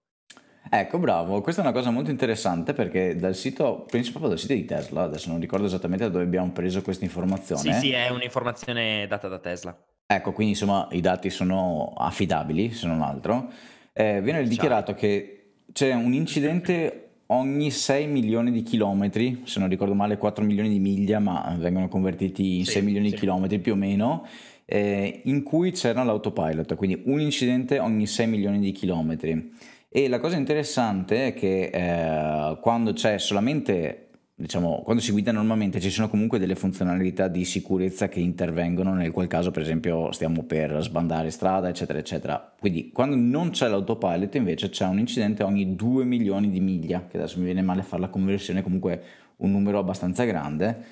Ecco, 0.72 1.00
bravo, 1.00 1.42
questa 1.42 1.62
è 1.62 1.66
una 1.66 1.74
cosa 1.74 1.90
molto 1.90 2.12
interessante 2.12 2.74
perché 2.74 3.16
dal 3.16 3.34
sito, 3.34 3.86
penso 3.90 4.12
proprio 4.12 4.30
dal 4.30 4.40
sito 4.40 4.54
di 4.54 4.66
Tesla, 4.66 5.04
adesso 5.04 5.30
non 5.30 5.40
ricordo 5.40 5.66
esattamente 5.66 6.04
da 6.04 6.12
dove 6.12 6.26
abbiamo 6.26 6.52
preso 6.52 6.82
questa 6.82 7.06
informazione. 7.06 7.62
Sì, 7.62 7.80
sì, 7.80 7.92
è 7.92 8.10
un'informazione 8.10 9.08
data 9.08 9.28
da 9.28 9.40
Tesla. 9.40 9.76
Ecco, 10.06 10.32
quindi 10.32 10.54
insomma 10.54 10.88
i 10.92 11.02
dati 11.02 11.30
sono 11.30 11.94
affidabili, 11.96 12.72
se 12.72 12.86
non 12.86 13.02
altro. 13.02 13.52
Eh, 13.94 14.22
viene 14.22 14.44
dichiarato 14.44 14.94
che 14.94 15.54
c'è 15.72 15.94
un 15.94 16.14
incidente 16.14 17.09
ogni 17.32 17.72
6 17.72 18.08
milioni 18.08 18.52
di 18.52 18.64
chilometri, 18.64 19.42
se 19.46 19.60
non 19.60 19.70
ricordo 19.70 19.94
male 19.94 20.18
4 20.18 20.44
milioni 20.44 20.70
di 20.70 20.80
miglia, 20.80 21.20
ma 21.20 21.56
vengono 21.60 21.88
convertiti 21.88 22.58
in 22.58 22.66
sì, 22.66 22.74
6 22.74 22.82
milioni 22.82 23.08
sì. 23.10 23.14
di 23.14 23.20
chilometri 23.20 23.60
più 23.60 23.74
o 23.74 23.76
meno, 23.76 24.26
eh, 24.66 25.22
in 25.26 25.44
cui 25.44 25.72
c'era 25.72 26.04
l'autopilot, 26.04 26.76
quindi 26.76 27.02
un 27.06 27.20
incidente 27.20 27.80
ogni 27.80 28.08
6 28.08 28.28
milioni 28.28 28.60
di 28.60 28.72
chilometri. 28.72 29.54
E 29.90 30.08
la 30.08 30.20
cosa 30.20 30.38
interessante 30.38 31.28
è 31.28 31.34
che 31.34 31.70
eh, 31.74 32.58
quando 32.62 32.94
c'è 32.94 33.18
solamente 33.18 34.09
diciamo, 34.40 34.84
quando 34.86 35.02
si 35.02 35.12
guida 35.12 35.34
normalmente 35.34 35.82
ci 35.82 35.90
sono 35.90 36.08
comunque 36.08 36.40
delle 36.40 36.56
funzionalità 36.56 37.28
di 37.28 37.44
sicurezza 37.44 38.08
che 38.08 38.22
intervengono, 38.22 38.94
nel 38.94 39.12
qual 39.12 39.28
caso 39.28 39.52
per 39.52 39.64
esempio 39.64 40.14
stiamo 40.14 40.44
per 40.44 40.82
sbandare 40.82 41.30
strada, 41.30 41.68
eccetera, 41.68 42.00
eccetera. 42.00 42.56
Quindi 42.58 42.90
quando 42.90 43.18
non 43.18 43.50
c'è 43.50 43.68
l'autopilot 43.68 44.36
invece 44.36 44.70
c'è 44.70 44.86
un 44.86 44.98
incidente 44.98 45.44
ogni 45.44 45.76
2 45.76 46.06
milioni 46.06 46.50
di 46.50 46.62
miglia, 46.62 47.06
che 47.06 47.18
adesso 47.18 47.38
mi 47.38 47.46
viene 47.46 47.62
male 47.62 47.84
fare 47.84 48.02
la 48.02 48.08
conversione, 48.08 48.64
comunque 48.64 49.04
un 49.38 49.52
numero 49.52 49.78
abbastanza 49.78 50.24
grande. 50.24 50.86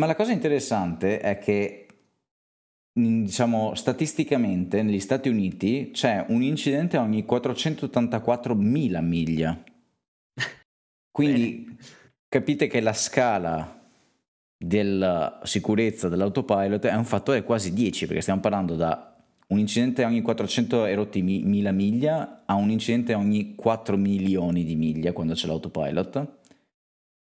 Ma 0.00 0.06
la 0.06 0.16
cosa 0.16 0.32
interessante 0.32 1.20
è 1.20 1.38
che 1.38 1.86
diciamo 2.92 3.74
statisticamente 3.76 4.82
negli 4.82 4.98
Stati 4.98 5.28
Uniti 5.28 5.90
c'è 5.92 6.24
un 6.30 6.42
incidente 6.42 6.96
ogni 6.96 7.24
484.000 7.24 9.00
miglia. 9.04 9.62
Quindi 11.12 11.76
capite 12.34 12.66
che 12.66 12.80
la 12.80 12.92
scala 12.92 13.80
della 14.58 15.38
sicurezza 15.44 16.08
dell'autopilot 16.08 16.84
è 16.86 16.94
un 16.96 17.04
fattore 17.04 17.44
quasi 17.44 17.72
10 17.72 18.06
perché 18.06 18.22
stiamo 18.22 18.40
parlando 18.40 18.74
da 18.74 19.14
un 19.48 19.60
incidente 19.60 20.04
ogni 20.04 20.20
400 20.20 20.86
erotti 20.86 21.22
mila 21.22 21.70
miglia 21.70 22.42
a 22.44 22.54
un 22.54 22.70
incidente 22.70 23.14
ogni 23.14 23.54
4 23.54 23.96
milioni 23.96 24.64
di 24.64 24.74
miglia 24.74 25.12
quando 25.12 25.34
c'è 25.34 25.46
l'autopilot. 25.46 26.28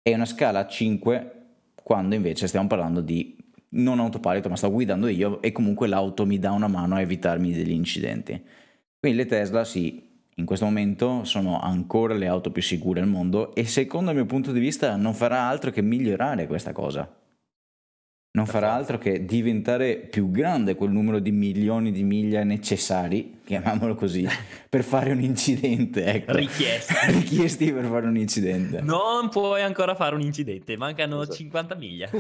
E 0.04 0.14
una 0.14 0.26
scala 0.26 0.68
5 0.68 1.32
quando 1.82 2.14
invece 2.14 2.46
stiamo 2.46 2.68
parlando 2.68 3.02
di 3.02 3.36
non 3.70 4.00
autopilot 4.00 4.46
ma 4.46 4.58
sto 4.58 4.70
guidando 4.70 5.08
io 5.08 5.42
e 5.42 5.52
comunque 5.52 5.88
l'auto 5.88 6.24
mi 6.28 6.38
dà 6.38 6.52
una 6.52 6.68
mano 6.68 6.94
a 6.94 7.02
evitarmi 7.02 7.52
degli 7.52 7.72
incidenti. 7.72 8.40
Quindi 9.00 9.18
le 9.18 9.26
Tesla 9.26 9.64
sì 9.64 10.09
in 10.40 10.46
questo 10.46 10.64
momento 10.64 11.26
sono 11.26 11.60
ancora 11.60 12.14
le 12.14 12.28
auto 12.28 12.50
più 12.50 12.62
sicure 12.62 13.02
al 13.02 13.08
mondo 13.08 13.54
e 13.54 13.66
secondo 13.66 14.12
il 14.12 14.16
mio 14.16 14.26
punto 14.26 14.54
di 14.54 14.60
vista 14.62 14.96
non 14.96 15.14
farà 15.14 15.42
altro 15.42 15.70
che 15.70 15.82
migliorare 15.82 16.48
questa 16.48 16.72
cosa. 16.72 17.14
Non 18.32 18.46
farà 18.46 18.74
altro 18.74 19.00
che 19.00 19.26
diventare 19.26 19.98
più 19.98 20.32
grande 20.32 20.76
quel 20.76 20.92
numero 20.92 21.20
di 21.20 21.32
milioni 21.32 21.92
di 21.92 22.04
miglia 22.04 22.44
necessari, 22.44 23.42
chiamiamolo 23.44 23.96
così, 23.96 24.26
per 24.70 24.84
fare 24.84 25.12
un 25.12 25.22
incidente. 25.22 26.06
Ecco. 26.06 26.34
Richiesti. 26.34 26.94
Richiesti 27.12 27.74
per 27.74 27.86
fare 27.86 28.06
un 28.06 28.16
incidente. 28.16 28.82
Non 28.82 29.30
puoi 29.30 29.62
ancora 29.62 29.94
fare 29.94 30.16
un 30.16 30.22
incidente, 30.22 30.78
mancano 30.78 31.24
esatto. 31.24 31.38
50 31.38 31.76
miglia. 31.76 32.08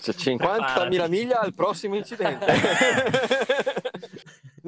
C'è 0.00 0.12
50.000 0.12 1.08
miglia 1.08 1.40
al 1.40 1.52
prossimo 1.52 1.96
incidente. 1.96 2.46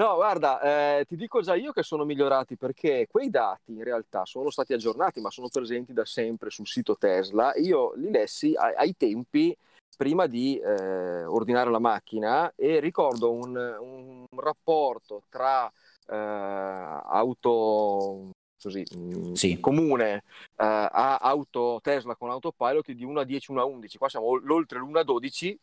No, 0.02 0.16
guarda, 0.16 0.98
eh, 0.98 1.04
ti 1.04 1.14
dico 1.14 1.42
già 1.42 1.54
io 1.54 1.70
che 1.70 1.84
sono 1.84 2.04
migliorati 2.04 2.56
perché 2.56 3.06
quei 3.08 3.30
dati 3.30 3.70
in 3.70 3.84
realtà 3.84 4.24
sono 4.24 4.50
stati 4.50 4.72
aggiornati, 4.72 5.20
ma 5.20 5.30
sono 5.30 5.48
presenti 5.48 5.92
da 5.92 6.04
sempre 6.04 6.50
sul 6.50 6.66
sito 6.66 6.96
Tesla. 6.96 7.54
Io 7.58 7.92
li 7.94 8.10
lessi 8.10 8.52
ai, 8.56 8.74
ai 8.74 8.96
tempi 8.96 9.56
prima 9.96 10.26
di 10.26 10.58
eh, 10.58 11.24
ordinare 11.24 11.70
la 11.70 11.78
macchina 11.78 12.52
e 12.56 12.80
ricordo 12.80 13.30
un, 13.30 13.54
un 13.54 14.26
rapporto 14.34 15.22
tra 15.28 15.72
eh, 16.08 16.16
auto 16.16 18.30
così, 18.60 18.84
mm, 18.96 19.34
sì. 19.34 19.60
comune 19.60 20.14
eh, 20.14 20.22
a 20.64 21.18
auto 21.18 21.78
Tesla 21.80 22.16
con 22.16 22.30
autopilot 22.30 22.90
di 22.90 23.04
1 23.04 23.20
a 23.20 23.24
10, 23.24 23.52
1 23.52 23.60
a 23.60 23.64
11. 23.64 23.98
Qua 23.98 24.08
siamo 24.08 24.26
oltre 24.26 24.80
l'1 24.80 24.98
a 24.98 25.04
12, 25.04 25.56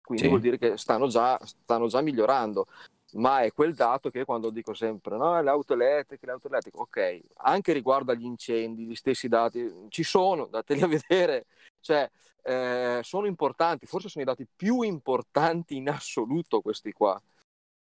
quindi 0.00 0.22
sì. 0.22 0.28
vuol 0.28 0.40
dire 0.40 0.58
che 0.58 0.76
stanno 0.76 1.08
già, 1.08 1.36
stanno 1.42 1.88
già 1.88 2.00
migliorando 2.00 2.68
ma 3.12 3.42
è 3.42 3.52
quel 3.52 3.74
dato 3.74 4.10
che 4.10 4.24
quando 4.24 4.50
dico 4.50 4.74
sempre 4.74 5.16
no, 5.16 5.40
le 5.40 5.50
auto 5.50 5.74
elettriche, 5.74 6.26
le 6.26 6.32
auto 6.32 6.48
elettriche, 6.48 6.78
ok, 6.78 7.20
anche 7.36 7.72
riguardo 7.72 8.12
agli 8.12 8.24
incendi, 8.24 8.84
gli 8.84 8.94
stessi 8.94 9.28
dati 9.28 9.86
ci 9.88 10.02
sono, 10.02 10.46
dateli 10.46 10.82
a 10.82 10.86
vedere, 10.86 11.46
cioè 11.80 12.08
eh, 12.42 13.00
sono 13.02 13.26
importanti, 13.26 13.86
forse 13.86 14.08
sono 14.08 14.24
i 14.24 14.26
dati 14.26 14.46
più 14.54 14.82
importanti 14.82 15.76
in 15.76 15.88
assoluto 15.88 16.60
questi 16.60 16.92
qua, 16.92 17.20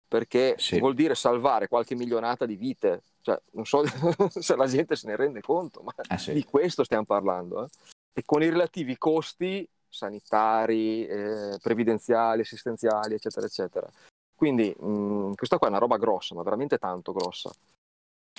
perché 0.07 0.55
sì. 0.59 0.79
vuol 0.79 0.95
dire 0.95 1.15
salvare 1.15 1.69
qualche 1.69 1.95
milionata 1.95 2.47
di 2.47 2.57
vite, 2.57 3.03
cioè 3.23 3.41
non 3.53 3.65
so 3.65 3.83
se 4.29 4.57
la 4.57 4.67
gente 4.67 4.97
se 4.97 5.07
ne 5.07 5.17
rende 5.17 5.41
conto, 5.41 5.83
ma 5.83 5.93
ah, 6.09 6.19
sì. 6.19 6.33
di 6.33 6.45
questo 6.45 6.85
stiamo 6.85 7.05
parlando, 7.05 7.65
eh? 7.65 7.69
e 8.13 8.23
con 8.25 8.43
i 8.43 8.51
relativi 8.51 8.97
costi 8.97 9.69
sanitari, 9.89 11.07
eh, 11.07 11.59
previdenziali, 11.63 12.41
assistenziali, 12.41 13.15
eccetera, 13.15 13.47
eccetera. 13.47 13.91
Quindi 14.45 14.75
mh, 14.79 14.87
mm, 14.87 15.33
questa 15.37 15.57
qua 15.57 15.69
è 15.69 15.71
una 15.71 15.79
roba 15.79 15.97
grossa, 15.97 16.35
ma 16.35 16.43
veramente 16.43 16.77
tanto 16.77 17.13
grossa. 17.13 17.51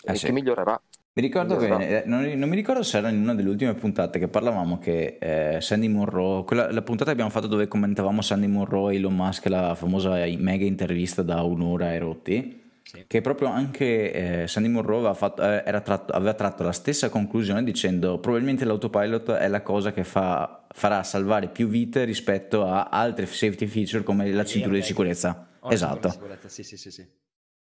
Eh 0.03 0.11
e 0.11 0.15
sì. 0.15 0.27
che 0.27 0.31
migliorerà. 0.31 0.79
Mi 1.13 1.21
ricordo 1.23 1.55
migliorerà. 1.55 1.77
bene, 1.77 2.03
eh, 2.03 2.05
non, 2.05 2.21
non, 2.37 2.47
mi 2.47 2.55
ricordo 2.55 2.83
se 2.83 2.99
era 2.99 3.09
in 3.09 3.21
una 3.21 3.33
delle 3.33 3.49
ultime 3.49 3.73
puntate 3.73 4.19
che 4.19 4.27
parlavamo 4.27 4.77
che 4.77 5.17
eh, 5.19 5.61
Sandy 5.61 5.87
Monroe, 5.87 6.43
quella, 6.43 6.71
la 6.71 6.83
puntata 6.83 7.05
che 7.05 7.13
abbiamo 7.13 7.31
fatto 7.31 7.47
dove 7.47 7.67
commentavamo 7.67 8.21
Sandy 8.21 8.45
Monroe 8.45 8.93
e 8.93 8.97
Elon 8.97 9.15
Musk, 9.15 9.47
la 9.47 9.73
famosa 9.73 10.11
mega 10.37 10.65
intervista 10.65 11.23
da 11.23 11.41
un'ora 11.41 11.91
e 11.91 11.97
rotti, 11.97 12.63
sì. 12.83 13.05
che 13.07 13.21
proprio 13.21 13.47
anche 13.47 14.43
eh, 14.43 14.47
Sandy 14.47 14.69
Monroe 14.69 14.97
aveva, 14.97 15.15
fatto, 15.15 15.41
eh, 15.41 15.81
tratto, 15.81 16.13
aveva, 16.13 16.35
tratto 16.35 16.61
la 16.61 16.71
stessa 16.71 17.09
conclusione 17.09 17.63
dicendo 17.63 18.19
probabilmente 18.19 18.63
l'autopilot 18.63 19.31
è 19.31 19.47
la 19.47 19.63
cosa 19.63 19.91
che 19.91 20.03
fa, 20.03 20.67
farà 20.69 21.01
salvare 21.01 21.47
più 21.47 21.67
vite 21.67 22.03
rispetto 22.03 22.63
a 22.63 22.89
altre 22.91 23.25
safety 23.25 23.65
feature 23.65 24.03
come 24.03 24.29
la 24.29 24.45
cintura 24.45 24.75
di 24.75 24.83
sicurezza. 24.83 25.47
Esatto. 25.69 26.09
Sì, 26.47 26.63
sì, 26.63 26.77
sì, 26.77 26.91
sì. 26.91 27.23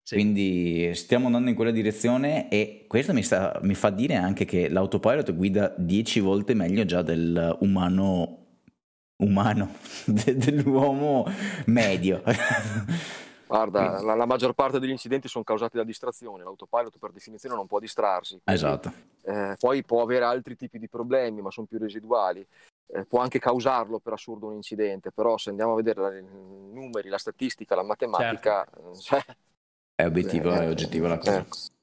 Sì. 0.07 0.15
Quindi 0.15 0.95
stiamo 0.95 1.25
andando 1.25 1.49
in 1.49 1.55
quella 1.55 1.71
direzione 1.71 2.47
e 2.47 2.85
questo 2.88 3.11
mi, 3.11 3.21
sta, 3.23 3.59
mi, 3.63 3.73
fa 3.73 3.89
dire 3.89 4.15
anche 4.15 4.45
che 4.45 4.69
l'autopilot 4.69 5.35
guida 5.35 5.73
10 5.77 6.21
volte 6.21 6.53
meglio 6.53 6.85
già 6.85 7.01
dell'umano 7.01 8.45
umano, 9.17 9.73
de, 10.07 10.38
dell'uomo 10.38 11.25
medio. 11.65 12.23
Guarda, 13.47 14.01
la, 14.01 14.15
la, 14.15 14.25
maggior 14.25 14.53
parte 14.53 14.79
degli 14.79 14.91
incidenti 14.91 15.27
sono 15.27 15.43
causati 15.43 15.75
da 15.75 15.83
distrazione, 15.83 16.43
l'autopilot 16.43 16.97
per 16.97 17.11
definizione 17.11 17.55
non 17.55 17.67
può 17.67 17.79
distrarsi. 17.79 18.39
Quindi, 18.41 18.61
esatto. 18.61 18.93
Eh, 19.23 19.55
poi 19.57 19.83
può 19.83 20.01
avere 20.01 20.23
altri 20.23 20.55
tipi 20.55 20.79
di 20.79 20.88
problemi, 20.88 21.41
ma 21.41 21.51
sono 21.51 21.67
più 21.67 21.79
residuali 21.79 22.47
eh, 22.88 23.05
può 23.05 23.19
anche 23.19 23.39
causarlo 23.39 23.99
per 23.99 24.13
assurdo 24.13 24.47
un 24.47 24.53
incidente, 24.53 25.11
però 25.11 25.38
se 25.38 25.49
andiamo 25.49 25.73
a 25.73 25.75
vedere 25.75 26.19
i 26.19 26.23
numeri, 26.73 27.09
la 27.09 27.17
statistica, 27.17 27.75
la 27.75 27.83
matematica, 27.83 28.65
certo. 28.65 28.95
cioè, 28.99 29.23
è 29.95 30.05
obiettivo, 30.05 30.53
eh, 30.53 30.59
è 30.59 30.69
oggettivo 30.69 31.07
la 31.07 31.17
cosa. 31.17 31.39
Eh. 31.39 31.75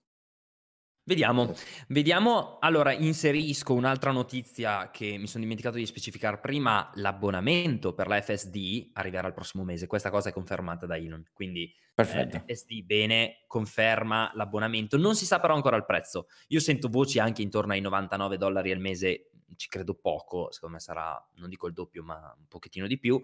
Vediamo, 1.07 1.53
vediamo. 1.89 2.57
Allora, 2.61 2.93
inserisco 2.93 3.75
un'altra 3.75 4.11
notizia 4.11 4.91
che 4.91 5.19
mi 5.19 5.27
sono 5.27 5.43
dimenticato 5.43 5.77
di 5.77 5.85
specificare 5.85 6.39
prima. 6.39 6.91
L'abbonamento 6.95 7.93
per 7.93 8.07
la 8.07 8.23
FSD 8.23 8.93
arriverà 8.95 9.27
il 9.27 9.35
prossimo 9.35 9.65
mese. 9.65 9.87
Questa 9.87 10.09
cosa 10.09 10.31
è 10.31 10.33
confermata 10.33 10.87
da 10.87 10.97
Elon. 10.97 11.23
Quindi, 11.35 11.71
Perfetto. 11.95 12.43
Eh, 12.47 12.55
FSD, 12.55 12.85
bene, 12.85 13.45
conferma 13.47 14.33
l'abbonamento. 14.35 14.97
Non 14.97 15.15
si 15.15 15.27
sa 15.27 15.41
però 15.41 15.55
ancora 15.55 15.77
il 15.77 15.85
prezzo. 15.85 16.27
Io 16.49 16.61
sento 16.61 16.89
voci 16.89 17.19
anche 17.19 17.43
intorno 17.43 17.75
ai 17.75 17.83
99 17.83 18.39
dollari 18.39 18.73
al 18.73 18.81
mese. 18.81 19.29
Ci 19.57 19.69
credo 19.69 19.95
poco. 19.95 20.51
Secondo 20.53 20.77
me 20.77 20.81
sarà, 20.81 21.31
non 21.37 21.49
dico 21.49 21.67
il 21.67 21.73
doppio, 21.73 22.03
ma 22.03 22.35
un 22.37 22.47
pochettino 22.47 22.87
di 22.87 22.99
più. 22.99 23.21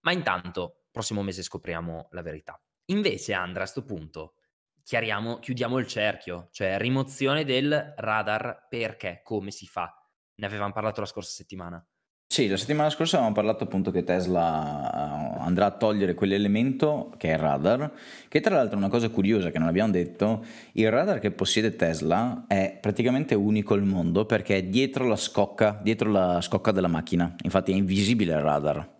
Ma 0.00 0.12
intanto, 0.12 0.84
prossimo 0.90 1.22
mese 1.22 1.42
scopriamo 1.42 2.08
la 2.12 2.22
verità. 2.22 2.60
Invece, 2.86 3.32
Andra, 3.32 3.60
a 3.60 3.70
questo 3.70 3.84
punto 3.84 4.34
chiudiamo 4.82 5.78
il 5.78 5.86
cerchio, 5.86 6.48
cioè 6.50 6.78
rimozione 6.78 7.44
del 7.44 7.94
radar 7.96 8.66
perché, 8.68 9.20
come 9.22 9.50
si 9.50 9.66
fa? 9.66 9.94
Ne 10.34 10.46
avevamo 10.46 10.72
parlato 10.72 11.00
la 11.00 11.06
scorsa 11.06 11.30
settimana. 11.30 11.84
Sì, 12.32 12.46
la 12.46 12.56
settimana 12.56 12.90
scorsa 12.90 13.16
avevamo 13.16 13.34
parlato 13.34 13.64
appunto 13.64 13.90
che 13.90 14.04
Tesla 14.04 15.34
eh, 15.34 15.40
andrà 15.40 15.66
a 15.66 15.70
togliere 15.72 16.14
quell'elemento 16.14 17.12
che 17.16 17.30
è 17.30 17.32
il 17.32 17.38
radar, 17.38 17.90
che 18.28 18.38
tra 18.38 18.54
l'altro 18.54 18.76
è 18.76 18.78
una 18.78 18.88
cosa 18.88 19.08
curiosa 19.08 19.50
che 19.50 19.58
non 19.58 19.66
abbiamo 19.66 19.90
detto, 19.90 20.44
il 20.74 20.88
radar 20.92 21.18
che 21.18 21.32
possiede 21.32 21.74
Tesla 21.74 22.44
è 22.46 22.78
praticamente 22.80 23.34
unico 23.34 23.74
al 23.74 23.82
mondo 23.82 24.26
perché 24.26 24.58
è 24.58 24.62
dietro 24.62 25.08
la 25.08 25.16
scocca, 25.16 25.80
dietro 25.82 26.08
la 26.08 26.40
scocca 26.40 26.70
della 26.70 26.86
macchina, 26.86 27.34
infatti 27.42 27.72
è 27.72 27.74
invisibile 27.74 28.34
il 28.34 28.40
radar 28.40 28.99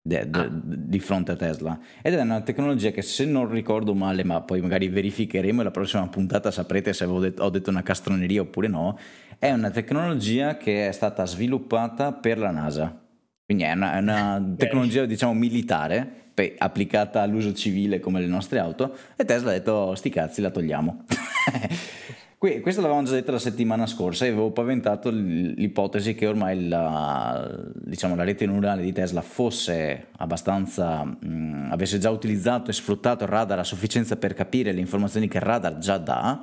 de, 0.00 0.28
de, 0.28 0.38
ah. 0.38 0.48
di 0.50 0.98
fronte 1.00 1.32
a 1.32 1.36
Tesla. 1.36 1.78
Ed 2.02 2.14
è 2.14 2.20
una 2.20 2.40
tecnologia 2.40 2.90
che 2.90 3.02
se 3.02 3.24
non 3.24 3.50
ricordo 3.50 3.94
male 3.94 4.24
ma 4.24 4.40
poi 4.40 4.60
magari 4.60 4.88
verificheremo 4.88 5.60
e 5.60 5.64
la 5.64 5.70
prossima 5.70 6.06
puntata 6.08 6.50
saprete 6.50 6.92
se 6.92 7.06
detto, 7.06 7.42
ho 7.42 7.50
detto 7.50 7.70
una 7.70 7.82
castroneria 7.82 8.42
oppure 8.42 8.68
no 8.68 8.98
è 9.38 9.52
una 9.52 9.70
tecnologia 9.70 10.56
che 10.56 10.88
è 10.88 10.92
stata 10.92 11.24
sviluppata 11.24 12.12
per 12.12 12.38
la 12.38 12.50
NASA. 12.50 13.06
Quindi 13.44 13.64
è 13.64 13.72
una, 13.72 13.94
è 13.94 13.98
una 13.98 14.42
tecnologia 14.56 15.04
diciamo 15.04 15.34
militare 15.34 16.26
applicata 16.58 17.20
all'uso 17.20 17.52
civile 17.52 17.98
come 17.98 18.20
le 18.20 18.28
nostre 18.28 18.60
auto 18.60 18.96
e 19.16 19.24
Tesla 19.24 19.50
ha 19.50 19.54
detto 19.54 19.96
sti 19.96 20.08
cazzi 20.08 20.40
la 20.40 20.50
togliamo 20.50 21.04
questo 22.38 22.80
l'avevamo 22.80 23.04
già 23.04 23.14
detto 23.14 23.32
la 23.32 23.38
settimana 23.40 23.86
scorsa 23.86 24.24
e 24.24 24.28
avevo 24.28 24.52
paventato 24.52 25.10
l'ipotesi 25.10 26.14
che 26.14 26.28
ormai 26.28 26.68
la, 26.68 27.50
diciamo, 27.74 28.14
la 28.14 28.22
rete 28.22 28.46
neurale 28.46 28.82
di 28.82 28.92
Tesla 28.92 29.22
fosse 29.22 30.06
abbastanza, 30.18 31.02
mh, 31.02 31.70
avesse 31.72 31.98
già 31.98 32.10
utilizzato 32.10 32.70
e 32.70 32.74
sfruttato 32.74 33.24
il 33.24 33.30
radar 33.30 33.58
a 33.58 33.64
sufficienza 33.64 34.16
per 34.16 34.34
capire 34.34 34.70
le 34.70 34.78
informazioni 34.78 35.26
che 35.26 35.38
il 35.38 35.42
radar 35.42 35.78
già 35.78 35.98
dà 35.98 36.40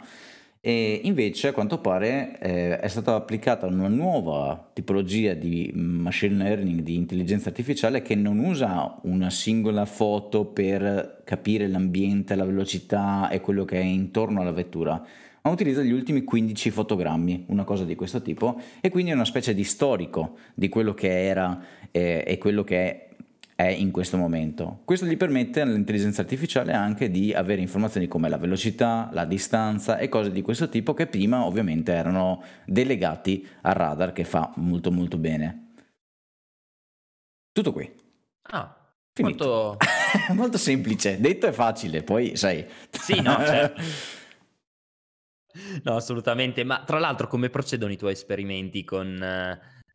e 0.68 1.02
invece 1.04 1.50
a 1.50 1.52
quanto 1.52 1.78
pare 1.78 2.40
eh, 2.40 2.80
è 2.80 2.88
stata 2.88 3.14
applicata 3.14 3.68
una 3.68 3.88
nuova 3.88 4.72
tipologia 4.74 5.36
di 5.36 5.72
machine 5.76 6.44
learning, 6.44 6.82
di 6.82 6.96
intelligenza 6.96 7.50
artificiale 7.50 8.02
che 8.02 8.16
non 8.16 8.40
usa 8.40 8.98
una 9.04 9.30
singola 9.30 9.86
foto 9.86 10.46
per 10.46 11.22
capire 11.24 11.68
l'ambiente, 11.68 12.34
la 12.34 12.46
velocità 12.46 13.30
e 13.30 13.42
quello 13.42 13.64
che 13.64 13.80
è 13.80 13.84
intorno 13.84 14.42
alla 14.42 14.52
vettura, 14.52 15.06
ma 15.46 15.52
utilizza 15.52 15.84
gli 15.84 15.92
ultimi 15.92 16.24
15 16.24 16.72
fotogrammi, 16.72 17.46
una 17.50 17.64
cosa 17.64 17.86
di 17.86 17.94
questo 17.94 18.22
tipo, 18.22 18.60
e 18.82 18.90
quindi 18.90 19.12
è 19.12 19.14
una 19.14 19.26
specie 19.26 19.54
di 19.54 19.64
storico 19.64 20.38
di 20.56 20.70
quello 20.70 20.96
che 20.96 21.28
era 21.28 21.64
eh, 21.92 22.24
e 22.26 22.40
quello 22.40 22.64
che 22.64 23.10
è 23.54 23.68
in 23.68 23.92
questo 23.92 24.18
momento. 24.18 24.80
Questo 24.84 25.06
gli 25.06 25.16
permette 25.16 25.62
all'intelligenza 25.62 26.22
artificiale 26.22 26.74
anche 26.74 27.12
di 27.12 27.32
avere 27.32 27.62
informazioni 27.62 28.08
come 28.08 28.28
la 28.28 28.38
velocità, 28.38 29.10
la 29.14 29.24
distanza 29.24 30.00
e 30.00 30.10
cose 30.10 30.32
di 30.32 30.42
questo 30.42 30.68
tipo 30.68 30.96
che 30.96 31.06
prima 31.06 31.46
ovviamente 31.46 31.94
erano 31.94 32.42
delegati 32.66 33.48
al 33.62 33.76
radar 33.76 34.14
che 34.14 34.24
fa 34.24 34.52
molto 34.56 34.92
molto 34.92 35.18
bene. 35.18 35.74
Tutto 37.52 37.72
qui. 37.72 37.90
Ah, 38.50 38.76
Finito. 39.14 39.46
molto... 39.46 39.78
molto 40.34 40.58
semplice, 40.58 41.22
detto 41.22 41.46
è 41.46 41.52
facile, 41.52 42.02
poi 42.02 42.36
sai. 42.36 42.66
Sì, 42.90 43.22
no, 43.22 43.36
certo. 43.46 43.82
No, 45.84 45.96
assolutamente. 45.96 46.64
Ma 46.64 46.84
tra 46.86 47.00
l'altro, 47.00 47.28
come 47.28 47.50
procedono 47.50 47.92
i 47.92 47.98
tuoi 47.98 48.14
esperimenti 48.14 48.84
con 48.84 49.22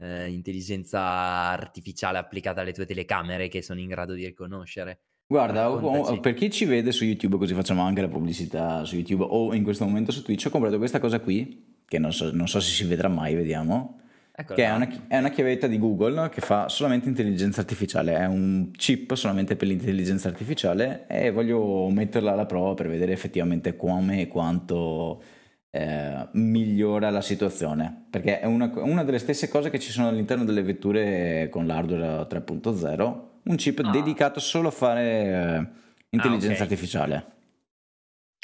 eh, 0.01 0.29
intelligenza 0.29 1.01
artificiale 1.01 2.19
applicata 2.19 2.61
alle 2.61 2.73
tue 2.73 2.87
telecamere 2.87 3.49
che 3.49 3.63
sono 3.63 3.81
in 3.81 3.89
grado 3.89 4.15
di 4.15 4.25
riconoscere? 4.25 5.01
Guarda, 5.31 5.63
Raccontaci. 5.63 6.19
per 6.19 6.35
chi 6.35 6.51
ci 6.51 6.65
vede 6.65 6.91
su 6.91 7.05
YouTube, 7.05 7.37
così 7.37 7.55
facciamo 7.55 7.83
anche 7.83 8.01
la 8.01 8.09
pubblicità 8.09 8.85
su 8.85 8.97
YouTube 8.97 9.25
o 9.29 9.55
in 9.55 9.63
questo 9.63 9.85
momento 9.85 10.11
su 10.11 10.25
Twitch, 10.25 10.47
ho 10.47 10.51
comprato 10.51 10.77
questa 10.79 10.99
cosa 10.99 11.21
qui, 11.21 11.79
che 11.87 12.01
non 12.01 12.13
so, 12.13 12.33
non 12.33 12.49
so 12.49 12.59
se 12.59 12.73
si 12.73 12.85
vedrà 12.85 13.07
mai, 13.07 13.37
vediamo. 13.37 14.01
Eccola 14.35 14.57
che 14.57 14.65
è 14.65 14.75
una, 14.75 14.89
è 15.07 15.19
una, 15.19 15.29
chiavetta 15.31 15.69
di 15.69 15.79
Google 15.79 16.31
che 16.31 16.41
fa 16.41 16.69
solamente 16.69 17.09
intelligenza 17.09 17.61
artificiale, 17.61 18.17
è 18.17 18.27
un 18.27 18.71
chip 18.73 19.15
solamente 19.15 19.55
per 19.55 19.69
l'intelligenza 19.69 20.27
artificiale 20.27 21.07
e 21.07 21.31
voglio 21.31 21.89
metterla 21.91 22.33
alla 22.33 22.47
prova 22.47 22.75
per 22.75 22.89
vedere 22.89 23.13
effettivamente 23.13 23.77
come 23.77 24.23
e 24.23 24.27
quanto 24.27 25.23
eh, 25.71 26.29
migliora 26.33 27.11
la 27.11 27.21
situazione 27.21 28.07
perché 28.11 28.41
è 28.41 28.47
una, 28.47 28.71
una, 28.75 29.05
delle 29.05 29.19
stesse 29.19 29.49
cose 29.49 29.71
che 29.71 29.79
ci 29.79 29.93
sono 29.93 30.09
all'interno 30.09 30.45
delle 30.45 30.63
vetture 30.63 31.49
con 31.51 31.67
l'hardware 31.67 32.27
3.0 32.29 33.29
un 33.45 33.57
chip 33.57 33.81
ah. 33.85 33.91
dedicato 33.91 34.41
solo 34.41 34.69
a 34.69 34.73
fare 34.73 35.03
eh, 35.03 35.67
intelligenza 36.11 36.63
ah, 36.63 36.65
okay. 36.65 36.75
artificiale 36.75 37.27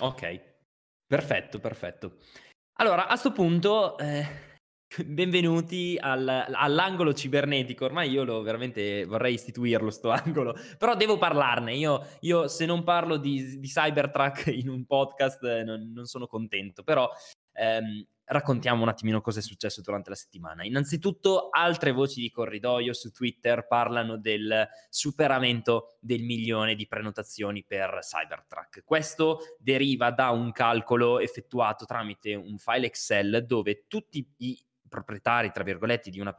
ok 0.00 0.40
perfetto 1.06 1.58
perfetto 1.58 2.16
allora 2.74 3.04
a 3.04 3.08
questo 3.08 3.32
punto 3.32 3.98
eh, 3.98 4.26
Benvenuti 5.04 5.98
al, 6.00 6.28
all'angolo 6.28 7.12
cibernetico. 7.12 7.84
Ormai 7.84 8.08
io 8.10 8.24
lo 8.24 8.40
veramente 8.42 9.04
vorrei 9.04 9.34
istituirlo 9.34 9.90
sto 9.90 10.10
angolo, 10.14 10.54
però 10.78 10.94
devo 10.94 11.18
parlarne. 11.18 11.74
Io, 11.74 12.06
io 12.20 12.48
se 12.48 12.66
non 12.66 12.84
parlo 12.84 13.16
di, 13.16 13.58
di 13.58 13.66
Cybertruck 13.66 14.46
in 14.54 14.68
un 14.68 14.86
podcast 14.86 15.42
eh, 15.42 15.64
non, 15.64 15.92
non, 15.92 16.06
sono 16.06 16.26
contento, 16.26 16.82
però 16.82 17.10
ehm, 17.52 18.06
raccontiamo 18.26 18.82
un 18.82 18.88
attimino 18.88 19.20
cosa 19.20 19.40
è 19.40 19.42
successo 19.42 19.82
durante 19.82 20.10
la 20.10 20.16
settimana. 20.16 20.64
Innanzitutto 20.64 21.48
altre 21.50 21.90
voci 21.92 22.20
di 22.20 22.30
corridoio 22.30 22.92
su 22.92 23.10
Twitter 23.10 23.66
parlano 23.66 24.16
del 24.16 24.66
superamento 24.88 25.96
del 26.00 26.22
milione 26.22 26.74
di 26.74 26.86
prenotazioni 26.86 27.64
per 27.64 27.98
Cybertruck. 28.00 28.82
Questo 28.84 29.56
deriva 29.58 30.10
da 30.10 30.30
un 30.30 30.52
calcolo 30.52 31.18
effettuato 31.18 31.84
tramite 31.84 32.34
un 32.34 32.56
file 32.56 32.86
Excel 32.86 33.44
dove 33.46 33.84
tutti 33.88 34.26
i 34.38 34.64
proprietari, 34.96 35.50
tra 35.52 35.62
virgolette, 35.62 36.10
di 36.10 36.20
una, 36.20 36.34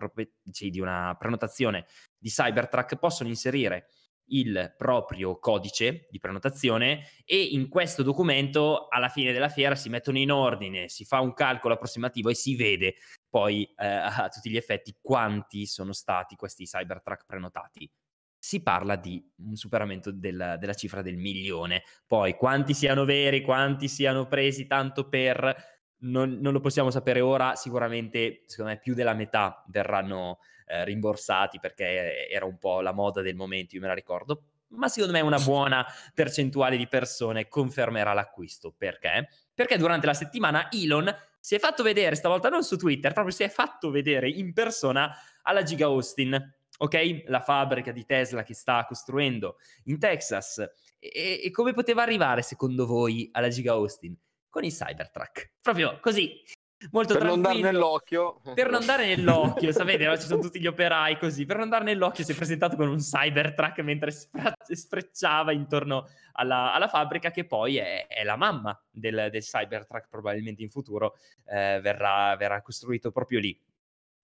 cioè, 0.52 0.70
di 0.70 0.80
una 0.80 1.16
prenotazione 1.18 1.86
di 2.18 2.30
Cybertruck 2.30 2.98
possono 2.98 3.30
inserire 3.30 3.88
il 4.30 4.74
proprio 4.76 5.40
codice 5.40 6.08
di 6.10 6.20
prenotazione 6.20 7.08
e 7.24 7.42
in 7.42 7.70
questo 7.70 8.04
documento 8.04 8.88
alla 8.90 9.08
fine 9.10 9.32
della 9.32 9.50
fiera 9.50 9.76
si 9.76 9.90
mettono 9.90 10.18
in 10.18 10.32
ordine, 10.32 10.90
si 10.90 11.06
fa 11.06 11.22
un 11.22 11.34
calcolo 11.34 11.76
approssimativo 11.76 12.30
e 12.30 12.36
si 12.36 12.56
vede 12.56 12.96
poi 13.30 13.64
eh, 13.78 13.86
a 13.88 14.28
tutti 14.30 14.50
gli 14.50 14.58
effetti 14.58 14.98
quanti 15.02 15.66
sono 15.66 15.94
stati 15.94 16.36
questi 16.36 16.66
Cybertruck 16.66 17.26
prenotati. 17.26 17.90
Si 18.40 18.62
parla 18.62 18.96
di 18.96 19.24
un 19.38 19.56
superamento 19.56 20.12
del, 20.12 20.58
della 20.60 20.74
cifra 20.74 21.02
del 21.02 21.18
milione. 21.18 21.84
Poi 22.06 22.36
quanti 22.36 22.74
siano 22.74 23.04
veri, 23.04 23.42
quanti 23.42 23.88
siano 23.88 24.28
presi 24.28 24.68
tanto 24.68 25.10
per 25.10 25.77
non, 26.00 26.38
non, 26.40 26.54
lo 26.54 26.60
possiamo 26.60 26.92
sapere 26.92 27.22
ora, 27.22 27.56
sicuramente 27.56 28.44
secondo 28.46 28.72
me 28.72 28.80
più 28.80 28.94
della 28.94 29.14
metà 29.14 29.64
verranno 29.68 30.40
eh, 30.68 30.84
rimborsati 30.86 31.60
perché 31.60 32.30
era 32.30 32.46
un 32.46 32.58
po' 32.58 32.82
la 32.82 32.92
moda 32.92 33.22
del 33.22 33.36
momento, 33.36 33.76
io 33.76 33.82
me 33.82 33.88
la 33.88 33.94
ricordo, 33.94 34.44
ma 34.70 34.88
secondo 34.88 35.14
me 35.16 35.22
una 35.22 35.40
buona 35.40 35.86
percentuale 36.14 36.78
di 36.78 36.88
persone 36.88 37.48
confermerà 37.48 38.14
l'acquisto. 38.14 38.74
Perché? 38.78 39.30
Perché 39.54 39.78
durante 39.78 40.06
la 40.06 40.14
settimana 40.14 40.70
Elon 40.72 41.14
si 41.40 41.56
è 41.56 41.60
fatto 41.60 41.84
vedere, 41.84 42.16
stavolta 42.16 42.50
non 42.50 42.64
su 42.64 42.76
Twitter, 42.76 43.14
proprio 43.14 43.34
si 43.34 43.44
è 43.44 43.50
fatto 43.50 43.90
vedere 43.90 44.30
in 44.30 44.54
persona 44.54 45.16
alla 45.44 45.64
Giga 45.64 45.86
Austin, 45.86 46.56
ok? 46.78 47.24
La 47.28 47.40
fabbrica 47.40 47.92
di 47.92 48.06
Tesla 48.06 48.44
che 48.44 48.54
sta 48.54 48.86
costruendo 48.86 49.58
in 49.86 49.98
Texas. 50.00 50.60
E, 51.00 51.42
e 51.44 51.52
come 51.52 51.74
poteva 51.74 52.02
arrivare 52.02 52.42
secondo 52.42 52.86
voi 52.86 53.30
alla 53.32 53.50
Giga 53.50 53.74
Austin? 53.74 54.16
Con 54.58 54.66
i 54.66 54.72
Cybertruck. 54.72 55.52
Proprio 55.62 56.00
così. 56.02 56.42
Molto 56.92 57.14
per 57.14 57.24
tranquillo. 57.24 57.36
non 57.36 57.42
dare 57.42 57.72
nell'occhio. 57.72 58.42
Per 58.56 58.70
non 58.72 58.86
dare 58.86 59.06
nell'occhio, 59.06 59.72
sapete, 59.74 60.06
no? 60.06 60.18
ci 60.18 60.26
sono 60.26 60.42
tutti 60.42 60.60
gli 60.60 60.66
operai 60.66 61.20
così. 61.20 61.46
Per 61.46 61.58
non 61.58 61.70
dare 61.70 61.84
nell'occhio 61.84 62.24
si 62.24 62.32
è 62.32 62.36
presentato 62.36 62.76
con 62.76 62.88
un 62.88 62.98
Cybertruck 62.98 63.80
mentre 63.82 64.10
spra- 64.10 64.56
sfrecciava 64.68 65.52
intorno 65.52 66.08
alla, 66.34 66.74
alla, 66.74 66.88
fabbrica 66.88 67.30
che 67.30 67.46
poi 67.46 67.78
è, 67.78 68.08
è 68.08 68.24
la 68.24 68.36
mamma 68.36 68.80
del, 68.90 69.30
del, 69.32 69.42
Cybertruck, 69.44 70.08
probabilmente 70.10 70.64
in 70.64 70.72
futuro 70.72 71.16
eh, 71.46 71.80
verrà, 71.80 72.36
verrà 72.36 72.60
costruito 72.64 73.12
proprio 73.12 73.40
lì. 73.40 73.60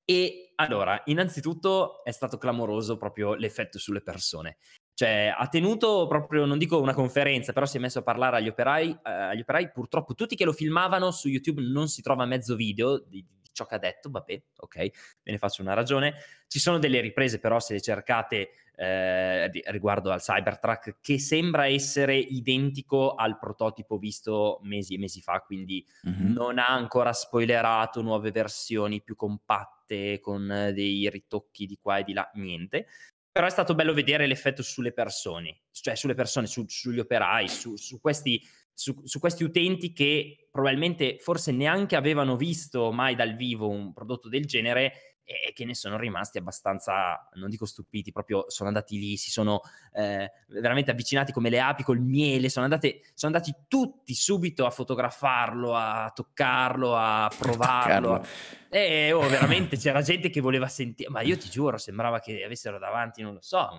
E 0.06 0.54
allora, 0.56 1.00
innanzitutto 1.06 2.04
è 2.04 2.12
stato 2.12 2.40
clamoroso 2.40 2.98
proprio 2.98 3.36
l'effetto 3.36 3.78
sulle 3.78 4.02
persone. 4.02 4.58
Cioè, 4.96 5.34
ha 5.36 5.48
tenuto 5.48 6.06
proprio, 6.08 6.46
non 6.46 6.60
dico 6.60 6.80
una 6.80 6.94
conferenza, 6.94 7.52
però 7.52 7.66
si 7.66 7.78
è 7.78 7.80
messo 7.80 8.00
a 8.00 8.04
parlare 8.04 8.38
agli 8.38 8.48
operai, 8.48 8.92
eh, 9.04 9.12
agli 9.12 9.42
operai. 9.42 9.72
Purtroppo 9.72 10.14
tutti 10.14 10.36
che 10.36 10.46
lo 10.46 10.54
filmavano 10.54 11.10
su 11.12 11.30
YouTube 11.30 11.62
non 11.62 11.88
si 11.88 12.02
trova 12.02 12.26
mezzo 12.26 12.56
video 12.56 13.00
di, 13.00 13.26
di 13.42 13.50
ciò 13.52 13.66
che 13.66 13.76
ha 13.76 13.80
detto, 13.80 14.12
vabbè, 14.12 14.42
ok, 14.58 14.76
ve 14.78 15.32
ne 15.32 15.38
faccio 15.38 15.62
una 15.62 15.74
ragione. 15.74 16.14
Ci 16.48 16.60
sono 16.60 16.78
delle 16.78 17.02
riprese, 17.02 17.40
però, 17.40 17.60
se 17.60 17.74
le 17.74 17.82
cercate 17.82 18.50
eh, 18.76 19.50
riguardo 19.66 20.12
al 20.12 20.22
Cybertruck, 20.22 20.98
che 21.02 21.20
sembra 21.20 21.68
essere 21.68 22.16
identico 22.16 23.16
al 23.16 23.38
prototipo 23.38 23.98
visto 23.98 24.60
mesi 24.64 24.96
e 24.96 25.00
mesi 25.00 25.22
fa, 25.22 25.42
quindi 25.46 25.86
mm-hmm. 26.08 26.32
non 26.34 26.60
ha 26.60 26.68
ancora 26.68 27.14
spoilerato 27.14 28.02
nuove 28.02 28.32
versioni 28.32 29.02
più 29.02 29.16
compatte 29.16 30.20
con 30.20 30.72
dei 30.74 31.10
ritocchi 31.10 31.66
di 31.66 31.78
qua 31.82 31.98
e 31.98 32.04
di 32.04 32.14
là, 32.14 32.30
niente. 32.36 32.88
Però 33.34 33.48
è 33.48 33.50
stato 33.50 33.74
bello 33.74 33.94
vedere 33.94 34.28
l'effetto 34.28 34.62
sulle 34.62 34.94
persone, 34.94 35.64
cioè 35.72 35.96
sulle 35.96 36.14
persone, 36.14 36.46
su, 36.46 36.66
sugli 36.68 37.00
operai, 37.00 37.50
su, 37.50 37.76
su, 37.78 38.00
questi, 38.00 38.40
su, 38.72 38.94
questi, 39.20 39.44
utenti 39.44 39.92
che 39.92 40.50
probabilmente 40.52 41.18
forse 41.18 41.52
neanche 41.52 41.96
avevano 41.96 42.38
visto 42.38 42.92
mai 42.92 43.16
dal 43.16 43.36
vivo 43.36 43.68
un 43.68 43.92
prodotto 43.92 44.30
del 44.30 44.46
genere 44.46 45.13
e 45.26 45.54
che 45.54 45.64
ne 45.66 45.74
sono 45.74 45.98
rimasti 45.98 46.38
abbastanza, 46.38 47.30
non 47.36 47.50
dico 47.50 47.66
stupiti, 47.66 48.12
proprio 48.12 48.46
sono 48.50 48.68
andati 48.68 49.00
lì, 49.00 49.16
si 49.18 49.32
sono 49.32 49.62
eh, 49.94 50.32
veramente 50.48 50.92
avvicinati 50.92 51.32
come 51.32 51.50
le 51.50 51.62
api 51.62 51.84
col 51.84 52.00
miele, 52.00 52.50
sono, 52.50 52.66
andate, 52.66 53.02
sono 53.14 53.34
andati 53.34 53.54
tutti 53.68 54.14
subito 54.14 54.66
a 54.66 54.70
fotografarlo, 54.70 55.76
a 55.76 56.12
toccarlo, 56.14 56.96
a 56.96 57.32
provarlo. 57.38 58.26
e 58.70 59.12
oh, 59.14 59.28
veramente 59.28 59.78
c'era 59.78 60.02
gente 60.02 60.30
che 60.30 60.42
voleva 60.42 60.68
sentire, 60.68 61.10
ma 61.10 61.22
io 61.22 61.38
ti 61.38 61.50
giuro, 61.50 61.78
sembrava 61.78 62.20
che 62.20 62.44
avessero 62.44 62.78
davanti, 62.78 63.22
non 63.22 63.36
lo 63.36 63.42
so, 63.42 63.70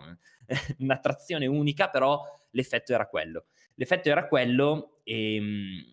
un'attrazione 0.78 1.46
unica, 1.46 1.88
però 1.88 2.22
l'effetto 2.50 2.92
era 2.92 3.06
quello. 3.06 3.44
L'effetto 3.74 4.08
era 4.08 4.28
quello 4.28 5.00
e 5.02 5.34
ehm, 5.36 5.90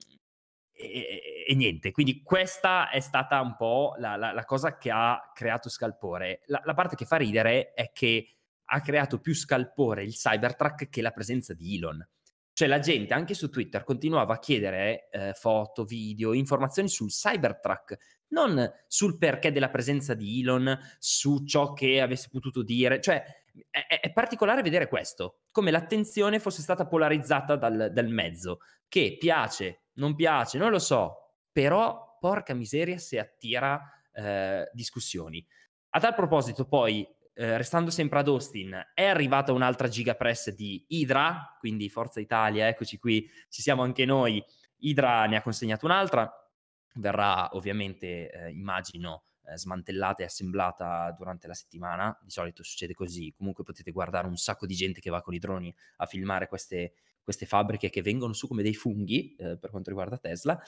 e, 1.47 1.55
niente, 1.55 1.91
quindi 1.91 2.21
questa 2.23 2.89
è 2.89 2.99
stata 2.99 3.39
un 3.41 3.55
po' 3.55 3.95
la, 3.97 4.15
la, 4.15 4.31
la 4.31 4.45
cosa 4.45 4.77
che 4.77 4.89
ha 4.91 5.31
creato 5.33 5.69
scalpore. 5.69 6.41
La, 6.45 6.61
la, 6.63 6.73
parte 6.73 6.95
che 6.95 7.05
fa 7.05 7.17
ridere 7.17 7.73
è 7.73 7.91
che 7.91 8.37
ha 8.65 8.81
creato 8.81 9.19
più 9.19 9.35
scalpore 9.35 10.03
il 10.03 10.13
Cybertruck 10.13 10.89
che 10.89 11.01
la 11.01 11.11
presenza 11.11 11.53
di 11.53 11.75
Elon. 11.75 12.07
Cioè 12.53 12.67
la 12.67 12.79
gente 12.79 13.13
anche 13.13 13.33
su 13.33 13.49
Twitter 13.49 13.83
continuava 13.83 14.33
a 14.33 14.39
chiedere 14.39 15.09
eh, 15.09 15.33
foto, 15.33 15.83
video, 15.83 16.33
informazioni 16.33 16.89
sul 16.89 17.09
Cybertruck, 17.09 17.97
non 18.29 18.69
sul 18.87 19.17
perché 19.17 19.51
della 19.51 19.69
presenza 19.69 20.13
di 20.13 20.41
Elon, 20.41 20.77
su 20.99 21.43
ciò 21.45 21.73
che 21.73 22.01
avesse 22.01 22.29
potuto 22.29 22.61
dire. 22.61 23.01
Cioè 23.01 23.23
è, 23.69 23.99
è 24.01 24.11
particolare 24.11 24.61
vedere 24.61 24.87
questo, 24.87 25.39
come 25.51 25.71
l'attenzione 25.71 26.39
fosse 26.39 26.61
stata 26.61 26.87
polarizzata 26.87 27.55
dal, 27.55 27.89
dal 27.91 28.07
mezzo, 28.07 28.59
che 28.87 29.17
piace 29.19 29.80
non 30.01 30.15
piace, 30.15 30.57
non 30.57 30.71
lo 30.71 30.79
so, 30.79 31.35
però 31.51 32.17
porca 32.19 32.53
miseria 32.53 32.97
se 32.97 33.19
attira 33.19 33.79
eh, 34.11 34.69
discussioni. 34.73 35.45
A 35.91 35.99
tal 35.99 36.15
proposito, 36.15 36.65
poi, 36.65 37.07
eh, 37.33 37.57
restando 37.57 37.91
sempre 37.91 38.19
ad 38.19 38.27
Austin, 38.27 38.91
è 38.93 39.05
arrivata 39.05 39.53
un'altra 39.53 39.87
gigapress 39.87 40.49
di 40.49 40.83
Hydra, 40.87 41.55
quindi 41.59 41.87
Forza 41.89 42.19
Italia, 42.19 42.67
eccoci 42.67 42.97
qui, 42.97 43.29
ci 43.49 43.61
siamo 43.61 43.83
anche 43.83 44.05
noi. 44.05 44.43
Hydra 44.77 45.25
ne 45.27 45.35
ha 45.35 45.41
consegnato 45.41 45.85
un'altra, 45.85 46.29
verrà 46.95 47.49
ovviamente, 47.55 48.31
eh, 48.31 48.49
immagino, 48.49 49.25
eh, 49.43 49.57
smantellata 49.57 50.23
e 50.23 50.25
assemblata 50.25 51.13
durante 51.15 51.47
la 51.47 51.53
settimana. 51.53 52.17
Di 52.23 52.31
solito 52.31 52.63
succede 52.63 52.93
così. 52.93 53.33
Comunque 53.35 53.63
potete 53.63 53.91
guardare 53.91 54.27
un 54.27 54.37
sacco 54.37 54.65
di 54.65 54.73
gente 54.73 54.99
che 54.99 55.09
va 55.09 55.21
con 55.21 55.33
i 55.33 55.39
droni 55.39 55.73
a 55.97 56.05
filmare 56.05 56.47
queste 56.47 56.93
queste 57.23 57.45
fabbriche 57.45 57.89
che 57.89 58.01
vengono 58.01 58.33
su 58.33 58.47
come 58.47 58.63
dei 58.63 58.73
funghi 58.73 59.35
eh, 59.35 59.57
per 59.57 59.69
quanto 59.69 59.89
riguarda 59.89 60.17
Tesla. 60.17 60.59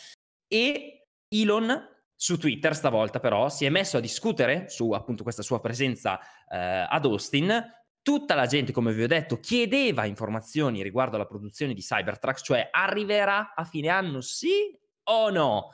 E 0.48 1.08
Elon 1.28 1.92
su 2.16 2.38
Twitter 2.38 2.76
stavolta 2.76 3.20
però 3.20 3.50
si 3.50 3.66
è 3.66 3.70
messo 3.70 3.98
a 3.98 4.00
discutere 4.00 4.70
su 4.70 4.92
appunto 4.92 5.24
questa 5.24 5.42
sua 5.42 5.60
presenza 5.60 6.20
eh, 6.48 6.86
ad 6.88 7.06
Austin. 7.06 7.82
Tutta 8.02 8.36
la 8.36 8.46
gente, 8.46 8.74
come 8.74 8.94
vi 8.94 9.04
ho 9.04 9.08
detto, 9.08 9.40
chiedeva 9.40 10.06
informazioni 10.06 10.84
riguardo 10.84 11.16
alla 11.16 11.26
produzione 11.26 11.74
di 11.74 11.82
Cybertruck, 11.82 12.42
cioè 12.42 12.68
arriverà 12.70 13.54
a 13.56 13.64
fine 13.64 13.88
anno 13.88 14.20
sì 14.20 14.78
o 15.10 15.30
no? 15.30 15.72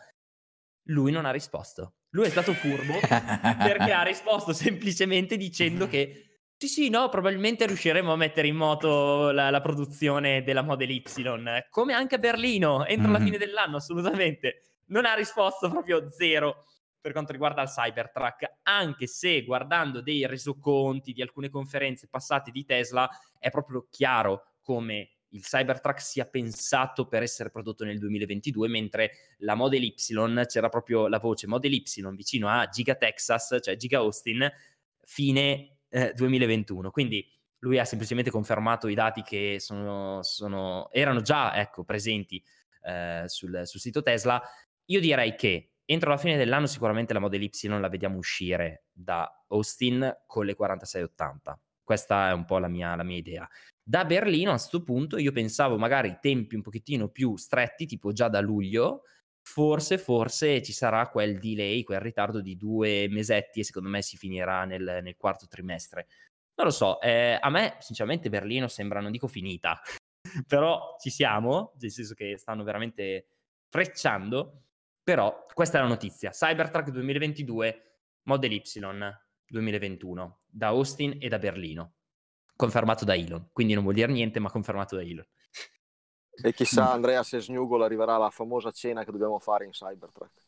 Lui 0.90 1.12
non 1.12 1.26
ha 1.26 1.32
risposto. 1.32 1.96
Lui 2.12 2.26
è 2.26 2.30
stato 2.30 2.54
furbo 2.54 3.00
perché 3.06 3.92
ha 3.92 4.02
risposto 4.04 4.54
semplicemente 4.54 5.38
dicendo 5.38 5.88
che 5.88 6.29
sì, 6.60 6.68
sì, 6.68 6.90
no, 6.90 7.08
probabilmente 7.08 7.66
riusciremo 7.66 8.12
a 8.12 8.18
mettere 8.18 8.50
in 8.50 8.58
moto 8.58 9.32
la, 9.32 9.50
la 9.50 9.62
produzione 9.62 10.44
della 10.44 10.62
Model 10.62 10.90
Y, 10.90 11.04
come 11.70 11.94
anche 11.94 12.16
a 12.16 12.18
Berlino, 12.18 12.86
entro 12.86 13.08
mm-hmm. 13.08 13.18
la 13.18 13.24
fine 13.24 13.38
dell'anno, 13.38 13.78
assolutamente. 13.78 14.64
Non 14.88 15.06
ha 15.06 15.14
risposto 15.14 15.70
proprio 15.70 16.10
zero 16.10 16.66
per 17.00 17.14
quanto 17.14 17.32
riguarda 17.32 17.62
il 17.62 17.70
Cybertruck, 17.70 18.58
anche 18.64 19.08
se 19.08 19.46
guardando 19.46 20.02
dei 20.02 20.28
resoconti 20.28 21.14
di 21.14 21.22
alcune 21.22 21.50
conferenze 21.50 22.10
passate 22.10 22.52
di 22.52 22.66
Tesla, 22.66 23.10
è 23.38 23.50
proprio 23.52 23.88
chiaro 23.90 24.56
come 24.62 25.12
il 25.30 25.44
Cybertruck 25.44 26.02
sia 26.02 26.26
pensato 26.26 27.08
per 27.08 27.24
essere 27.24 27.52
prodotto 27.52 27.86
nel 27.86 28.00
2022, 28.00 28.68
mentre 28.68 29.12
la 29.38 29.56
Model 29.56 29.84
Y 29.84 29.96
c'era 30.46 30.68
proprio 30.68 31.08
la 31.08 31.20
voce 31.20 31.48
Model 31.48 31.72
Y 31.72 31.84
vicino 32.18 32.50
a 32.50 32.68
Giga 32.68 32.96
Texas, 32.96 33.60
cioè 33.62 33.78
Giga 33.78 34.00
Austin, 34.00 34.46
fine 35.06 35.79
eh, 35.90 36.14
2021. 36.16 36.92
Quindi 36.92 37.26
lui 37.60 37.78
ha 37.78 37.86
semplicemente 37.86 38.32
confermato 38.32 38.88
i 38.88 38.96
dati 38.96 39.22
che 39.22 39.58
sono, 39.60 40.22
sono, 40.24 40.90
erano 40.92 41.22
già 41.22 41.56
ecco, 41.56 41.84
presenti 41.84 42.42
eh, 42.84 43.24
sul, 43.28 43.62
sul, 43.66 43.80
sito 43.80 44.02
Tesla. 44.02 44.42
Io 44.86 45.00
direi 45.00 45.36
che 45.36 45.72
entro 45.86 46.12
la 46.12 46.18
fine 46.18 46.38
dell'anno 46.38 46.68
sicuramente 46.68 47.14
la 47.14 47.20
Model 47.20 47.44
Y 47.44 47.68
la 47.68 47.90
vediamo 47.90 48.18
uscire 48.18 48.86
da 48.92 49.30
Austin 49.48 50.22
con 50.26 50.46
le 50.46 50.56
4680. 50.56 51.60
Questa 51.84 52.30
è 52.30 52.34
un 52.34 52.46
po' 52.46 52.60
la 52.60 52.68
mia, 52.68 52.96
la 52.96 53.04
mia 53.04 53.18
idea. 53.18 53.50
Da 53.82 54.06
Berlino 54.06 54.52
a 54.52 54.54
questo 54.54 54.84
punto 54.84 55.18
io 55.18 55.32
pensavo 55.32 55.78
magari 55.78 56.20
tempi 56.22 56.56
un 56.56 56.62
pochettino 56.62 57.10
più 57.10 57.36
stretti, 57.36 57.88
tipo 57.88 58.12
già 58.12 58.30
da 58.30 58.40
luglio, 58.40 59.02
forse, 59.50 59.98
forse 59.98 60.62
ci 60.62 60.72
sarà 60.72 61.10
quel 61.10 61.40
delay, 61.40 61.82
quel 61.82 62.00
ritardo 62.00 62.40
di 62.40 62.56
due 62.56 63.08
mesetti 63.10 63.62
e 63.62 63.64
secondo 63.64 63.90
me 63.90 64.04
si 64.04 64.16
finirà 64.16 64.64
nel, 64.66 65.00
nel 65.02 65.16
quarto 65.18 65.48
trimestre. 65.48 66.08
Non 66.54 66.68
lo 66.68 66.72
so, 66.72 67.02
eh, 67.02 67.36
a 67.42 67.50
me 67.50 67.78
sinceramente 67.80 68.30
Berlino 68.30 68.68
sembra, 68.68 69.00
non 69.00 69.12
dico 69.12 69.28
finita, 69.28 69.82
però 70.48 70.96
ci 71.00 71.10
siamo, 71.10 71.74
nel 71.80 71.90
senso 71.90 72.14
che 72.14 72.38
stanno 72.38 72.64
veramente 72.64 73.26
frecciando, 73.70 74.66
però 75.04 75.48
questa 75.52 75.80
è 75.80 75.82
la 75.82 75.88
notizia. 75.88 76.30
Cybertruck 76.30 76.92
2022, 76.92 78.02
Model 78.24 78.52
Y 78.52 78.62
2021, 79.48 80.40
da 80.46 80.68
Austin 80.68 81.18
e 81.20 81.28
da 81.28 81.40
Berlino, 81.40 81.96
confermato 82.56 83.04
da 83.04 83.16
Elon, 83.16 83.50
quindi 83.52 83.74
non 83.74 83.82
vuol 83.82 83.96
dire 83.96 84.12
niente, 84.12 84.40
ma 84.40 84.52
confermato 84.52 84.96
da 84.96 85.02
Elon. 85.02 85.26
E 86.42 86.54
chissà 86.54 86.92
Andrea 86.92 87.24
se 87.24 87.40
Snugol 87.40 87.84
arriverà 87.84 88.16
alla 88.16 88.30
famosa 88.30 88.72
cena 88.72 89.04
che 89.04 89.12
dobbiamo 89.12 89.40
fare 89.40 89.66
in 89.66 89.72
Cybertruck. 89.72 90.48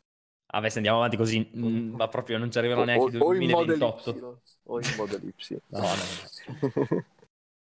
Ah 0.54 0.60
beh, 0.60 0.70
se 0.70 0.78
andiamo 0.78 0.98
avanti 0.98 1.16
così, 1.18 1.50
mh, 1.52 1.68
mm, 1.68 1.96
ma 1.96 2.08
proprio 2.10 2.38
non 2.38 2.52
ci 2.52 2.58
arriverà 2.58 2.84
neanche 2.84 3.06
il 3.06 3.18
2028. 3.18 4.42
O 4.64 4.80
in 4.80 4.94
Model 4.98 5.24
Y. 5.24 5.62
no, 5.68 5.80
no. 5.80 7.06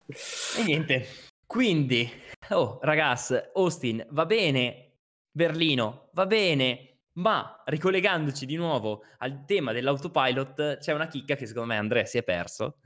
e 0.58 0.62
niente. 0.64 1.06
Quindi, 1.44 2.08
oh 2.50 2.78
ragazzi, 2.82 3.34
Austin 3.54 4.06
va 4.10 4.26
bene, 4.26 4.98
Berlino 5.30 6.10
va 6.12 6.26
bene, 6.26 6.98
ma 7.14 7.62
ricollegandoci 7.64 8.46
di 8.46 8.56
nuovo 8.56 9.02
al 9.18 9.44
tema 9.44 9.72
dell'autopilot, 9.72 10.78
c'è 10.78 10.92
una 10.92 11.08
chicca 11.08 11.34
che 11.34 11.46
secondo 11.46 11.68
me 11.68 11.78
Andrea 11.78 12.04
si 12.04 12.18
è 12.18 12.22
perso, 12.22 12.78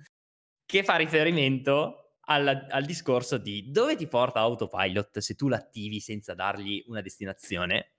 che 0.64 0.84
fa 0.84 0.96
riferimento 0.96 2.01
al, 2.26 2.66
al, 2.70 2.84
discorso 2.84 3.38
di 3.38 3.70
dove 3.70 3.96
ti 3.96 4.06
porta 4.06 4.40
Autopilot 4.40 5.18
se 5.18 5.34
tu 5.34 5.48
l'attivi 5.48 6.00
senza 6.00 6.34
dargli 6.34 6.82
una 6.86 7.00
destinazione. 7.00 7.92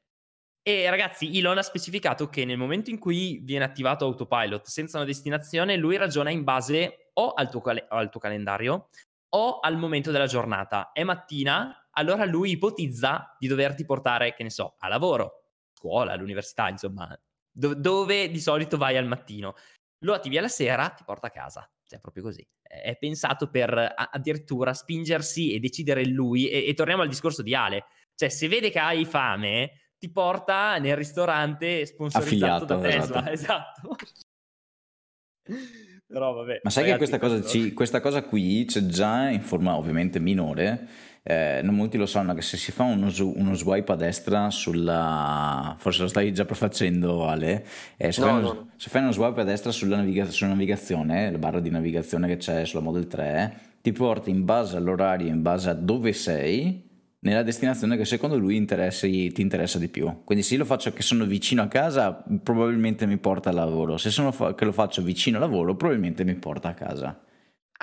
E 0.62 0.90
ragazzi, 0.90 1.38
Elon 1.38 1.58
ha 1.58 1.62
specificato 1.62 2.30
che 2.30 2.46
nel 2.46 2.58
momento 2.58 2.90
in 2.90 2.98
cui 2.98 3.40
viene 3.44 3.66
attivato 3.66 4.06
Autopilot 4.06 4.66
senza 4.68 4.98
una 4.98 5.06
destinazione, 5.06 5.76
lui 5.76 5.98
ragiona 5.98 6.30
in 6.30 6.44
base 6.44 7.10
o 7.14 7.34
al 7.34 7.50
tuo, 7.50 7.60
cal- 7.60 7.86
al 7.90 8.10
tuo 8.10 8.20
calendario 8.20 8.88
o 9.36 9.60
al 9.60 9.78
momento 9.78 10.12
della 10.12 10.26
giornata. 10.26 10.92
È 10.94 11.04
mattina, 11.04 11.90
allora 11.92 12.24
lui 12.24 12.52
ipotizza 12.52 13.36
di 13.38 13.48
doverti 13.48 13.84
portare, 13.84 14.34
che 14.34 14.44
ne 14.44 14.50
so, 14.50 14.76
a 14.80 14.88
lavoro, 14.88 15.48
scuola, 15.74 16.14
all'università, 16.14 16.70
insomma, 16.70 17.18
do- 17.52 17.76
dove 17.76 18.30
di 18.30 18.40
solito 18.40 18.78
vai 18.78 18.96
al 18.96 19.06
mattino. 19.06 19.56
Lo 20.00 20.14
attivi 20.14 20.38
alla 20.38 20.48
sera, 20.48 20.90
ti 20.90 21.04
porta 21.04 21.28
a 21.28 21.32
casa. 21.32 21.70
Cioè, 21.94 22.00
proprio 22.00 22.24
così. 22.24 22.46
È 22.62 22.96
pensato 22.98 23.50
per 23.50 23.94
addirittura 23.96 24.74
spingersi 24.74 25.54
e 25.54 25.60
decidere 25.60 26.06
lui. 26.06 26.50
E, 26.50 26.68
e 26.68 26.74
torniamo 26.74 27.04
al 27.04 27.08
discorso 27.08 27.44
di 27.44 27.54
Ale. 27.54 27.86
Cioè, 28.16 28.30
se 28.30 28.48
vede 28.48 28.72
che 28.72 28.80
hai 28.80 29.06
fame, 29.06 29.91
ti 30.00 30.12
porta 30.12 30.80
nel 30.80 30.96
ristorante 30.96 31.86
sponsorizzato 31.86 32.64
Affiliato, 32.64 32.66
da 32.66 32.80
Tesla. 32.80 33.32
Esatto. 33.32 33.96
esatto. 34.02 34.22
Però 36.08 36.34
vabbè. 36.34 36.62
Ma 36.64 36.70
sai 36.70 36.84
ragazzi, 36.84 37.12
che 37.12 37.18
questa 37.18 37.20
cosa, 37.20 37.48
ci, 37.48 37.74
questa 37.74 38.02
cosa 38.02 38.24
qui 38.24 38.66
c'è 38.66 38.86
già 38.86 39.30
in 39.30 39.41
forma 39.41 39.76
ovviamente 39.76 40.20
minore. 40.20 40.88
Eh, 41.26 41.62
non 41.64 41.76
molti 41.76 41.98
lo 41.98 42.06
sanno 42.06 42.34
che 42.34 42.42
se 42.42 42.58
si 42.58 42.74
fa 42.74 42.84
uno, 42.84 43.10
uno, 43.18 43.54
swipe 43.54 43.94
a 43.94 43.96
destra 43.96 44.50
sulla 44.50 45.74
forse 45.80 46.02
lo 46.02 46.10
stai 46.10 46.34
già 46.34 46.44
facendo 46.44 47.26
Ale 47.26 47.66
eh, 47.96 48.12
se, 48.12 48.20
no, 48.20 48.28
fai 48.28 48.36
uno, 48.40 48.54
no. 48.54 48.70
se, 48.76 48.90
fai 48.90 49.02
uno, 49.04 49.14
swipe 49.14 49.40
a 49.40 49.44
destra 49.46 49.72
sulla, 49.72 49.96
naviga- 49.96 50.30
sulla 50.30 50.50
navigazione 50.50 51.32
la 51.32 51.38
barra 51.38 51.62
di 51.62 51.70
navigazione 51.70 52.28
che 52.28 52.36
c'è 52.36 52.66
sulla 52.66 52.82
Model 52.82 53.08
3 53.08 53.58
ti 53.82 53.94
porta 53.94 54.30
in 54.30 54.44
base 54.44 54.76
all'orario 54.76 55.30
in 55.30 55.42
base 55.42 55.70
a 55.70 55.74
dove 55.74 56.12
sei 56.12 56.92
nella 57.24 57.44
destinazione 57.44 57.98
che 57.98 58.06
secondo 58.06 58.38
lui 58.38 58.64
ti 58.66 59.42
interessa 59.42 59.78
di 59.78 59.88
più. 59.88 60.24
Quindi 60.24 60.44
se 60.44 60.58
lo 60.58 60.66
faccio 60.66 60.92
che 60.92 61.02
sono 61.02 61.26
vicino 61.26 61.62
a 61.62 61.68
casa, 61.68 62.24
probabilmente 62.44 63.06
mi 63.06 63.18
porta 63.18 63.50
al 63.50 63.56
lavoro. 63.56 63.98
Se 63.98 64.10
sono 64.10 64.32
fa- 64.32 64.54
che 64.56 64.66
lo 64.66 64.72
faccio 64.72 65.02
vicino 65.02 65.38
al 65.38 65.44
lavoro, 65.44 65.76
probabilmente 65.76 66.24
mi 66.24 66.36
porta 66.36 66.70
a 66.70 66.74
casa. 66.74 67.18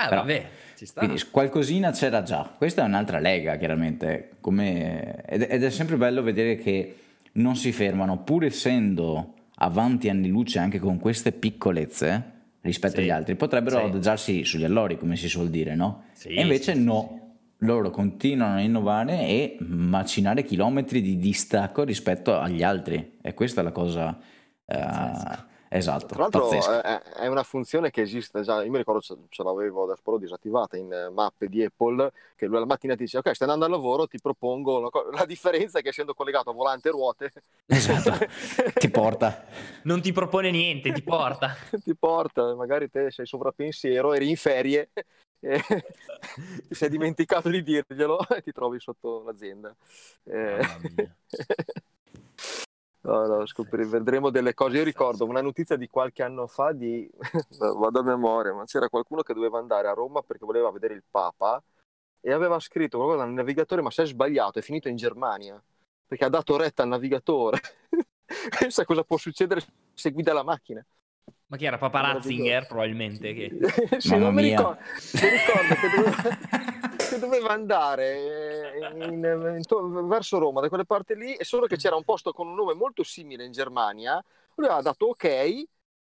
Ah, 0.00 0.08
Però, 0.08 0.20
vabbè, 0.20 0.48
ci 0.76 0.86
sta. 0.86 1.00
Quindi 1.00 1.22
qualcosina 1.30 1.90
c'era 1.90 2.22
già. 2.22 2.54
Questa 2.56 2.82
è 2.82 2.86
un'altra 2.86 3.18
lega, 3.18 3.56
chiaramente. 3.56 4.30
Come... 4.40 5.24
Ed, 5.26 5.46
ed 5.48 5.62
è 5.62 5.70
sempre 5.70 5.96
bello 5.96 6.22
vedere 6.22 6.56
che 6.56 6.96
non 7.32 7.56
si 7.56 7.72
fermano, 7.72 8.22
pur 8.22 8.44
essendo 8.44 9.34
avanti 9.56 10.08
anni 10.08 10.28
luce 10.28 10.58
anche 10.58 10.78
con 10.78 10.98
queste 10.98 11.32
piccolezze 11.32 12.38
rispetto 12.62 12.96
sì. 12.96 13.00
agli 13.02 13.10
altri, 13.10 13.36
potrebbero 13.36 13.78
sì. 13.78 13.84
adagiarsi 13.84 14.44
sugli 14.44 14.64
allori, 14.64 14.98
come 14.98 15.16
si 15.16 15.28
suol 15.28 15.48
dire, 15.48 15.74
no? 15.74 16.04
Sì, 16.12 16.28
e 16.28 16.42
invece 16.42 16.74
no 16.74 17.18
loro 17.60 17.90
continuano 17.90 18.56
a 18.56 18.60
innovare 18.60 19.26
e 19.26 19.56
macinare 19.60 20.44
chilometri 20.44 21.02
di 21.02 21.18
distacco 21.18 21.84
rispetto 21.84 22.38
agli 22.38 22.62
altri 22.62 23.18
e 23.20 23.34
questa 23.34 23.60
è 23.60 23.64
la 23.64 23.72
cosa 23.72 24.18
eh, 24.64 24.78
esatto 25.70 26.06
tra 26.06 26.22
l'altro 26.22 26.50
è, 26.50 27.02
è, 27.02 27.26
una 27.28 27.42
funzione 27.42 27.90
che 27.90 28.02
esiste 28.02 28.42
già 28.42 28.62
io 28.62 28.70
mi 28.70 28.78
ricordo 28.78 29.00
ce, 29.00 29.16
ce 29.28 29.42
l'avevo 29.42 29.84
adesso 29.84 30.02
però 30.02 30.18
disattivata 30.18 30.76
in 30.76 31.10
mappe 31.12 31.48
di 31.48 31.62
Apple 31.62 32.12
che 32.36 32.46
lui 32.46 32.58
la 32.58 32.66
mattina 32.66 32.94
ti 32.94 33.04
dice 33.04 33.18
ok 33.18 33.34
stai 33.34 33.48
andando 33.48 33.64
al 33.64 33.80
lavoro 33.80 34.06
ti 34.06 34.20
propongo 34.20 34.90
co- 34.90 35.10
la 35.10 35.24
differenza 35.24 35.78
è 35.78 35.82
che 35.82 35.90
essendo 35.90 36.12
collegato 36.12 36.50
a 36.50 36.52
volante 36.52 36.88
e 36.88 36.90
ruote 36.90 37.30
esatto. 37.66 38.26
Ti 38.74 38.90
porta. 38.90 39.44
Non 39.84 40.00
ti 40.00 40.12
propone 40.12 40.50
niente 40.50 40.92
ti 40.92 41.02
porta. 41.02 41.54
Ti 41.82 41.94
porta 41.94 42.54
magari 42.54 42.90
te 42.90 43.10
sei 43.10 43.26
sovrappensiero 43.26 44.12
eri 44.12 44.28
in 44.28 44.36
ferie 44.36 44.90
eh, 45.40 45.62
ti 46.68 46.74
sei 46.74 46.90
dimenticato 46.90 47.48
di 47.48 47.62
dirglielo 47.62 48.28
e 48.28 48.42
ti 48.42 48.52
trovi 48.52 48.78
sotto 48.78 49.22
l'azienda. 49.24 49.74
Eh, 50.24 50.60
no, 53.02 53.26
no, 53.26 53.46
scopri, 53.46 53.84
vedremo 53.84 54.30
delle 54.30 54.54
cose. 54.54 54.76
Io 54.78 54.84
ricordo 54.84 55.24
una 55.24 55.40
notizia 55.40 55.76
di 55.76 55.88
qualche 55.88 56.22
anno 56.22 56.46
fa 56.46 56.72
di, 56.72 57.08
vado 57.76 58.00
a 58.00 58.02
memoria, 58.02 58.54
ma 58.54 58.64
c'era 58.64 58.88
qualcuno 58.88 59.22
che 59.22 59.34
doveva 59.34 59.58
andare 59.58 59.88
a 59.88 59.92
Roma 59.92 60.22
perché 60.22 60.44
voleva 60.44 60.70
vedere 60.70 60.94
il 60.94 61.04
Papa 61.10 61.62
e 62.20 62.32
aveva 62.32 62.58
scritto 62.58 62.98
qualcosa 62.98 63.24
nel 63.24 63.34
navigatore, 63.34 63.82
ma 63.82 63.90
si 63.90 64.02
è 64.02 64.06
sbagliato, 64.06 64.58
è 64.58 64.62
finito 64.62 64.88
in 64.88 64.96
Germania 64.96 65.62
perché 66.10 66.24
ha 66.24 66.28
dato 66.28 66.56
retta 66.56 66.82
al 66.82 66.88
navigatore. 66.88 67.60
Pensa 68.58 68.84
cosa 68.84 69.04
può 69.04 69.16
succedere 69.16 69.62
se 69.94 70.10
guida 70.10 70.32
la 70.32 70.42
macchina. 70.42 70.84
Ma 71.46 71.56
chi 71.56 71.66
era? 71.66 71.78
Papa 71.78 72.00
Ratzinger 72.00 72.66
probabilmente? 72.66 73.32
Che... 73.32 73.98
sì, 73.98 74.16
non 74.18 74.34
mi 74.34 74.42
ricordo, 74.42 74.80
mi 75.14 75.28
ricordo 75.28 75.74
che, 75.74 75.88
doveva, 75.96 76.79
che, 77.10 77.18
doveva, 77.18 77.48
andare 77.48 78.72
in, 78.94 79.02
in, 79.02 79.62
in, 79.62 80.08
verso 80.08 80.38
Roma, 80.38 80.60
da 80.60 80.68
quelle 80.68 80.84
parti 80.84 81.14
lì, 81.14 81.34
e 81.34 81.44
solo 81.44 81.66
che 81.66 81.76
c'era 81.76 81.96
un 81.96 82.04
posto 82.04 82.32
con 82.32 82.48
un 82.48 82.54
nome 82.54 82.74
molto 82.74 83.02
simile 83.02 83.44
in 83.44 83.52
Germania, 83.52 84.22
lui 84.54 84.66
aveva 84.66 84.82
dato 84.82 85.06
ok 85.06 85.24
e 85.24 85.66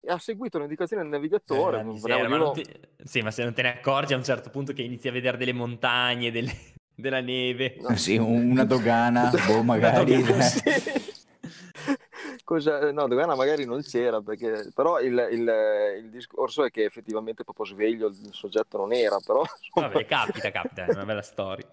ha 0.06 0.18
seguito 0.18 0.58
l'indicazione 0.58 1.02
del 1.02 1.10
navigatore. 1.10 1.80
Eh, 1.80 1.84
misera, 1.84 2.28
ma 2.28 2.50
ti... 2.50 2.64
Sì, 3.02 3.20
ma 3.20 3.30
se 3.30 3.42
non 3.42 3.54
te 3.54 3.62
ne 3.62 3.76
accorgi 3.78 4.14
a 4.14 4.16
un 4.16 4.24
certo 4.24 4.50
punto 4.50 4.72
che 4.72 4.82
inizi 4.82 5.08
a 5.08 5.12
vedere 5.12 5.36
delle 5.36 5.52
montagne, 5.52 6.30
delle... 6.30 6.52
della 6.94 7.20
neve. 7.20 7.76
No. 7.80 7.96
Sì, 7.96 8.16
una 8.16 8.64
dogana, 8.64 9.30
boh, 9.46 9.62
magari. 9.62 10.14
Una 10.14 10.20
dogana, 10.22 10.42
sì 10.42 10.62
cosa, 12.44 12.92
no, 12.92 13.08
Dogana 13.08 13.34
magari 13.34 13.64
non 13.64 13.82
c'era, 13.82 14.20
perché, 14.20 14.70
però 14.74 15.00
il, 15.00 15.28
il, 15.32 16.00
il, 16.04 16.10
discorso 16.10 16.64
è 16.64 16.70
che 16.70 16.84
effettivamente 16.84 17.42
proprio 17.42 17.66
sveglio 17.66 18.08
il 18.08 18.28
soggetto 18.32 18.76
non 18.76 18.92
era, 18.92 19.18
però... 19.24 19.42
Vabbè, 19.74 20.04
capita, 20.04 20.50
capita, 20.50 20.84
è 20.84 20.92
una 20.92 21.04
bella 21.04 21.22
storia. 21.22 21.66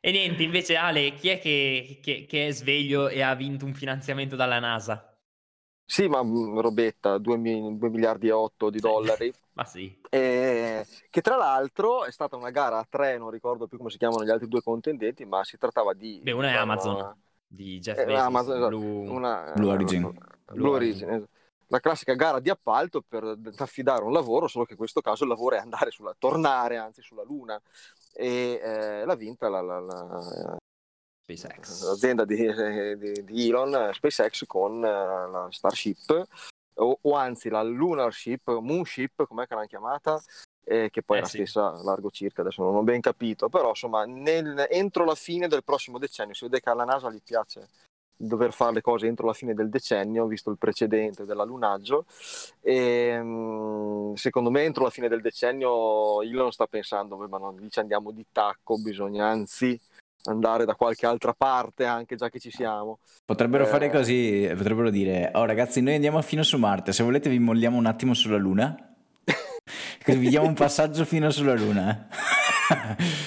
E 0.00 0.10
niente, 0.10 0.42
invece 0.42 0.76
Ale, 0.76 1.14
chi 1.14 1.28
è 1.28 1.38
che, 1.38 1.98
che, 2.02 2.26
che, 2.28 2.46
è 2.48 2.50
sveglio 2.50 3.08
e 3.08 3.22
ha 3.22 3.34
vinto 3.34 3.64
un 3.64 3.74
finanziamento 3.74 4.36
dalla 4.36 4.58
NASA? 4.58 5.16
Sì, 5.84 6.08
ma 6.08 6.22
mm, 6.22 6.58
robetta, 6.58 7.18
2, 7.18 7.36
miliardi 7.36 8.28
e 8.28 8.32
8 8.32 8.70
di 8.70 8.80
dollari. 8.80 9.32
ma 9.54 9.64
sì. 9.64 10.00
E, 10.08 10.86
che 11.10 11.20
tra 11.20 11.36
l'altro 11.36 12.04
è 12.04 12.10
stata 12.10 12.36
una 12.36 12.50
gara 12.50 12.78
a 12.78 12.86
tre, 12.88 13.18
non 13.18 13.30
ricordo 13.30 13.66
più 13.66 13.78
come 13.78 13.90
si 13.90 13.98
chiamano 13.98 14.24
gli 14.24 14.30
altri 14.30 14.48
due 14.48 14.62
contendenti, 14.62 15.24
ma 15.24 15.44
si 15.44 15.58
trattava 15.58 15.92
di... 15.92 16.20
Beh, 16.22 16.32
una 16.32 16.50
è 16.50 16.54
Amazon. 16.54 16.94
Una 16.94 17.16
di 17.46 17.78
Jeff 17.78 17.98
eh, 17.98 18.04
Bezos, 18.04 18.20
Amazon. 18.20 18.68
Blue... 18.68 19.08
Una, 19.08 19.52
Blue 19.54 19.70
Origin. 19.70 20.00
Blue, 20.02 20.14
Blue 20.52 20.70
Origin. 20.70 21.26
La 21.68 21.80
classica 21.80 22.14
gara 22.14 22.38
di 22.38 22.48
appalto 22.48 23.02
per 23.06 23.38
affidare 23.56 24.04
un 24.04 24.12
lavoro, 24.12 24.46
solo 24.46 24.64
che 24.64 24.72
in 24.72 24.78
questo 24.78 25.00
caso 25.00 25.24
il 25.24 25.30
lavoro 25.30 25.56
è 25.56 25.58
andare 25.58 25.90
sulla, 25.90 26.14
tornare 26.16 26.76
anzi 26.76 27.02
sulla 27.02 27.24
Luna. 27.24 27.60
E 28.12 28.60
eh, 28.62 29.04
l'ha 29.04 29.16
vinta 29.16 29.48
la, 29.48 29.60
la, 29.60 29.80
la 29.80 30.56
SpaceX. 31.26 31.82
l'azienda 31.82 32.24
di, 32.24 32.36
di, 32.96 33.24
di, 33.24 33.48
Elon, 33.48 33.90
SpaceX, 33.92 34.44
con 34.46 34.76
uh, 34.76 34.80
la 34.80 35.48
Starship, 35.50 36.24
o, 36.74 36.98
o, 37.00 37.14
anzi 37.14 37.48
la 37.48 37.62
Lunar 37.62 38.12
Ship, 38.12 38.48
Moonship, 38.48 39.26
com'è 39.26 39.46
che 39.46 39.54
l'hanno 39.54 39.66
chiamata, 39.66 40.22
eh, 40.68 40.90
che 40.90 41.02
poi 41.02 41.16
eh, 41.16 41.20
è 41.20 41.22
la 41.22 41.28
sì. 41.28 41.36
stessa 41.36 41.80
largo 41.84 42.10
circa, 42.10 42.42
adesso 42.42 42.62
non 42.62 42.74
ho 42.74 42.82
ben 42.82 43.00
capito, 43.00 43.48
però 43.48 43.68
insomma 43.68 44.04
nel, 44.04 44.66
entro 44.68 45.04
la 45.04 45.14
fine 45.14 45.46
del 45.46 45.62
prossimo 45.64 45.98
decennio, 45.98 46.34
si 46.34 46.44
vede 46.44 46.60
che 46.60 46.70
alla 46.70 46.84
NASA 46.84 47.10
gli 47.10 47.20
piace 47.24 47.68
dover 48.18 48.52
fare 48.52 48.72
le 48.72 48.80
cose 48.80 49.06
entro 49.06 49.26
la 49.26 49.32
fine 49.32 49.54
del 49.54 49.68
decennio, 49.68 50.26
visto 50.26 50.50
il 50.50 50.58
precedente 50.58 51.24
dell'allunaggio, 51.24 52.06
e 52.60 53.18
mm, 53.20 54.14
secondo 54.14 54.50
me 54.50 54.62
entro 54.62 54.84
la 54.84 54.90
fine 54.90 55.08
del 55.08 55.20
decennio 55.20 56.22
Elon 56.22 56.50
sta 56.50 56.66
pensando, 56.66 57.16
ma 57.16 57.38
non 57.38 57.56
dice 57.56 57.80
andiamo 57.80 58.10
di 58.10 58.24
tacco, 58.32 58.78
bisogna 58.78 59.28
anzi 59.28 59.78
andare 60.24 60.64
da 60.64 60.74
qualche 60.74 61.06
altra 61.06 61.32
parte 61.32 61.84
anche 61.84 62.16
già 62.16 62.28
che 62.28 62.40
ci 62.40 62.50
siamo. 62.50 62.98
Potrebbero 63.24 63.64
eh... 63.64 63.68
fare 63.68 63.88
così, 63.88 64.50
potrebbero 64.56 64.90
dire, 64.90 65.30
oh 65.34 65.44
ragazzi 65.44 65.80
noi 65.80 65.94
andiamo 65.94 66.20
fino 66.22 66.42
su 66.42 66.58
Marte, 66.58 66.92
se 66.92 67.04
volete 67.04 67.28
vi 67.28 67.38
molliamo 67.38 67.76
un 67.76 67.86
attimo 67.86 68.14
sulla 68.14 68.38
Luna 68.38 68.95
Viviamo 70.06 70.46
un 70.46 70.54
passaggio 70.54 71.04
fino 71.04 71.30
sulla 71.30 71.54
Luna. 71.54 72.08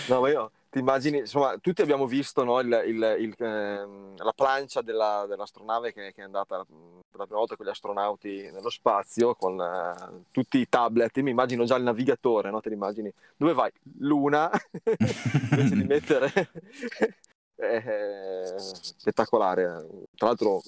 no, 0.08 0.22
ma 0.22 0.30
io 0.30 0.52
ti 0.70 0.80
immagini, 0.80 1.20
insomma, 1.20 1.58
tutti 1.58 1.82
abbiamo 1.82 2.06
visto 2.06 2.44
no, 2.44 2.60
il, 2.60 2.84
il, 2.88 3.16
il, 3.20 3.36
eh, 3.38 3.88
la 4.16 4.34
plancia 4.36 4.82
della, 4.82 5.26
dell'astronave 5.28 5.92
che, 5.92 6.14
che, 6.14 6.22
è 6.22 6.26
andata 6.26 6.64
per 6.66 7.20
la 7.20 7.26
prima 7.26 7.40
volta 7.40 7.56
con 7.56 7.66
gli 7.66 7.70
astronauti 7.70 8.50
nello 8.52 8.70
spazio, 8.70 9.36
con 9.36 9.60
eh, 9.60 10.24
tutti 10.32 10.60
i 10.60 10.70
tablet. 10.70 11.18
Io 11.18 11.24
mi 11.24 11.32
immagino 11.32 11.66
già 11.66 11.76
il 11.76 11.84
navigatore, 11.84 12.52
no? 12.52 12.62
Te 12.62 12.70
immagini? 12.70 13.12
Dove 13.36 13.54
vai? 13.54 13.72
Luna, 13.98 14.50
invece 15.52 15.76
di 15.76 15.84
mettere... 15.84 16.32
eh, 17.60 18.56
spettacolare. 18.58 19.86
Tra 20.16 20.28
l'altro, 20.28 20.62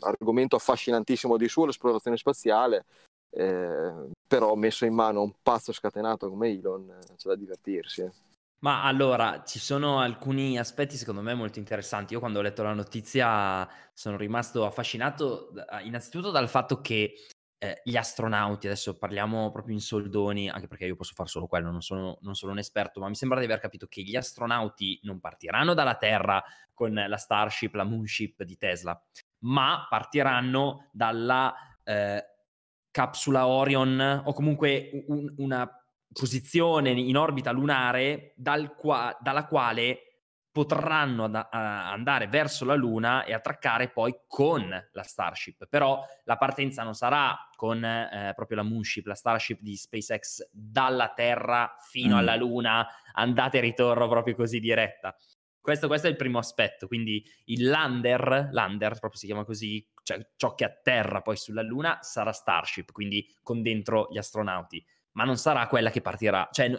argomento 0.00 0.56
affascinantissimo 0.56 1.36
di 1.36 1.48
suo, 1.48 1.66
l'esplorazione 1.66 2.16
spaziale. 2.16 2.84
Eh, 3.30 4.10
però 4.26 4.54
messo 4.54 4.84
in 4.84 4.94
mano 4.94 5.22
un 5.22 5.32
pazzo 5.42 5.72
scatenato 5.72 6.28
come 6.28 6.48
Elon 6.48 6.90
eh, 6.90 7.14
c'è 7.16 7.28
da 7.28 7.36
divertirsi. 7.36 8.02
Eh. 8.02 8.12
Ma 8.60 8.84
allora, 8.84 9.42
ci 9.44 9.58
sono 9.58 10.00
alcuni 10.00 10.58
aspetti 10.58 10.96
secondo 10.96 11.22
me 11.22 11.34
molto 11.34 11.58
interessanti. 11.58 12.12
Io 12.12 12.20
quando 12.20 12.40
ho 12.40 12.42
letto 12.42 12.62
la 12.62 12.74
notizia 12.74 13.66
sono 13.94 14.16
rimasto 14.16 14.66
affascinato 14.66 15.52
innanzitutto 15.82 16.30
dal 16.30 16.48
fatto 16.48 16.80
che 16.82 17.14
eh, 17.62 17.80
gli 17.84 17.96
astronauti, 17.96 18.66
adesso 18.66 18.96
parliamo 18.96 19.50
proprio 19.50 19.74
in 19.74 19.80
soldoni, 19.80 20.48
anche 20.48 20.66
perché 20.66 20.86
io 20.86 20.96
posso 20.96 21.12
fare 21.14 21.28
solo 21.28 21.46
quello, 21.46 21.70
non 21.70 21.82
sono, 21.82 22.18
non 22.22 22.34
sono 22.34 22.52
un 22.52 22.58
esperto, 22.58 23.00
ma 23.00 23.08
mi 23.08 23.14
sembra 23.14 23.38
di 23.38 23.44
aver 23.44 23.58
capito 23.60 23.86
che 23.86 24.02
gli 24.02 24.16
astronauti 24.16 25.00
non 25.02 25.20
partiranno 25.20 25.74
dalla 25.74 25.96
Terra 25.96 26.42
con 26.72 26.94
la 26.94 27.16
Starship, 27.18 27.74
la 27.74 27.84
Moonship 27.84 28.42
di 28.44 28.56
Tesla, 28.56 28.98
ma 29.40 29.86
partiranno 29.90 30.88
dalla 30.90 31.54
eh, 31.84 32.24
capsula 32.90 33.46
Orion 33.46 34.22
o 34.24 34.32
comunque 34.32 35.04
un, 35.06 35.32
una 35.38 35.68
posizione 36.12 36.90
in 36.90 37.16
orbita 37.16 37.52
lunare 37.52 38.32
dal 38.36 38.74
qua, 38.74 39.16
dalla 39.20 39.46
quale 39.46 40.10
potranno 40.52 41.24
ad, 41.24 41.46
andare 41.52 42.26
verso 42.26 42.64
la 42.64 42.74
Luna 42.74 43.24
e 43.24 43.32
attraccare 43.32 43.90
poi 43.90 44.14
con 44.26 44.68
la 44.92 45.02
Starship. 45.02 45.66
Però 45.68 46.04
la 46.24 46.36
partenza 46.36 46.82
non 46.82 46.94
sarà 46.94 47.48
con 47.54 47.84
eh, 47.84 48.32
proprio 48.34 48.58
la 48.58 48.64
Moonship, 48.64 49.06
la 49.06 49.14
Starship 49.14 49.60
di 49.60 49.76
SpaceX 49.76 50.48
dalla 50.50 51.12
Terra 51.14 51.76
fino 51.78 52.16
mm. 52.16 52.18
alla 52.18 52.34
Luna, 52.34 52.86
andata 53.12 53.58
e 53.58 53.60
ritorno 53.60 54.08
proprio 54.08 54.34
così 54.34 54.58
diretta. 54.58 55.14
Questo, 55.70 55.86
questo, 55.86 56.08
è 56.08 56.10
il 56.10 56.16
primo 56.16 56.38
aspetto, 56.38 56.88
quindi 56.88 57.24
il 57.44 57.68
lander, 57.68 58.48
lander 58.50 58.98
proprio 58.98 59.20
si 59.20 59.26
chiama 59.26 59.44
così, 59.44 59.86
cioè 60.02 60.18
ciò 60.34 60.56
che 60.56 60.64
atterra 60.64 61.22
poi 61.22 61.36
sulla 61.36 61.62
Luna 61.62 62.00
sarà 62.02 62.32
Starship, 62.32 62.90
quindi 62.90 63.24
con 63.40 63.62
dentro 63.62 64.08
gli 64.10 64.18
astronauti. 64.18 64.84
ma 65.12 65.22
non 65.22 65.36
sarà 65.36 65.68
quella 65.68 65.90
che 65.90 66.00
partirà, 66.00 66.48
cioè 66.50 66.72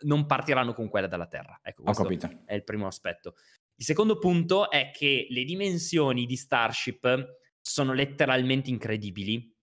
non 0.00 0.24
partiranno 0.24 0.72
con 0.72 0.88
quella 0.88 1.08
dalla 1.08 1.26
Terra. 1.26 1.60
Ecco, 1.62 1.82
questo 1.82 2.08
è 2.46 2.54
il 2.54 2.64
primo 2.64 2.86
aspetto. 2.86 3.34
Il 3.74 3.84
secondo 3.84 4.18
punto 4.18 4.70
è 4.70 4.92
che 4.94 5.26
le 5.28 5.44
dimensioni 5.44 6.24
di 6.24 6.36
Starship 6.36 7.36
sono 7.60 7.92
letteralmente 7.92 8.70
incredibili. 8.70 9.54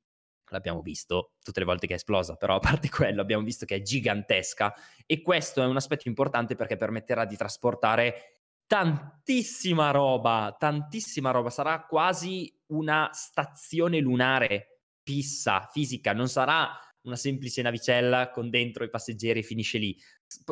L'abbiamo 0.49 0.81
visto 0.81 1.33
tutte 1.41 1.59
le 1.59 1.65
volte 1.65 1.88
che 1.88 1.93
è 1.93 1.95
esplosa, 1.95 2.36
però 2.36 2.57
a 2.57 2.59
parte 2.59 2.88
quello 2.89 3.21
abbiamo 3.21 3.43
visto 3.43 3.65
che 3.65 3.77
è 3.77 3.81
gigantesca 3.81 4.75
e 5.07 5.21
questo 5.23 5.63
è 5.63 5.65
un 5.65 5.75
aspetto 5.75 6.07
importante 6.07 6.53
perché 6.53 6.77
permetterà 6.77 7.25
di 7.25 7.36
trasportare 7.36 8.34
tantissima 8.68 9.91
roba, 9.91 10.55
tantissima 10.57 11.32
roba. 11.32 11.49
Sarà 11.49 11.86
quasi 11.86 12.53
una 12.68 13.09
stazione 13.13 13.99
lunare 13.99 14.82
fissa, 15.03 15.70
fisica, 15.72 16.13
non 16.13 16.28
sarà 16.28 16.80
una 17.03 17.16
semplice 17.16 17.61
navicella 17.61 18.32
con 18.32 18.49
dentro 18.49 18.84
i 18.84 18.89
passeggeri 18.89 19.39
e 19.39 19.43
finisce 19.43 19.78
lì. 19.78 19.95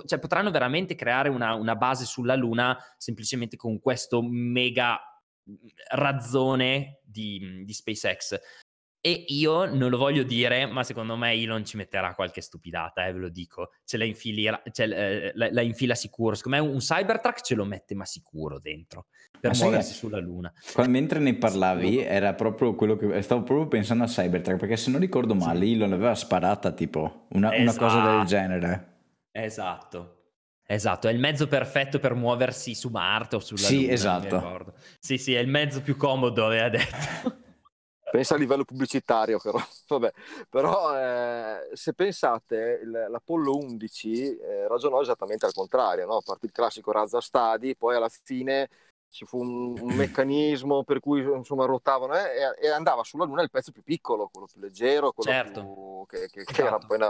Cioè, 0.06 0.20
potranno 0.20 0.52
veramente 0.52 0.96
creare 0.96 1.30
una, 1.30 1.56
una 1.56 1.76
base 1.76 2.06
sulla 2.06 2.36
Luna 2.36 2.78
semplicemente 2.98 3.58
con 3.58 3.80
questo 3.80 4.22
mega 4.22 5.00
mhmm, 5.44 5.58
razzone 5.96 7.02
di, 7.04 7.64
di 7.66 7.74
SpaceX. 7.74 8.40
E 9.06 9.26
io 9.28 9.66
non 9.66 9.90
lo 9.90 9.98
voglio 9.98 10.24
dire, 10.24 10.66
ma 10.66 10.82
secondo 10.86 11.18
me 11.18 11.34
Elon 11.34 11.66
ci 11.66 11.76
metterà 11.76 12.16
qualche 12.16 12.40
stupidata, 12.40 13.06
eh, 13.06 13.12
ve 13.12 13.20
lo 13.20 13.28
dico. 13.28 13.72
Ce 13.84 13.98
la, 13.98 14.06
infila, 14.06 14.62
ce 14.72 14.84
eh, 14.86 15.32
la, 15.36 15.50
la, 15.52 15.62
infila 15.62 15.94
sicuro. 15.94 16.36
Secondo 16.36 16.64
me 16.64 16.70
un 16.70 16.78
Cybertruck 16.78 17.42
ce 17.42 17.54
lo 17.54 17.66
mette 17.66 17.96
ma 17.96 18.06
sicuro 18.06 18.60
dentro 18.60 19.08
per 19.42 19.52
ma 19.52 19.58
muoversi 19.58 19.90
sai, 19.90 19.98
sulla 19.98 20.20
Luna. 20.20 20.54
Mentre 20.88 21.20
ne 21.20 21.36
parlavi, 21.36 22.00
era 22.00 22.34
proprio 22.34 22.76
quello 22.76 22.96
che 22.96 23.22
stavo 23.24 23.44
proprio 23.44 23.68
pensando 23.68 24.06
a 24.06 24.08
Cybertruck, 24.08 24.58
perché 24.58 24.78
se 24.78 24.90
non 24.90 25.02
ricordo 25.02 25.36
male. 25.36 25.66
Elon 25.66 25.92
aveva 25.92 26.16
sparata 26.16 26.72
tipo 26.72 27.26
una, 27.32 27.54
esatto. 27.54 27.62
una 27.62 27.78
cosa 27.78 28.06
del 28.06 28.14
esatto. 28.14 28.26
genere. 28.26 28.88
Esatto. 29.32 30.18
Esatto, 30.66 31.10
è 31.10 31.12
il 31.12 31.20
mezzo 31.20 31.48
perfetto 31.48 32.00
per 32.00 32.14
muoversi 32.14 32.74
su 32.74 32.88
Marte 32.88 33.36
o 33.36 33.40
sulla 33.40 33.60
sì, 33.60 33.74
Luna. 33.74 33.88
Sì, 33.88 33.92
esatto. 33.92 34.74
Sì, 34.98 35.18
sì, 35.18 35.34
è 35.34 35.40
il 35.40 35.50
mezzo 35.50 35.82
più 35.82 35.98
comodo, 35.98 36.46
aveva 36.46 36.70
detto. 36.70 37.42
Pensa 38.14 38.36
a 38.36 38.38
livello 38.38 38.64
pubblicitario 38.64 39.40
però, 39.40 39.58
Vabbè. 39.90 40.14
però 40.48 40.96
eh, 40.96 41.70
se 41.74 41.94
pensate 41.96 42.86
l'Apollo 42.86 43.58
11 43.58 44.38
eh, 44.38 44.68
ragionò 44.68 45.02
esattamente 45.02 45.48
al 45.48 45.54
contrario, 45.54 46.06
no? 46.06 46.22
partì 46.24 46.46
il 46.46 46.52
classico 46.52 46.92
razza 46.92 47.20
stadi, 47.22 47.76
poi 47.76 47.96
alla 47.96 48.10
fine 48.10 48.70
ci 49.10 49.26
fu 49.26 49.40
un, 49.40 49.80
un 49.80 49.94
meccanismo 49.98 50.84
per 50.84 51.00
cui 51.00 51.22
insomma 51.22 51.66
ruotavano 51.66 52.14
eh, 52.14 52.54
e, 52.60 52.68
e, 52.68 52.70
andava 52.70 53.04
sulla 53.04 53.26
Luna 53.26 53.42
il 53.42 53.50
pezzo 53.50 53.72
più 53.72 53.82
piccolo, 53.82 54.30
quello 54.32 54.46
più 54.46 54.62
leggero, 54.62 55.12
quello 55.12 55.32
certo. 55.32 55.62
più, 55.62 56.06
che, 56.06 56.28
che, 56.30 56.44
che 56.44 56.62
era 56.62 56.78
esatto. 56.78 56.86
poi 56.86 56.98
una, 56.98 57.10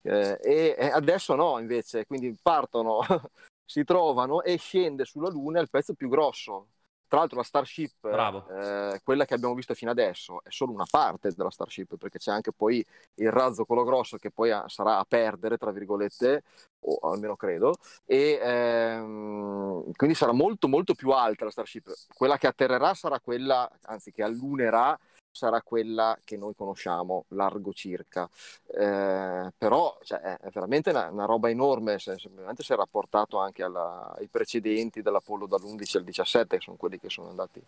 eh, 0.00 0.38
e, 0.40 0.76
e, 0.78 0.86
adesso 0.86 1.34
no 1.34 1.58
invece, 1.58 2.06
quindi 2.06 2.34
partono, 2.40 3.00
si 3.66 3.84
trovano 3.84 4.40
e 4.40 4.56
scende 4.56 5.04
sulla 5.04 5.28
Luna 5.28 5.60
il 5.60 5.68
pezzo 5.68 5.92
più 5.92 6.08
grosso, 6.08 6.68
tra 7.08 7.18
l'altro 7.18 7.38
la 7.38 7.42
Starship, 7.42 8.04
eh, 8.50 9.00
quella 9.02 9.24
che 9.24 9.34
abbiamo 9.34 9.54
visto 9.54 9.74
fino 9.74 9.90
adesso, 9.90 10.42
è 10.44 10.50
solo 10.50 10.72
una 10.72 10.86
parte 10.88 11.32
della 11.34 11.50
Starship, 11.50 11.96
perché 11.96 12.18
c'è 12.18 12.30
anche 12.30 12.52
poi 12.52 12.84
il 13.14 13.32
razzo, 13.32 13.64
quello 13.64 13.82
grosso, 13.82 14.18
che 14.18 14.30
poi 14.30 14.50
sarà 14.66 14.98
a 14.98 15.06
perdere, 15.08 15.56
tra 15.56 15.70
virgolette, 15.72 16.42
o 16.80 17.10
almeno 17.10 17.34
credo, 17.34 17.76
e 18.04 18.38
ehm, 18.40 19.90
quindi 19.96 20.14
sarà 20.14 20.32
molto 20.32 20.68
molto 20.68 20.94
più 20.94 21.10
alta 21.10 21.46
la 21.46 21.50
Starship. 21.50 21.90
Quella 22.14 22.36
che 22.36 22.46
atterrerà 22.46 22.92
sarà 22.94 23.18
quella, 23.20 23.68
anzi 23.84 24.12
che 24.12 24.22
allunerà, 24.22 24.96
sarà 25.38 25.62
quella 25.62 26.18
che 26.24 26.36
noi 26.36 26.54
conosciamo, 26.56 27.24
largo 27.28 27.72
circa. 27.72 28.28
Eh, 28.66 29.52
però 29.56 29.98
cioè, 30.02 30.18
è 30.18 30.48
veramente 30.50 30.90
una, 30.90 31.08
una 31.10 31.26
roba 31.26 31.48
enorme, 31.48 32.00
se, 32.00 32.18
semplicemente 32.18 32.64
si 32.64 32.72
è 32.72 32.76
rapportato 32.76 33.38
anche 33.38 33.62
alla, 33.62 34.12
ai 34.18 34.26
precedenti 34.26 35.00
dell'Apollo 35.00 35.46
dall'11 35.46 35.98
al 35.98 36.04
17, 36.04 36.56
che 36.56 36.62
sono 36.62 36.76
quelli 36.76 36.98
che 36.98 37.08
sono 37.08 37.28
andati 37.28 37.62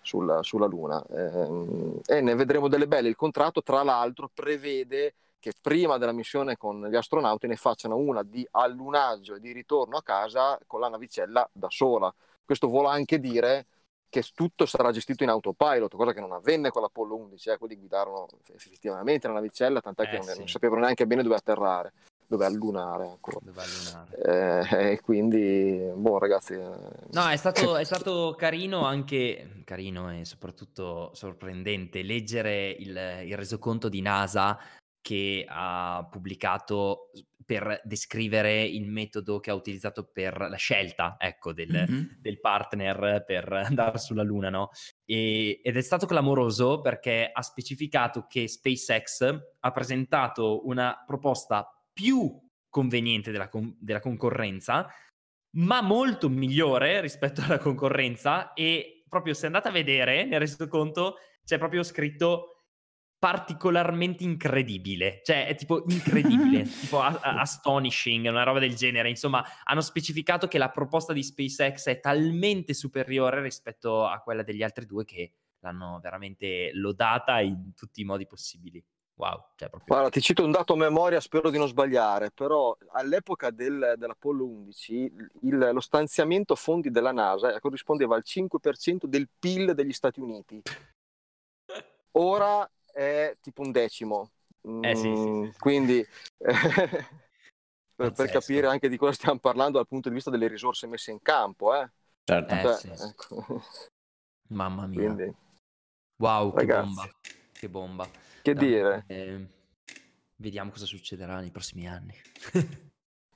sulla, 0.00 0.42
sulla 0.42 0.66
Luna. 0.66 1.04
Eh, 1.06 2.00
e 2.06 2.20
ne 2.22 2.34
vedremo 2.34 2.68
delle 2.68 2.86
belle. 2.86 3.10
Il 3.10 3.16
contratto, 3.16 3.62
tra 3.62 3.82
l'altro, 3.82 4.30
prevede 4.32 5.14
che 5.38 5.52
prima 5.60 5.98
della 5.98 6.12
missione 6.12 6.56
con 6.56 6.86
gli 6.86 6.96
astronauti 6.96 7.46
ne 7.46 7.56
facciano 7.56 7.96
una 7.96 8.22
di 8.22 8.46
allunaggio 8.52 9.34
e 9.34 9.40
di 9.40 9.52
ritorno 9.52 9.96
a 9.98 10.02
casa 10.02 10.58
con 10.66 10.80
la 10.80 10.88
navicella 10.88 11.46
da 11.52 11.68
sola. 11.70 12.12
Questo 12.44 12.68
vuole 12.68 12.88
anche 12.88 13.20
dire 13.20 13.66
che 14.10 14.22
tutto 14.34 14.66
sarà 14.66 14.90
gestito 14.90 15.22
in 15.22 15.30
autopilot, 15.30 15.94
cosa 15.94 16.12
che 16.12 16.20
non 16.20 16.32
avvenne 16.32 16.70
con 16.70 16.82
l'Apollo 16.82 17.16
11, 17.16 17.48
eh, 17.48 17.56
quelli 17.56 17.76
guidarono 17.76 18.26
effettivamente 18.54 19.28
la 19.28 19.34
navicella, 19.34 19.80
tant'è 19.80 20.02
eh, 20.02 20.08
che 20.08 20.22
sì. 20.22 20.38
non, 20.38 20.48
sapevano 20.48 20.82
neanche 20.82 21.06
bene 21.06 21.22
dove 21.22 21.36
atterrare, 21.36 21.92
dove 22.26 22.44
allunare. 22.44 23.12
Ecco. 23.14 23.40
Dove 23.40 23.62
allunare. 23.62 24.68
Eh, 24.68 24.92
e 24.92 25.00
quindi, 25.00 25.90
boh 25.94 26.18
ragazzi... 26.18 26.54
Eh, 26.54 26.68
no, 27.12 27.28
è 27.28 27.36
stato, 27.36 27.76
è 27.76 27.84
stato, 27.84 28.34
carino 28.36 28.84
anche, 28.84 29.62
carino 29.64 30.12
e 30.12 30.24
soprattutto 30.24 31.12
sorprendente, 31.14 32.02
leggere 32.02 32.70
il, 32.70 33.22
il 33.24 33.36
resoconto 33.36 33.88
di 33.88 34.02
NASA 34.02 34.58
che 35.00 35.44
ha 35.48 36.06
pubblicato 36.10 37.10
per 37.50 37.80
descrivere 37.82 38.62
il 38.62 38.86
metodo 38.86 39.40
che 39.40 39.50
ha 39.50 39.54
utilizzato 39.54 40.08
per 40.12 40.38
la 40.38 40.56
scelta, 40.56 41.16
ecco, 41.18 41.52
del, 41.52 41.84
mm-hmm. 41.90 42.04
del 42.20 42.38
partner 42.38 43.24
per 43.26 43.52
andare 43.52 43.98
sulla 43.98 44.22
Luna, 44.22 44.50
no? 44.50 44.70
E, 45.04 45.60
ed 45.60 45.76
è 45.76 45.80
stato 45.80 46.06
clamoroso 46.06 46.80
perché 46.80 47.28
ha 47.32 47.42
specificato 47.42 48.26
che 48.28 48.46
SpaceX 48.46 49.36
ha 49.58 49.70
presentato 49.72 50.64
una 50.66 51.02
proposta 51.04 51.68
più 51.92 52.40
conveniente 52.68 53.32
della, 53.32 53.48
con- 53.48 53.76
della 53.80 53.98
concorrenza, 53.98 54.86
ma 55.56 55.80
molto 55.80 56.28
migliore 56.28 57.00
rispetto 57.00 57.42
alla 57.42 57.58
concorrenza 57.58 58.52
e 58.52 59.02
proprio 59.08 59.34
se 59.34 59.46
andate 59.46 59.66
a 59.66 59.72
vedere 59.72 60.24
nel 60.24 60.38
resoconto 60.38 61.16
c'è 61.44 61.58
proprio 61.58 61.82
scritto 61.82 62.59
particolarmente 63.20 64.24
incredibile, 64.24 65.20
cioè 65.22 65.46
è 65.46 65.54
tipo 65.54 65.84
incredibile, 65.88 66.62
tipo 66.80 67.00
a- 67.00 67.18
a- 67.20 67.40
astonishing, 67.40 68.26
una 68.26 68.44
roba 68.44 68.58
del 68.58 68.74
genere. 68.74 69.10
Insomma, 69.10 69.44
hanno 69.64 69.82
specificato 69.82 70.48
che 70.48 70.56
la 70.56 70.70
proposta 70.70 71.12
di 71.12 71.22
SpaceX 71.22 71.88
è 71.88 72.00
talmente 72.00 72.72
superiore 72.72 73.42
rispetto 73.42 74.06
a 74.06 74.20
quella 74.20 74.42
degli 74.42 74.62
altri 74.62 74.86
due 74.86 75.04
che 75.04 75.34
l'hanno 75.58 76.00
veramente 76.02 76.70
lodata 76.72 77.40
in 77.40 77.74
tutti 77.74 78.00
i 78.00 78.04
modi 78.04 78.26
possibili. 78.26 78.82
Wow, 79.16 79.48
cioè 79.56 79.68
proprio... 79.68 79.94
Guarda, 79.94 80.08
ti 80.08 80.22
cito 80.22 80.42
un 80.42 80.50
dato 80.50 80.72
a 80.72 80.76
memoria, 80.76 81.20
spero 81.20 81.50
di 81.50 81.58
non 81.58 81.68
sbagliare, 81.68 82.30
però 82.30 82.74
all'epoca 82.92 83.50
del, 83.50 83.96
dell'Apollo 83.98 84.46
11 84.46 85.12
il, 85.42 85.70
lo 85.74 85.80
stanziamento 85.80 86.54
fondi 86.54 86.90
della 86.90 87.12
NASA 87.12 87.60
corrispondeva 87.60 88.16
al 88.16 88.22
5% 88.24 89.06
del 89.06 89.28
PIL 89.38 89.74
degli 89.74 89.92
Stati 89.92 90.20
Uniti. 90.20 90.62
Ora 92.12 92.68
è 92.92 93.36
tipo 93.40 93.62
un 93.62 93.72
decimo. 93.72 94.30
Eh, 94.62 94.94
sì, 94.94 95.02
sì, 95.02 95.08
mm, 95.08 95.44
sì. 95.44 95.58
Quindi 95.58 96.06
per, 96.36 98.12
per, 98.12 98.30
capire 98.30 98.66
anche 98.66 98.88
di 98.88 98.96
cosa 98.96 99.12
stiamo 99.12 99.38
parlando 99.38 99.78
dal 99.78 99.86
punto 99.86 100.08
di 100.08 100.14
vista 100.14 100.30
delle 100.30 100.48
risorse 100.48 100.86
messe 100.86 101.10
in 101.10 101.22
campo. 101.22 101.74
Eh. 101.74 101.90
Certo. 102.24 102.54
Eh, 102.54 102.78
cioè, 102.78 103.08
ecco. 103.08 103.62
Mamma 104.48 104.86
mia. 104.86 105.00
Quindi, 105.00 105.34
wow, 106.18 106.54
che 106.54 106.66
bomba. 106.66 107.08
Che 107.52 107.68
bomba. 107.68 108.08
Che 108.42 108.54
Dai, 108.54 108.66
dire? 108.66 109.04
Eh, 109.06 109.46
vediamo 110.36 110.70
cosa 110.70 110.86
succederà 110.86 111.40
nei 111.40 111.50
prossimi 111.50 111.88
anni. 111.88 112.14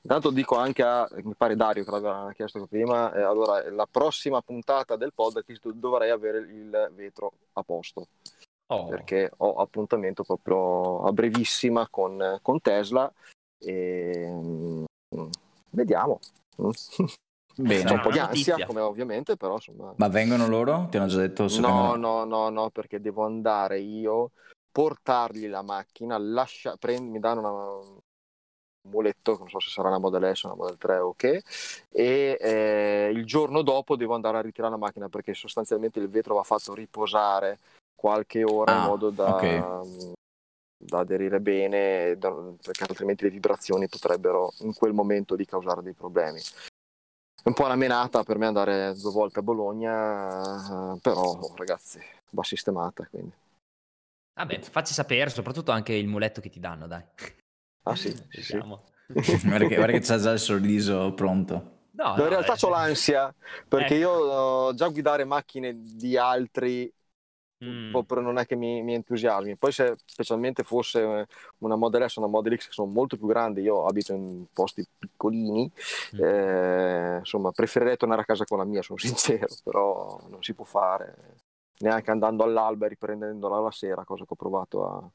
Intanto 0.05 0.31
dico 0.31 0.57
anche 0.57 0.83
a, 0.83 1.09
mi 1.23 1.35
pare 1.35 1.57
Dario 1.57 1.83
che 1.83 1.91
l'aveva 1.91 2.31
chiesto 2.35 2.67
prima, 2.67 3.11
eh, 3.15 3.23
allora 3.23 3.71
la 3.71 3.87
prossima 3.91 4.43
puntata 4.43 4.97
del 4.97 5.15
podcast 5.15 5.67
dovrei 5.71 6.11
avere 6.11 6.41
il 6.41 6.91
vetro 6.95 7.33
a 7.55 7.63
posto 7.63 8.09
oh. 8.67 8.87
perché 8.89 9.31
ho 9.37 9.55
appuntamento 9.55 10.23
proprio 10.23 11.03
a 11.03 11.13
brevissima 11.13 11.89
con, 11.89 12.39
con 12.43 12.61
Tesla 12.61 13.13
e 13.59 14.29
mm, 14.31 14.85
vediamo. 15.71 16.19
Bene. 17.57 17.85
C'è 17.85 17.93
un 17.93 18.01
po' 18.01 18.11
di 18.11 18.19
ansia, 18.19 18.67
come 18.67 18.81
ovviamente, 18.81 19.37
però 19.37 19.55
insomma... 19.55 19.93
Ma 19.97 20.09
vengono 20.09 20.49
loro? 20.49 20.89
Ti 20.91 20.97
hanno 20.97 21.07
già 21.07 21.19
detto? 21.19 21.47
No, 21.61 21.95
no, 21.95 22.25
no, 22.25 22.49
no, 22.49 22.71
perché 22.71 23.01
devo 23.01 23.25
andare 23.25 23.79
io, 23.79 24.33
portargli 24.73 25.47
la 25.47 25.63
macchina, 25.63 26.19
lascia... 26.19 26.77
Prend... 26.77 27.09
mi 27.09 27.21
danno 27.21 27.41
una... 27.41 27.51
un 27.51 27.99
muletto, 28.89 29.37
non 29.39 29.49
so 29.49 29.61
se 29.61 29.71
sarà 29.71 29.89
una 29.89 29.99
Model 29.99 30.37
S 30.37 30.45
o 30.45 30.49
una 30.49 30.57
Model 30.57 30.77
3 30.77 30.99
o 30.99 31.15
che, 31.15 31.43
e 31.91 32.37
eh, 32.41 33.11
il 33.15 33.25
giorno 33.25 33.63
dopo 33.63 33.97
devo 33.97 34.15
andare 34.15 34.39
a 34.39 34.43
ritirare 34.43 34.73
la 34.73 34.79
macchina 34.79 35.09
perché 35.09 35.33
sostanzialmente 35.33 36.01
il 36.01 36.09
vetro 36.09 36.35
va 36.35 36.43
fatto 36.43 36.75
riposare 36.75 37.59
qualche 38.05 38.45
ora 38.45 38.75
ah, 38.75 38.81
in 38.83 38.85
modo 38.85 39.09
da, 39.09 39.35
okay. 39.35 40.13
da 40.77 40.99
aderire 40.99 41.41
bene, 41.41 42.19
da, 42.19 42.31
perché 42.63 42.85
altrimenti 42.87 43.25
le 43.25 43.31
vibrazioni 43.31 43.89
potrebbero 43.89 44.53
in 44.59 44.75
quel 44.75 44.93
momento 44.93 45.35
lì 45.35 45.47
causare 45.47 45.81
dei 45.81 45.95
problemi. 45.95 46.39
È 46.39 47.49
un 47.49 47.55
po' 47.55 47.65
una 47.65 47.77
menata 47.77 48.23
per 48.23 48.37
me 48.37 48.45
andare 48.45 48.95
due 48.95 49.11
volte 49.11 49.39
a 49.39 49.43
Bologna, 49.43 50.99
però 51.01 51.39
ragazzi, 51.57 51.99
va 52.33 52.43
sistemata. 52.43 53.07
Quindi. 53.09 53.33
Vabbè, 54.35 54.61
facci 54.61 54.93
sapere, 54.93 55.31
soprattutto 55.31 55.71
anche 55.71 55.95
il 55.95 56.07
muletto 56.07 56.43
che 56.43 56.51
ti 56.51 56.61
danno, 56.61 56.87
dai. 56.87 57.03
Ah 57.85 57.97
sì, 57.97 58.15
sì, 58.29 58.43
sì. 58.43 58.59
guarda, 58.59 59.67
che, 59.67 59.77
guarda 59.77 59.93
che 59.93 60.01
c'ha 60.01 60.19
già 60.19 60.33
il 60.33 60.39
sorriso 60.39 61.15
pronto. 61.15 61.73
No, 61.93 62.17
no, 62.17 62.23
in 62.23 62.29
realtà 62.29 62.53
eh, 62.53 62.67
ho 62.67 62.69
l'ansia 62.69 63.35
perché 63.67 63.99
ecco. 63.99 64.69
io 64.69 64.75
già 64.75 64.89
guidare 64.89 65.25
macchine 65.25 65.75
di 65.81 66.19
altri 66.19 66.93
mm. 67.63 67.91
proprio 67.91 68.23
non 68.23 68.39
è 68.39 68.47
che 68.47 68.57
mi, 68.57 68.83
mi, 68.83 68.95
entusiasmi. 68.95 69.57
Poi 69.57 69.73
se 69.73 69.97
specialmente 70.05 70.63
fosse 70.63 71.27
una 71.59 71.77
Model 71.77 72.09
S 72.09 72.17
o 72.17 72.21
una 72.21 72.31
Model 72.31 72.59
X 72.59 72.67
che 72.67 72.73
sono 72.73 72.91
molto 72.91 73.17
più 73.17 73.27
grandi, 73.27 73.61
io 73.63 73.87
abito 73.87 74.13
in 74.13 74.47
posti 74.53 74.87
piccolini, 74.99 75.71
mm. 76.17 76.23
eh, 76.23 77.17
insomma 77.19 77.51
preferirei 77.53 77.97
tornare 77.97 78.23
a 78.23 78.25
casa 78.25 78.45
con 78.45 78.59
la 78.59 78.65
mia, 78.65 78.83
sono 78.83 78.99
sincero, 78.99 79.55
però 79.63 80.21
non 80.29 80.43
si 80.43 80.55
può 80.55 80.65
fare, 80.65 81.17
neanche 81.79 82.11
andando 82.11 82.43
all'alba 82.45 82.87
e 82.87 82.91
riprendendola 82.91 83.61
la 83.61 83.71
sera, 83.71 84.05
cosa 84.05 84.25
che 84.25 84.33
ho 84.33 84.37
provato 84.37 84.87
a... 84.87 85.11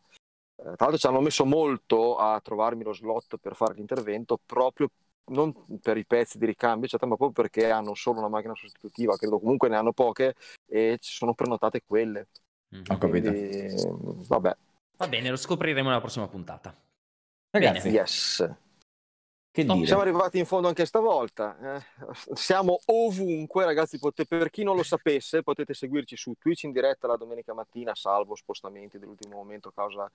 Eh, 0.57 0.75
tra 0.75 0.87
l'altro 0.87 0.97
ci 0.97 1.07
hanno 1.07 1.21
messo 1.21 1.45
molto 1.45 2.17
a 2.17 2.39
trovarmi 2.41 2.83
lo 2.83 2.93
slot 2.93 3.37
per 3.37 3.55
fare 3.55 3.73
l'intervento 3.75 4.39
proprio 4.45 4.89
non 5.29 5.53
per 5.81 5.97
i 5.97 6.05
pezzi 6.05 6.37
di 6.37 6.45
ricambio, 6.45 6.85
eccetera, 6.85 7.09
ma 7.09 7.15
proprio 7.15 7.43
perché 7.43 7.69
hanno 7.69 7.93
solo 7.95 8.19
una 8.19 8.27
macchina 8.27 8.55
sostitutiva, 8.55 9.15
credo 9.15 9.39
comunque 9.39 9.69
ne 9.69 9.77
hanno 9.77 9.93
poche 9.93 10.35
e 10.67 10.97
ci 10.99 11.11
sono 11.11 11.33
prenotate 11.33 11.81
quelle. 11.85 12.27
Mm. 12.75 12.81
Ho 12.87 12.97
capito. 12.97 13.31
vabbè. 14.27 14.57
Va 14.97 15.07
bene, 15.07 15.29
lo 15.29 15.37
scopriremo 15.37 15.87
nella 15.87 16.01
prossima 16.01 16.27
puntata. 16.27 16.75
Ragazzi, 17.51 17.89
bene. 17.89 17.95
yes. 17.95 18.55
Che 19.51 19.63
dire? 19.63 19.85
Siamo 19.85 20.01
arrivati 20.01 20.37
in 20.37 20.45
fondo 20.45 20.67
anche 20.67 20.85
stavolta. 20.85 21.77
Eh, 21.77 21.83
siamo 22.33 22.79
ovunque, 22.85 23.65
ragazzi. 23.65 23.97
Potete, 23.97 24.37
per 24.37 24.49
chi 24.51 24.63
non 24.63 24.75
lo 24.75 24.83
sapesse, 24.83 25.41
potete 25.41 25.73
seguirci 25.73 26.15
su 26.15 26.33
Twitch 26.37 26.63
in 26.63 26.71
diretta 26.71 27.07
la 27.07 27.17
domenica 27.17 27.53
mattina, 27.53 27.95
salvo 27.95 28.35
spostamenti 28.35 28.99
dell'ultimo 28.99 29.35
momento 29.35 29.69
a 29.69 29.73
causa 29.73 30.11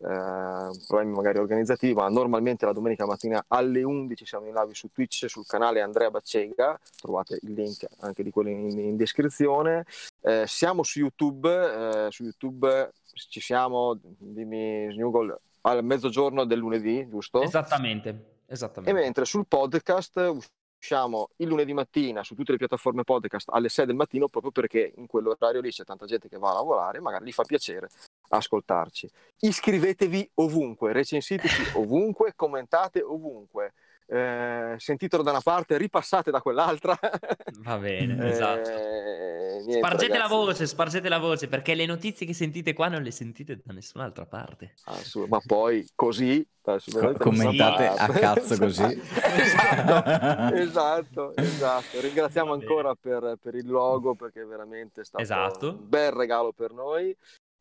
eh, 0.00 0.70
problemi 0.86 1.12
magari 1.12 1.38
organizzativi, 1.38 1.94
ma 1.94 2.08
normalmente 2.08 2.64
la 2.64 2.72
domenica 2.72 3.06
mattina 3.06 3.44
alle 3.48 3.82
11 3.82 4.24
siamo 4.24 4.46
in 4.46 4.54
live 4.54 4.74
su 4.74 4.88
Twitch 4.90 5.26
sul 5.28 5.46
canale 5.46 5.80
Andrea 5.80 6.10
Baccega, 6.10 6.78
trovate 7.00 7.38
il 7.42 7.52
link 7.52 7.86
anche 8.00 8.22
di 8.22 8.30
quello 8.30 8.50
in, 8.50 8.78
in 8.78 8.96
descrizione. 8.96 9.84
Eh, 10.20 10.44
siamo 10.46 10.82
su 10.82 11.00
YouTube, 11.00 12.06
eh, 12.06 12.10
su 12.10 12.24
YouTube 12.24 12.92
ci 13.28 13.40
siamo, 13.40 13.98
dimmi 14.00 14.88
Snugol, 14.92 15.36
al 15.62 15.84
mezzogiorno 15.84 16.44
del 16.44 16.58
lunedì, 16.58 17.06
giusto? 17.08 17.42
Esattamente, 17.42 18.42
esattamente. 18.46 18.98
E 18.98 19.02
mentre 19.02 19.24
sul 19.24 19.46
podcast 19.46 20.36
usciamo 20.80 21.30
il 21.36 21.48
lunedì 21.48 21.72
mattina 21.72 22.22
su 22.22 22.34
tutte 22.34 22.52
le 22.52 22.58
piattaforme 22.58 23.02
podcast 23.02 23.48
alle 23.50 23.68
6 23.68 23.86
del 23.86 23.96
mattino 23.96 24.28
proprio 24.28 24.52
perché 24.52 24.92
in 24.96 25.06
quell'orario 25.06 25.60
lì 25.60 25.70
c'è 25.70 25.84
tanta 25.84 26.06
gente 26.06 26.28
che 26.28 26.38
va 26.38 26.50
a 26.50 26.54
lavorare, 26.54 27.00
magari 27.00 27.26
gli 27.26 27.32
fa 27.32 27.42
piacere 27.42 27.88
ascoltarci. 28.28 29.08
Iscrivetevi 29.40 30.30
ovunque, 30.34 30.92
recensiteci 30.92 31.72
ovunque, 31.76 32.32
commentate 32.34 33.02
ovunque. 33.02 33.72
Eh, 34.10 34.74
sentitelo 34.78 35.22
da 35.22 35.32
una 35.32 35.42
parte, 35.42 35.76
ripassate 35.76 36.30
da 36.30 36.40
quell'altra. 36.40 36.98
Va 37.60 37.76
bene, 37.76 38.24
eh, 38.24 38.28
esatto. 38.30 38.70
niente, 38.70 39.72
spargete 39.76 40.12
ragazzi. 40.14 40.30
la 40.30 40.36
voce, 40.36 40.66
spargete 40.66 41.08
la 41.10 41.18
voce, 41.18 41.46
perché 41.46 41.74
le 41.74 41.84
notizie 41.84 42.24
che 42.24 42.32
sentite 42.32 42.72
qua 42.72 42.88
non 42.88 43.02
le 43.02 43.10
sentite 43.10 43.60
da 43.62 43.74
nessun'altra 43.74 44.24
parte. 44.24 44.72
Assolut- 44.84 45.28
ma 45.28 45.40
poi 45.44 45.86
così 45.94 46.46
Co- 46.62 47.12
commentate 47.18 47.86
a 47.86 48.08
cazzo 48.08 48.56
così. 48.60 49.00
esatto, 49.36 50.54
esatto, 50.56 51.36
esatto. 51.36 52.00
Ringraziamo 52.00 52.52
ancora 52.54 52.94
per, 52.94 53.36
per, 53.40 53.54
il 53.56 53.68
logo 53.68 54.14
perché 54.14 54.42
veramente 54.44 55.02
è 55.02 55.04
stato 55.04 55.22
esatto. 55.22 55.68
un 55.68 55.88
bel 55.88 56.12
regalo 56.12 56.52
per 56.52 56.72
noi 56.72 57.14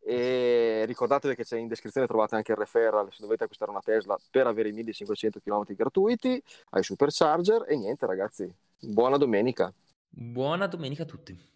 e 0.09 0.85
ricordatevi 0.85 1.35
che 1.35 1.43
c'è 1.43 1.57
in 1.57 1.67
descrizione 1.67 2.07
trovate 2.07 2.35
anche 2.35 2.53
il 2.53 2.57
referral 2.57 3.09
se 3.11 3.17
dovete 3.19 3.43
acquistare 3.43 3.71
una 3.71 3.81
Tesla 3.81 4.17
per 4.31 4.47
avere 4.47 4.69
i 4.69 4.71
1500 4.71 5.41
km 5.43 5.75
gratuiti 5.75 6.41
ai 6.69 6.81
supercharger 6.83 7.65
e 7.67 7.75
niente 7.75 8.05
ragazzi 8.05 8.49
buona 8.79 9.17
domenica. 9.17 9.73
Buona 10.07 10.67
domenica 10.67 11.03
a 11.03 11.05
tutti 11.05 11.55